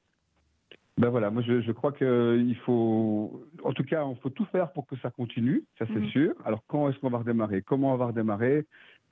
ben 0.99 1.11
voilà, 1.11 1.31
moi 1.31 1.43
je, 1.43 1.73
crois 1.73 1.93
qu'il 1.93 2.57
faut, 2.65 3.45
en 3.63 3.73
tout 3.73 3.85
cas, 3.85 4.05
on 4.05 4.17
faut 4.17 4.31
tout 4.31 4.47
faire 4.47 4.73
pour 4.73 4.87
que 4.87 4.97
ça 4.97 5.11
continue, 5.11 5.63
ça 5.79 5.87
c'est 5.87 6.01
mhm. 6.01 6.09
sûr. 6.09 6.35
Alors 6.45 6.63
quand 6.67 6.89
est-ce 6.89 6.99
qu'on 6.99 7.11
va 7.11 7.19
redémarrer? 7.19 7.63
Comment 7.63 7.95
on 7.95 7.97
va 7.97 8.07
redémarrer? 8.07 8.67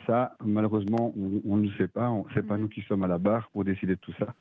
Ça, 0.07 0.33
malheureusement, 0.45 1.15
on, 1.45 1.57
ne 1.57 1.71
sait 1.79 1.89
pas. 1.89 2.13
C'est 2.35 2.47
pas 2.47 2.57
mhm. 2.57 2.63
nous 2.63 2.69
qui 2.69 2.83
sommes 2.83 3.05
à 3.05 3.07
la 3.07 3.19
barre 3.19 3.49
pour 3.53 3.65
décider 3.65 3.95
de 3.95 4.01
tout 4.01 4.13
ça. 4.19 4.35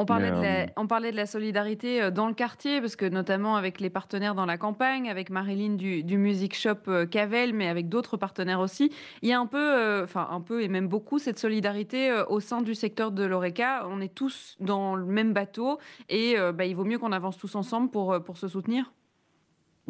On 0.00 0.06
parlait, 0.06 0.30
de 0.30 0.36
la, 0.36 0.62
euh, 0.62 0.66
on 0.76 0.86
parlait 0.86 1.12
de 1.12 1.16
la 1.16 1.26
solidarité 1.26 2.00
euh, 2.00 2.10
dans 2.10 2.26
le 2.26 2.32
quartier, 2.32 2.80
parce 2.80 2.96
que 2.96 3.04
notamment 3.04 3.56
avec 3.56 3.80
les 3.80 3.90
partenaires 3.90 4.34
dans 4.34 4.46
la 4.46 4.56
campagne, 4.56 5.10
avec 5.10 5.28
Marilyn 5.28 5.74
du, 5.74 6.02
du 6.02 6.16
Music 6.16 6.56
Shop 6.56 6.88
euh, 6.88 7.04
Cavel, 7.04 7.52
mais 7.52 7.68
avec 7.68 7.90
d'autres 7.90 8.16
partenaires 8.16 8.60
aussi, 8.60 8.90
il 9.20 9.28
y 9.28 9.32
a 9.34 9.38
un 9.38 9.44
peu, 9.46 10.02
enfin 10.02 10.26
un 10.30 10.40
peu 10.40 10.62
et 10.62 10.68
même 10.68 10.88
beaucoup 10.88 11.18
cette 11.18 11.38
solidarité 11.38 12.22
au 12.28 12.40
sein 12.40 12.62
du 12.62 12.74
secteur 12.74 13.10
de 13.10 13.24
l'ORECA. 13.24 13.86
On 13.88 14.00
est 14.00 14.14
tous 14.14 14.56
dans 14.60 14.94
le 14.96 15.04
même 15.04 15.34
bateau 15.34 15.78
et 16.08 16.36
bah, 16.54 16.64
il 16.64 16.74
vaut 16.74 16.84
mieux 16.84 16.98
qu'on 16.98 17.12
avance 17.12 17.36
tous 17.36 17.54
ensemble 17.54 17.90
pour, 17.90 18.22
pour 18.22 18.36
se 18.38 18.48
soutenir. 18.48 18.90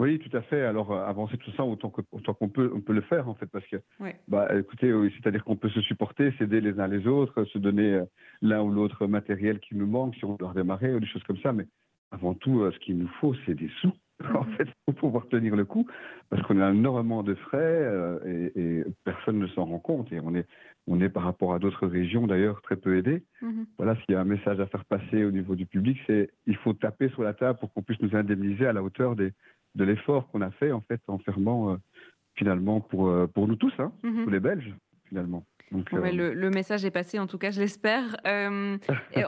Oui, 0.01 0.19
tout 0.19 0.35
à 0.35 0.41
fait. 0.41 0.63
Alors 0.63 0.93
euh, 0.93 1.05
avancer 1.05 1.37
tout 1.37 1.51
ça 1.53 1.63
autant 1.63 1.91
qu'on 1.91 2.49
peut, 2.49 2.73
on 2.75 2.81
peut 2.81 2.95
le 2.95 3.03
faire 3.03 3.29
en 3.29 3.35
fait, 3.35 3.45
parce 3.45 3.67
que, 3.67 3.77
bah, 4.29 4.49
écoutez, 4.59 4.91
c'est-à-dire 5.15 5.45
qu'on 5.45 5.57
peut 5.57 5.69
se 5.69 5.83
supporter, 5.83 6.33
s'aider 6.39 6.63
les 6.63 6.81
uns 6.81 6.89
les 6.89 7.07
autres, 7.07 7.45
se 7.45 7.59
donner 7.59 7.97
euh, 7.97 8.05
l'un 8.41 8.63
ou 8.63 8.71
l'autre 8.71 9.07
matériel 9.07 9.61
qui 9.61 9.77
nous 9.77 9.87
manque 9.87 10.15
si 10.15 10.25
on 10.25 10.37
doit 10.37 10.49
redémarrer 10.49 10.95
ou 10.95 11.01
des 11.01 11.07
choses 11.07 11.23
comme 11.25 11.37
ça. 11.43 11.53
Mais 11.53 11.67
avant 12.13 12.33
tout, 12.33 12.63
euh, 12.63 12.73
ce 12.73 12.79
qu'il 12.79 12.97
nous 12.97 13.11
faut, 13.21 13.35
c'est 13.45 13.55
des 13.55 13.71
sous. 13.83 13.93
En 14.35 14.45
fait, 14.45 14.69
pour 14.85 14.95
pouvoir 14.95 15.29
tenir 15.29 15.57
le 15.57 15.65
coup, 15.65 15.87
parce 16.29 16.43
qu'on 16.43 16.61
a 16.61 16.71
énormément 16.71 17.23
de 17.23 17.35
frais 17.35 17.91
et, 18.27 18.85
personne 19.03 19.39
ne 19.39 19.47
s'en 19.47 19.65
rend 19.65 19.79
compte. 19.79 20.13
Et 20.13 20.21
on 20.21 20.35
est, 20.35 20.47
on 20.87 21.01
est 21.01 21.09
par 21.09 21.23
rapport 21.23 21.55
à 21.55 21.59
d'autres 21.59 21.87
régions 21.87 22.27
d'ailleurs 22.27 22.61
très 22.61 22.77
peu 22.77 22.99
aidés. 22.99 23.25
Mm-hmm. 23.43 23.65
Voilà, 23.79 23.97
s'il 23.97 24.13
y 24.13 24.15
a 24.17 24.21
un 24.21 24.25
message 24.25 24.61
à 24.61 24.67
faire 24.67 24.85
passer 24.85 25.25
au 25.25 25.31
niveau 25.31 25.55
du 25.55 25.65
public, 25.65 25.97
c'est 26.07 26.29
il 26.47 26.57
faut 26.57 26.75
taper 26.75 27.09
sur 27.09 27.23
la 27.23 27.33
table 27.33 27.59
pour 27.61 27.73
qu'on 27.73 27.81
puisse 27.81 28.01
nous 28.03 28.15
indemniser 28.15 28.67
à 28.67 28.75
la 28.75 28.83
hauteur 28.83 29.17
des, 29.17 29.33
de 29.75 29.85
l'effort 29.85 30.29
qu'on 30.29 30.41
a 30.41 30.51
fait 30.51 30.73
en 30.73 30.81
fait 30.81 31.01
en 31.07 31.19
fermant 31.19 31.73
euh, 31.73 31.77
finalement 32.35 32.81
pour, 32.81 33.09
euh, 33.09 33.27
pour 33.27 33.49
nous 33.49 33.57
tous, 33.57 33.73
hein, 33.79 33.93
mhm. 34.03 34.25
tous 34.25 34.31
les 34.31 34.41
Belges 34.41 34.75
finalement. 35.09 35.45
Euh, 35.73 36.33
le, 36.35 36.51
message 36.51 36.85
est 36.85 36.91
passé, 36.91 37.19
en 37.19 37.27
tout 37.27 37.39
cas, 37.39 37.51
je 37.51 37.61
l'espère. 37.61 38.17
Euh, 38.27 38.77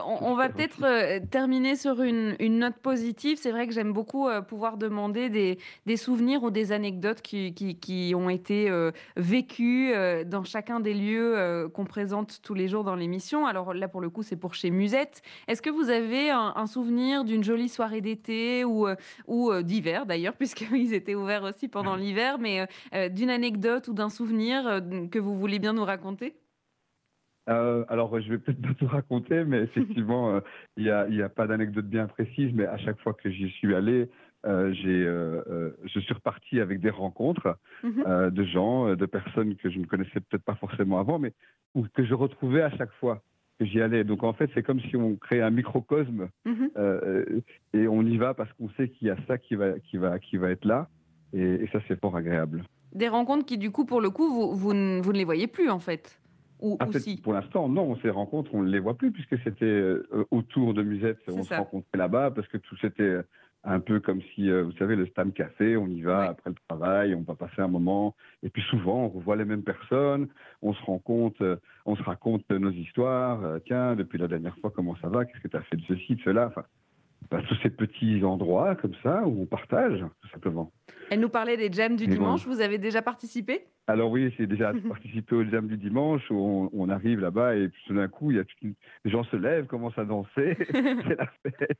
on, 0.05 0.35
va 0.35 0.49
peut-être 0.49 0.83
euh, 0.83 1.19
terminer 1.31 1.75
sur 1.75 2.01
une, 2.01 2.35
note 2.39 2.75
positive. 2.75 3.37
C'est 3.39 3.51
vrai 3.51 3.67
que 3.67 3.73
j'aime 3.73 3.93
beaucoup 3.93 4.27
pouvoir 4.47 4.77
demander 4.77 5.29
des, 5.29 5.97
souvenirs 5.97 6.43
ou 6.43 6.51
des 6.51 6.71
anecdotes 6.71 7.21
qui, 7.21 8.13
ont 8.15 8.29
été 8.29 8.69
vécues 9.15 9.93
dans 10.25 10.43
chacun 10.43 10.79
des 10.79 10.93
lieux 10.93 11.69
qu'on 11.73 11.85
présente 11.85 12.41
tous 12.41 12.53
les 12.53 12.67
jours 12.67 12.83
dans 12.83 12.95
l'émission. 12.95 13.45
Alors 13.45 13.73
là, 13.73 13.87
pour 13.87 14.01
le 14.01 14.09
coup, 14.09 14.23
c'est 14.23 14.35
pour 14.35 14.53
chez 14.53 14.71
Musette. 14.71 15.21
Est-ce 15.47 15.61
que 15.61 15.69
vous 15.69 15.89
avez 15.89 16.29
un, 16.29 16.67
souvenir 16.67 17.23
d'une 17.23 17.43
jolie 17.43 17.69
soirée 17.69 18.01
d'été 18.01 18.65
ou, 18.65 18.87
ou 19.27 19.61
d'hiver, 19.61 20.05
d'ailleurs, 20.05 20.33
puisqu'ils 20.37 20.93
étaient 20.93 21.15
ouverts 21.15 21.43
aussi 21.43 21.67
pendant 21.67 21.95
l'hiver, 22.03 22.37
mais 22.39 22.67
d'une 23.09 23.29
anecdote 23.29 23.87
ou 23.87 23.93
d'un 23.93 24.09
souvenir 24.09 24.81
que 25.11 25.19
vous 25.19 25.35
voulez 25.37 25.59
bien 25.59 25.73
nous 25.73 25.85
raconter? 25.85 26.32
Euh, 27.49 27.83
alors, 27.89 28.19
je 28.21 28.29
vais 28.29 28.37
peut-être 28.37 28.61
pas 28.61 28.73
tout 28.79 28.87
raconter, 28.87 29.43
mais 29.43 29.59
effectivement, 29.63 30.35
euh, 30.35 30.39
il 30.77 30.83
n'y 30.83 30.89
a, 30.89 31.25
a, 31.25 31.29
pas 31.29 31.47
d'anecdote 31.47 31.85
bien 31.85 32.07
précise, 32.07 32.51
mais 32.53 32.65
à 32.65 32.77
chaque 32.77 32.99
fois 33.01 33.13
que 33.13 33.29
j'y 33.29 33.49
suis 33.49 33.75
allé, 33.75 34.09
euh, 34.45 34.73
je 34.73 35.99
suis 35.99 36.13
reparti 36.13 36.59
avec 36.59 36.81
des 36.81 36.89
rencontres 36.89 37.57
mhm. 37.81 38.29
de 38.29 38.43
gens, 38.43 38.93
de 38.93 39.05
personnes 39.05 39.55
que 39.55 39.69
je 39.69 39.79
ne 39.79 39.85
connaissais 39.85 40.19
peut-être 40.19 40.43
pas 40.43 40.55
forcément 40.55 40.99
avant, 40.99 41.17
mais 41.17 41.31
que 41.93 42.03
je 42.03 42.13
retrouvais 42.13 42.61
à 42.61 42.69
chaque 42.71 42.91
fois 42.99 43.21
que 43.57 43.65
j'y 43.65 43.81
allais. 43.81 44.03
Donc, 44.03 44.23
en 44.23 44.33
fait, 44.33 44.49
c'est 44.53 44.63
comme 44.63 44.81
si 44.81 44.97
on 44.97 45.15
créait 45.15 45.41
un 45.41 45.49
microcosme 45.49 46.27
mhm. 46.43 46.71
et 47.73 47.87
on 47.87 48.01
y 48.01 48.17
va 48.17 48.33
parce 48.33 48.51
qu'on 48.53 48.69
sait 48.71 48.89
qu'il 48.89 49.07
y 49.07 49.11
a 49.11 49.17
ça 49.27 49.37
qui 49.37 49.55
va, 49.55 49.79
qui 49.79 49.95
va, 49.95 50.19
qui 50.19 50.35
va 50.35 50.49
être 50.49 50.65
là. 50.65 50.89
Et, 51.31 51.65
ça, 51.71 51.79
c'est 51.87 51.99
fort 51.99 52.17
agréable. 52.17 52.63
Des 52.93 53.07
rencontres 53.07 53.45
qui, 53.45 53.57
du 53.57 53.71
coup, 53.71 53.85
pour 53.85 54.01
le 54.01 54.09
coup, 54.09 54.27
vous, 54.27 54.55
vous 54.55 54.73
ne 54.73 55.11
les 55.13 55.23
voyez 55.23 55.47
plus, 55.47 55.69
en 55.69 55.79
fait 55.79 56.19
ah, 56.79 56.85
pour 57.23 57.33
l'instant, 57.33 57.67
non, 57.67 57.97
ces 58.01 58.09
rencontres, 58.09 58.53
on 58.53 58.63
ne 58.63 58.69
les 58.69 58.79
voit 58.79 58.97
plus 58.97 59.11
puisque 59.11 59.37
c'était 59.43 59.65
euh, 59.65 60.07
autour 60.31 60.73
de 60.73 60.81
Musette, 60.83 61.19
on 61.27 61.43
se 61.43 61.53
rencontrait 61.53 61.97
là-bas 61.97 62.31
parce 62.31 62.47
que 62.47 62.57
tout 62.57 62.75
c'était 62.79 63.03
euh, 63.03 63.23
un 63.63 63.79
peu 63.79 63.99
comme 63.99 64.21
si, 64.33 64.49
euh, 64.49 64.63
vous 64.63 64.71
savez, 64.73 64.95
le 64.95 65.05
Stam 65.07 65.31
Café, 65.31 65.77
on 65.77 65.87
y 65.87 66.01
va 66.01 66.29
après 66.29 66.49
le 66.49 66.55
travail, 66.67 67.15
on 67.15 67.21
va 67.21 67.35
passer 67.35 67.61
un 67.61 67.67
moment, 67.67 68.15
et 68.43 68.49
puis 68.49 68.61
souvent 68.63 69.05
on 69.05 69.09
revoit 69.09 69.35
les 69.35 69.45
mêmes 69.45 69.63
personnes, 69.63 70.27
on 70.61 70.73
se 70.73 70.83
rend 70.83 70.99
compte, 70.99 71.41
on 71.85 71.95
se 71.95 72.03
raconte 72.03 72.49
nos 72.49 72.71
histoires, 72.71 73.59
tiens, 73.65 73.95
depuis 73.95 74.17
la 74.17 74.27
dernière 74.27 74.57
fois, 74.57 74.71
comment 74.73 74.95
ça 75.01 75.09
va, 75.09 75.25
qu'est-ce 75.25 75.41
que 75.41 75.47
tu 75.47 75.57
as 75.57 75.63
fait 75.63 75.77
de 75.77 75.83
ceci, 75.87 76.15
de 76.15 76.21
cela, 76.21 76.47
enfin, 76.47 76.63
bah, 77.29 77.41
tous 77.47 77.55
ces 77.61 77.69
petits 77.69 78.23
endroits 78.23 78.75
comme 78.75 78.93
ça 79.03 79.23
où 79.25 79.41
on 79.41 79.45
partage, 79.45 79.99
tout 79.99 80.29
simplement. 80.29 80.71
Elle 81.09 81.19
nous 81.19 81.29
parlait 81.29 81.57
des 81.57 81.71
jams 81.71 81.95
du 81.95 82.07
dimanche, 82.07 82.45
vous 82.45 82.61
avez 82.61 82.77
déjà 82.77 83.01
participé? 83.01 83.65
Alors 83.87 84.09
oui, 84.11 84.33
j'ai 84.37 84.47
déjà 84.47 84.73
participé 84.89 85.35
au 85.35 85.43
jam 85.43 85.67
du 85.67 85.77
dimanche 85.77 86.23
où 86.29 86.69
on, 86.73 86.89
arrive 86.89 87.19
là-bas 87.19 87.55
et 87.55 87.69
tout 87.85 87.93
d'un 87.93 88.07
coup, 88.07 88.31
il 88.31 88.37
y 88.37 88.39
a 88.39 88.43
les 89.03 89.11
gens 89.11 89.23
se 89.25 89.35
lèvent, 89.35 89.67
commencent 89.67 89.97
à 89.97 90.05
danser, 90.05 90.57
c'est 90.71 91.17
la 91.17 91.27
fête 91.43 91.79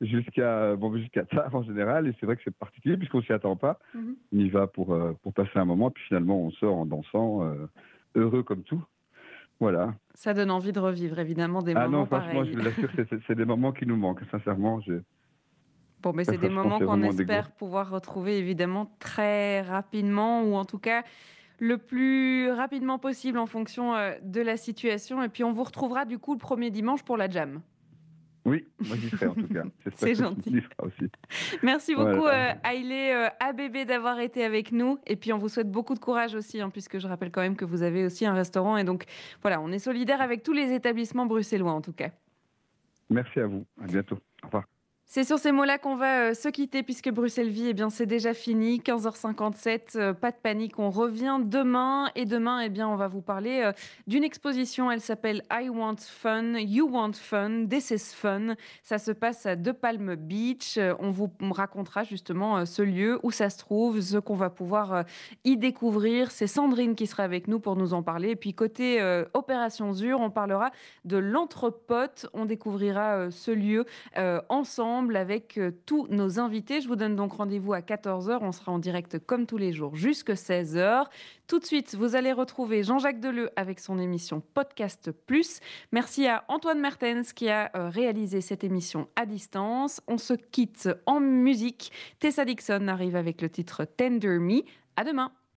jusqu'à 0.00 0.74
bon 0.74 0.96
jusqu'à 0.96 1.24
tard 1.24 1.54
en 1.54 1.62
général 1.62 2.08
et 2.08 2.14
c'est 2.18 2.26
vrai 2.26 2.36
que 2.36 2.42
c'est 2.44 2.56
particulier 2.56 2.96
puisqu'on 2.96 3.22
s'y 3.22 3.32
attend 3.32 3.56
pas. 3.56 3.78
Mhm. 3.94 4.16
On 4.32 4.38
y 4.38 4.48
va 4.48 4.66
pour 4.66 4.92
euh, 4.92 5.12
pour 5.22 5.32
passer 5.32 5.56
un 5.56 5.64
moment 5.64 5.90
puis 5.90 6.04
finalement 6.08 6.40
on 6.40 6.50
sort 6.52 6.76
en 6.76 6.86
dansant, 6.86 7.44
euh, 7.44 7.66
heureux 8.14 8.42
comme 8.42 8.62
tout. 8.62 8.82
Voilà. 9.60 9.94
Ça 10.14 10.32
donne 10.32 10.50
envie 10.50 10.72
de 10.72 10.80
revivre 10.80 11.18
évidemment 11.18 11.62
des 11.62 11.74
moments 11.74 11.86
ah 11.86 11.88
non, 11.88 12.06
franchement, 12.06 12.44
je 12.44 12.52
vous 12.52 12.66
assure 12.66 12.92
que 12.92 13.02
c'est 13.26 13.34
des 13.34 13.44
moments 13.44 13.72
qui 13.72 13.84
nous 13.84 13.96
manquent 13.96 14.22
sincèrement. 14.30 14.80
Je... 14.80 14.94
Bon, 16.02 16.12
mais 16.12 16.24
c'est 16.24 16.38
des 16.38 16.48
moments 16.48 16.78
qu'on 16.78 17.02
espère 17.02 17.50
pouvoir 17.50 17.90
retrouver 17.90 18.38
évidemment 18.38 18.94
très 18.98 19.62
rapidement 19.62 20.42
ou 20.42 20.54
en 20.54 20.64
tout 20.64 20.78
cas 20.78 21.02
le 21.58 21.78
plus 21.78 22.50
rapidement 22.50 22.98
possible 22.98 23.38
en 23.38 23.46
fonction 23.46 23.94
euh, 23.94 24.12
de 24.22 24.40
la 24.40 24.56
situation. 24.56 25.22
Et 25.22 25.28
puis 25.28 25.44
on 25.44 25.52
vous 25.52 25.64
retrouvera 25.64 26.04
du 26.04 26.18
coup 26.18 26.34
le 26.34 26.38
premier 26.38 26.70
dimanche 26.70 27.02
pour 27.02 27.16
la 27.16 27.28
jam. 27.28 27.60
Oui, 28.44 28.66
moi 28.86 28.96
j'y 29.00 29.08
serai 29.08 29.26
en 29.26 29.34
tout 29.34 29.48
cas. 29.48 29.64
C'est 29.96 30.14
gentil. 30.14 30.62
Aussi. 30.82 31.10
Merci 31.62 31.94
beaucoup 31.94 32.26
euh, 32.26 32.52
Aïlé 32.62 33.12
euh, 33.14 33.28
ABB 33.40 33.86
d'avoir 33.86 34.20
été 34.20 34.44
avec 34.44 34.70
nous. 34.70 34.98
Et 35.06 35.16
puis 35.16 35.32
on 35.32 35.38
vous 35.38 35.48
souhaite 35.48 35.70
beaucoup 35.70 35.94
de 35.94 35.98
courage 35.98 36.34
aussi, 36.34 36.60
hein, 36.60 36.68
puisque 36.68 36.98
je 36.98 37.08
rappelle 37.08 37.30
quand 37.30 37.40
même 37.40 37.56
que 37.56 37.64
vous 37.64 37.82
avez 37.82 38.04
aussi 38.04 38.26
un 38.26 38.34
restaurant. 38.34 38.76
Et 38.76 38.84
donc 38.84 39.04
voilà, 39.40 39.60
on 39.60 39.72
est 39.72 39.78
solidaire 39.78 40.20
avec 40.20 40.42
tous 40.42 40.52
les 40.52 40.72
établissements 40.72 41.26
bruxellois 41.26 41.72
en 41.72 41.80
tout 41.80 41.94
cas. 41.94 42.10
Merci 43.08 43.40
à 43.40 43.46
vous. 43.46 43.64
À 43.82 43.86
bientôt. 43.86 44.18
Au 44.42 44.46
revoir. 44.46 44.64
C'est 45.06 45.22
sur 45.22 45.38
ces 45.38 45.52
mots-là 45.52 45.78
qu'on 45.78 45.96
va 45.96 46.30
euh, 46.30 46.34
se 46.34 46.48
quitter 46.48 46.82
puisque 46.82 47.10
Bruxelles 47.10 47.50
Vie, 47.50 47.68
eh 47.68 47.74
bien, 47.74 47.90
c'est 47.90 48.06
déjà 48.06 48.32
fini. 48.32 48.80
15h57, 48.80 49.96
euh, 49.96 50.12
pas 50.14 50.30
de 50.30 50.36
panique, 50.42 50.78
on 50.78 50.90
revient 50.90 51.38
demain. 51.42 52.10
Et 52.14 52.24
demain, 52.24 52.60
eh 52.60 52.70
bien, 52.70 52.88
on 52.88 52.96
va 52.96 53.06
vous 53.06 53.20
parler 53.20 53.60
euh, 53.62 53.72
d'une 54.06 54.24
exposition. 54.24 54.90
Elle 54.90 55.02
s'appelle 55.02 55.42
I 55.52 55.68
Want 55.68 55.98
Fun, 55.98 56.54
You 56.58 56.88
Want 56.90 57.12
Fun, 57.12 57.66
This 57.68 57.90
is 57.90 58.14
Fun. 58.14 58.54
Ça 58.82 58.98
se 58.98 59.12
passe 59.12 59.44
à 59.44 59.56
De 59.56 59.72
Palm 59.72 60.14
Beach. 60.14 60.78
On 60.98 61.10
vous 61.10 61.30
racontera 61.50 62.02
justement 62.02 62.64
ce 62.64 62.82
lieu, 62.82 63.20
où 63.22 63.30
ça 63.30 63.50
se 63.50 63.58
trouve, 63.58 64.00
ce 64.00 64.16
qu'on 64.16 64.34
va 64.34 64.48
pouvoir 64.48 65.04
y 65.44 65.56
découvrir. 65.56 66.30
C'est 66.30 66.46
Sandrine 66.46 66.94
qui 66.94 67.06
sera 67.06 67.24
avec 67.24 67.46
nous 67.46 67.60
pour 67.60 67.76
nous 67.76 67.92
en 67.92 68.02
parler. 68.02 68.30
Et 68.30 68.36
puis 68.36 68.54
côté 68.54 69.02
Opération 69.34 69.92
Zur, 69.92 70.20
on 70.20 70.30
parlera 70.30 70.70
de 71.04 71.18
l'entrepote. 71.18 72.26
On 72.32 72.46
découvrira 72.46 73.30
ce 73.30 73.50
lieu 73.50 73.84
ensemble 74.48 74.93
avec 74.94 75.58
euh, 75.58 75.72
tous 75.86 76.06
nos 76.08 76.38
invités. 76.38 76.80
Je 76.80 76.88
vous 76.88 76.96
donne 76.96 77.16
donc 77.16 77.32
rendez-vous 77.32 77.72
à 77.72 77.80
14h. 77.80 78.38
On 78.40 78.52
sera 78.52 78.72
en 78.72 78.78
direct 78.78 79.18
comme 79.18 79.46
tous 79.46 79.56
les 79.56 79.72
jours 79.72 79.96
jusque 79.96 80.30
16h. 80.30 81.06
Tout 81.48 81.58
de 81.58 81.64
suite, 81.64 81.94
vous 81.94 82.14
allez 82.14 82.32
retrouver 82.32 82.82
Jean-Jacques 82.84 83.20
Deleu 83.20 83.50
avec 83.56 83.80
son 83.80 83.98
émission 83.98 84.42
Podcast 84.54 85.10
Plus. 85.10 85.60
Merci 85.92 86.26
à 86.26 86.44
Antoine 86.48 86.80
Mertens 86.80 87.32
qui 87.34 87.48
a 87.48 87.70
euh, 87.74 87.88
réalisé 87.88 88.40
cette 88.40 88.64
émission 88.64 89.08
à 89.16 89.26
distance. 89.26 90.00
On 90.06 90.18
se 90.18 90.34
quitte 90.34 90.88
en 91.06 91.20
musique. 91.20 91.92
Tessa 92.20 92.44
Dixon 92.44 92.88
arrive 92.88 93.16
avec 93.16 93.42
le 93.42 93.50
titre 93.50 93.84
Tender 93.84 94.38
Me. 94.38 94.62
À 94.96 95.04
demain. 95.04 95.32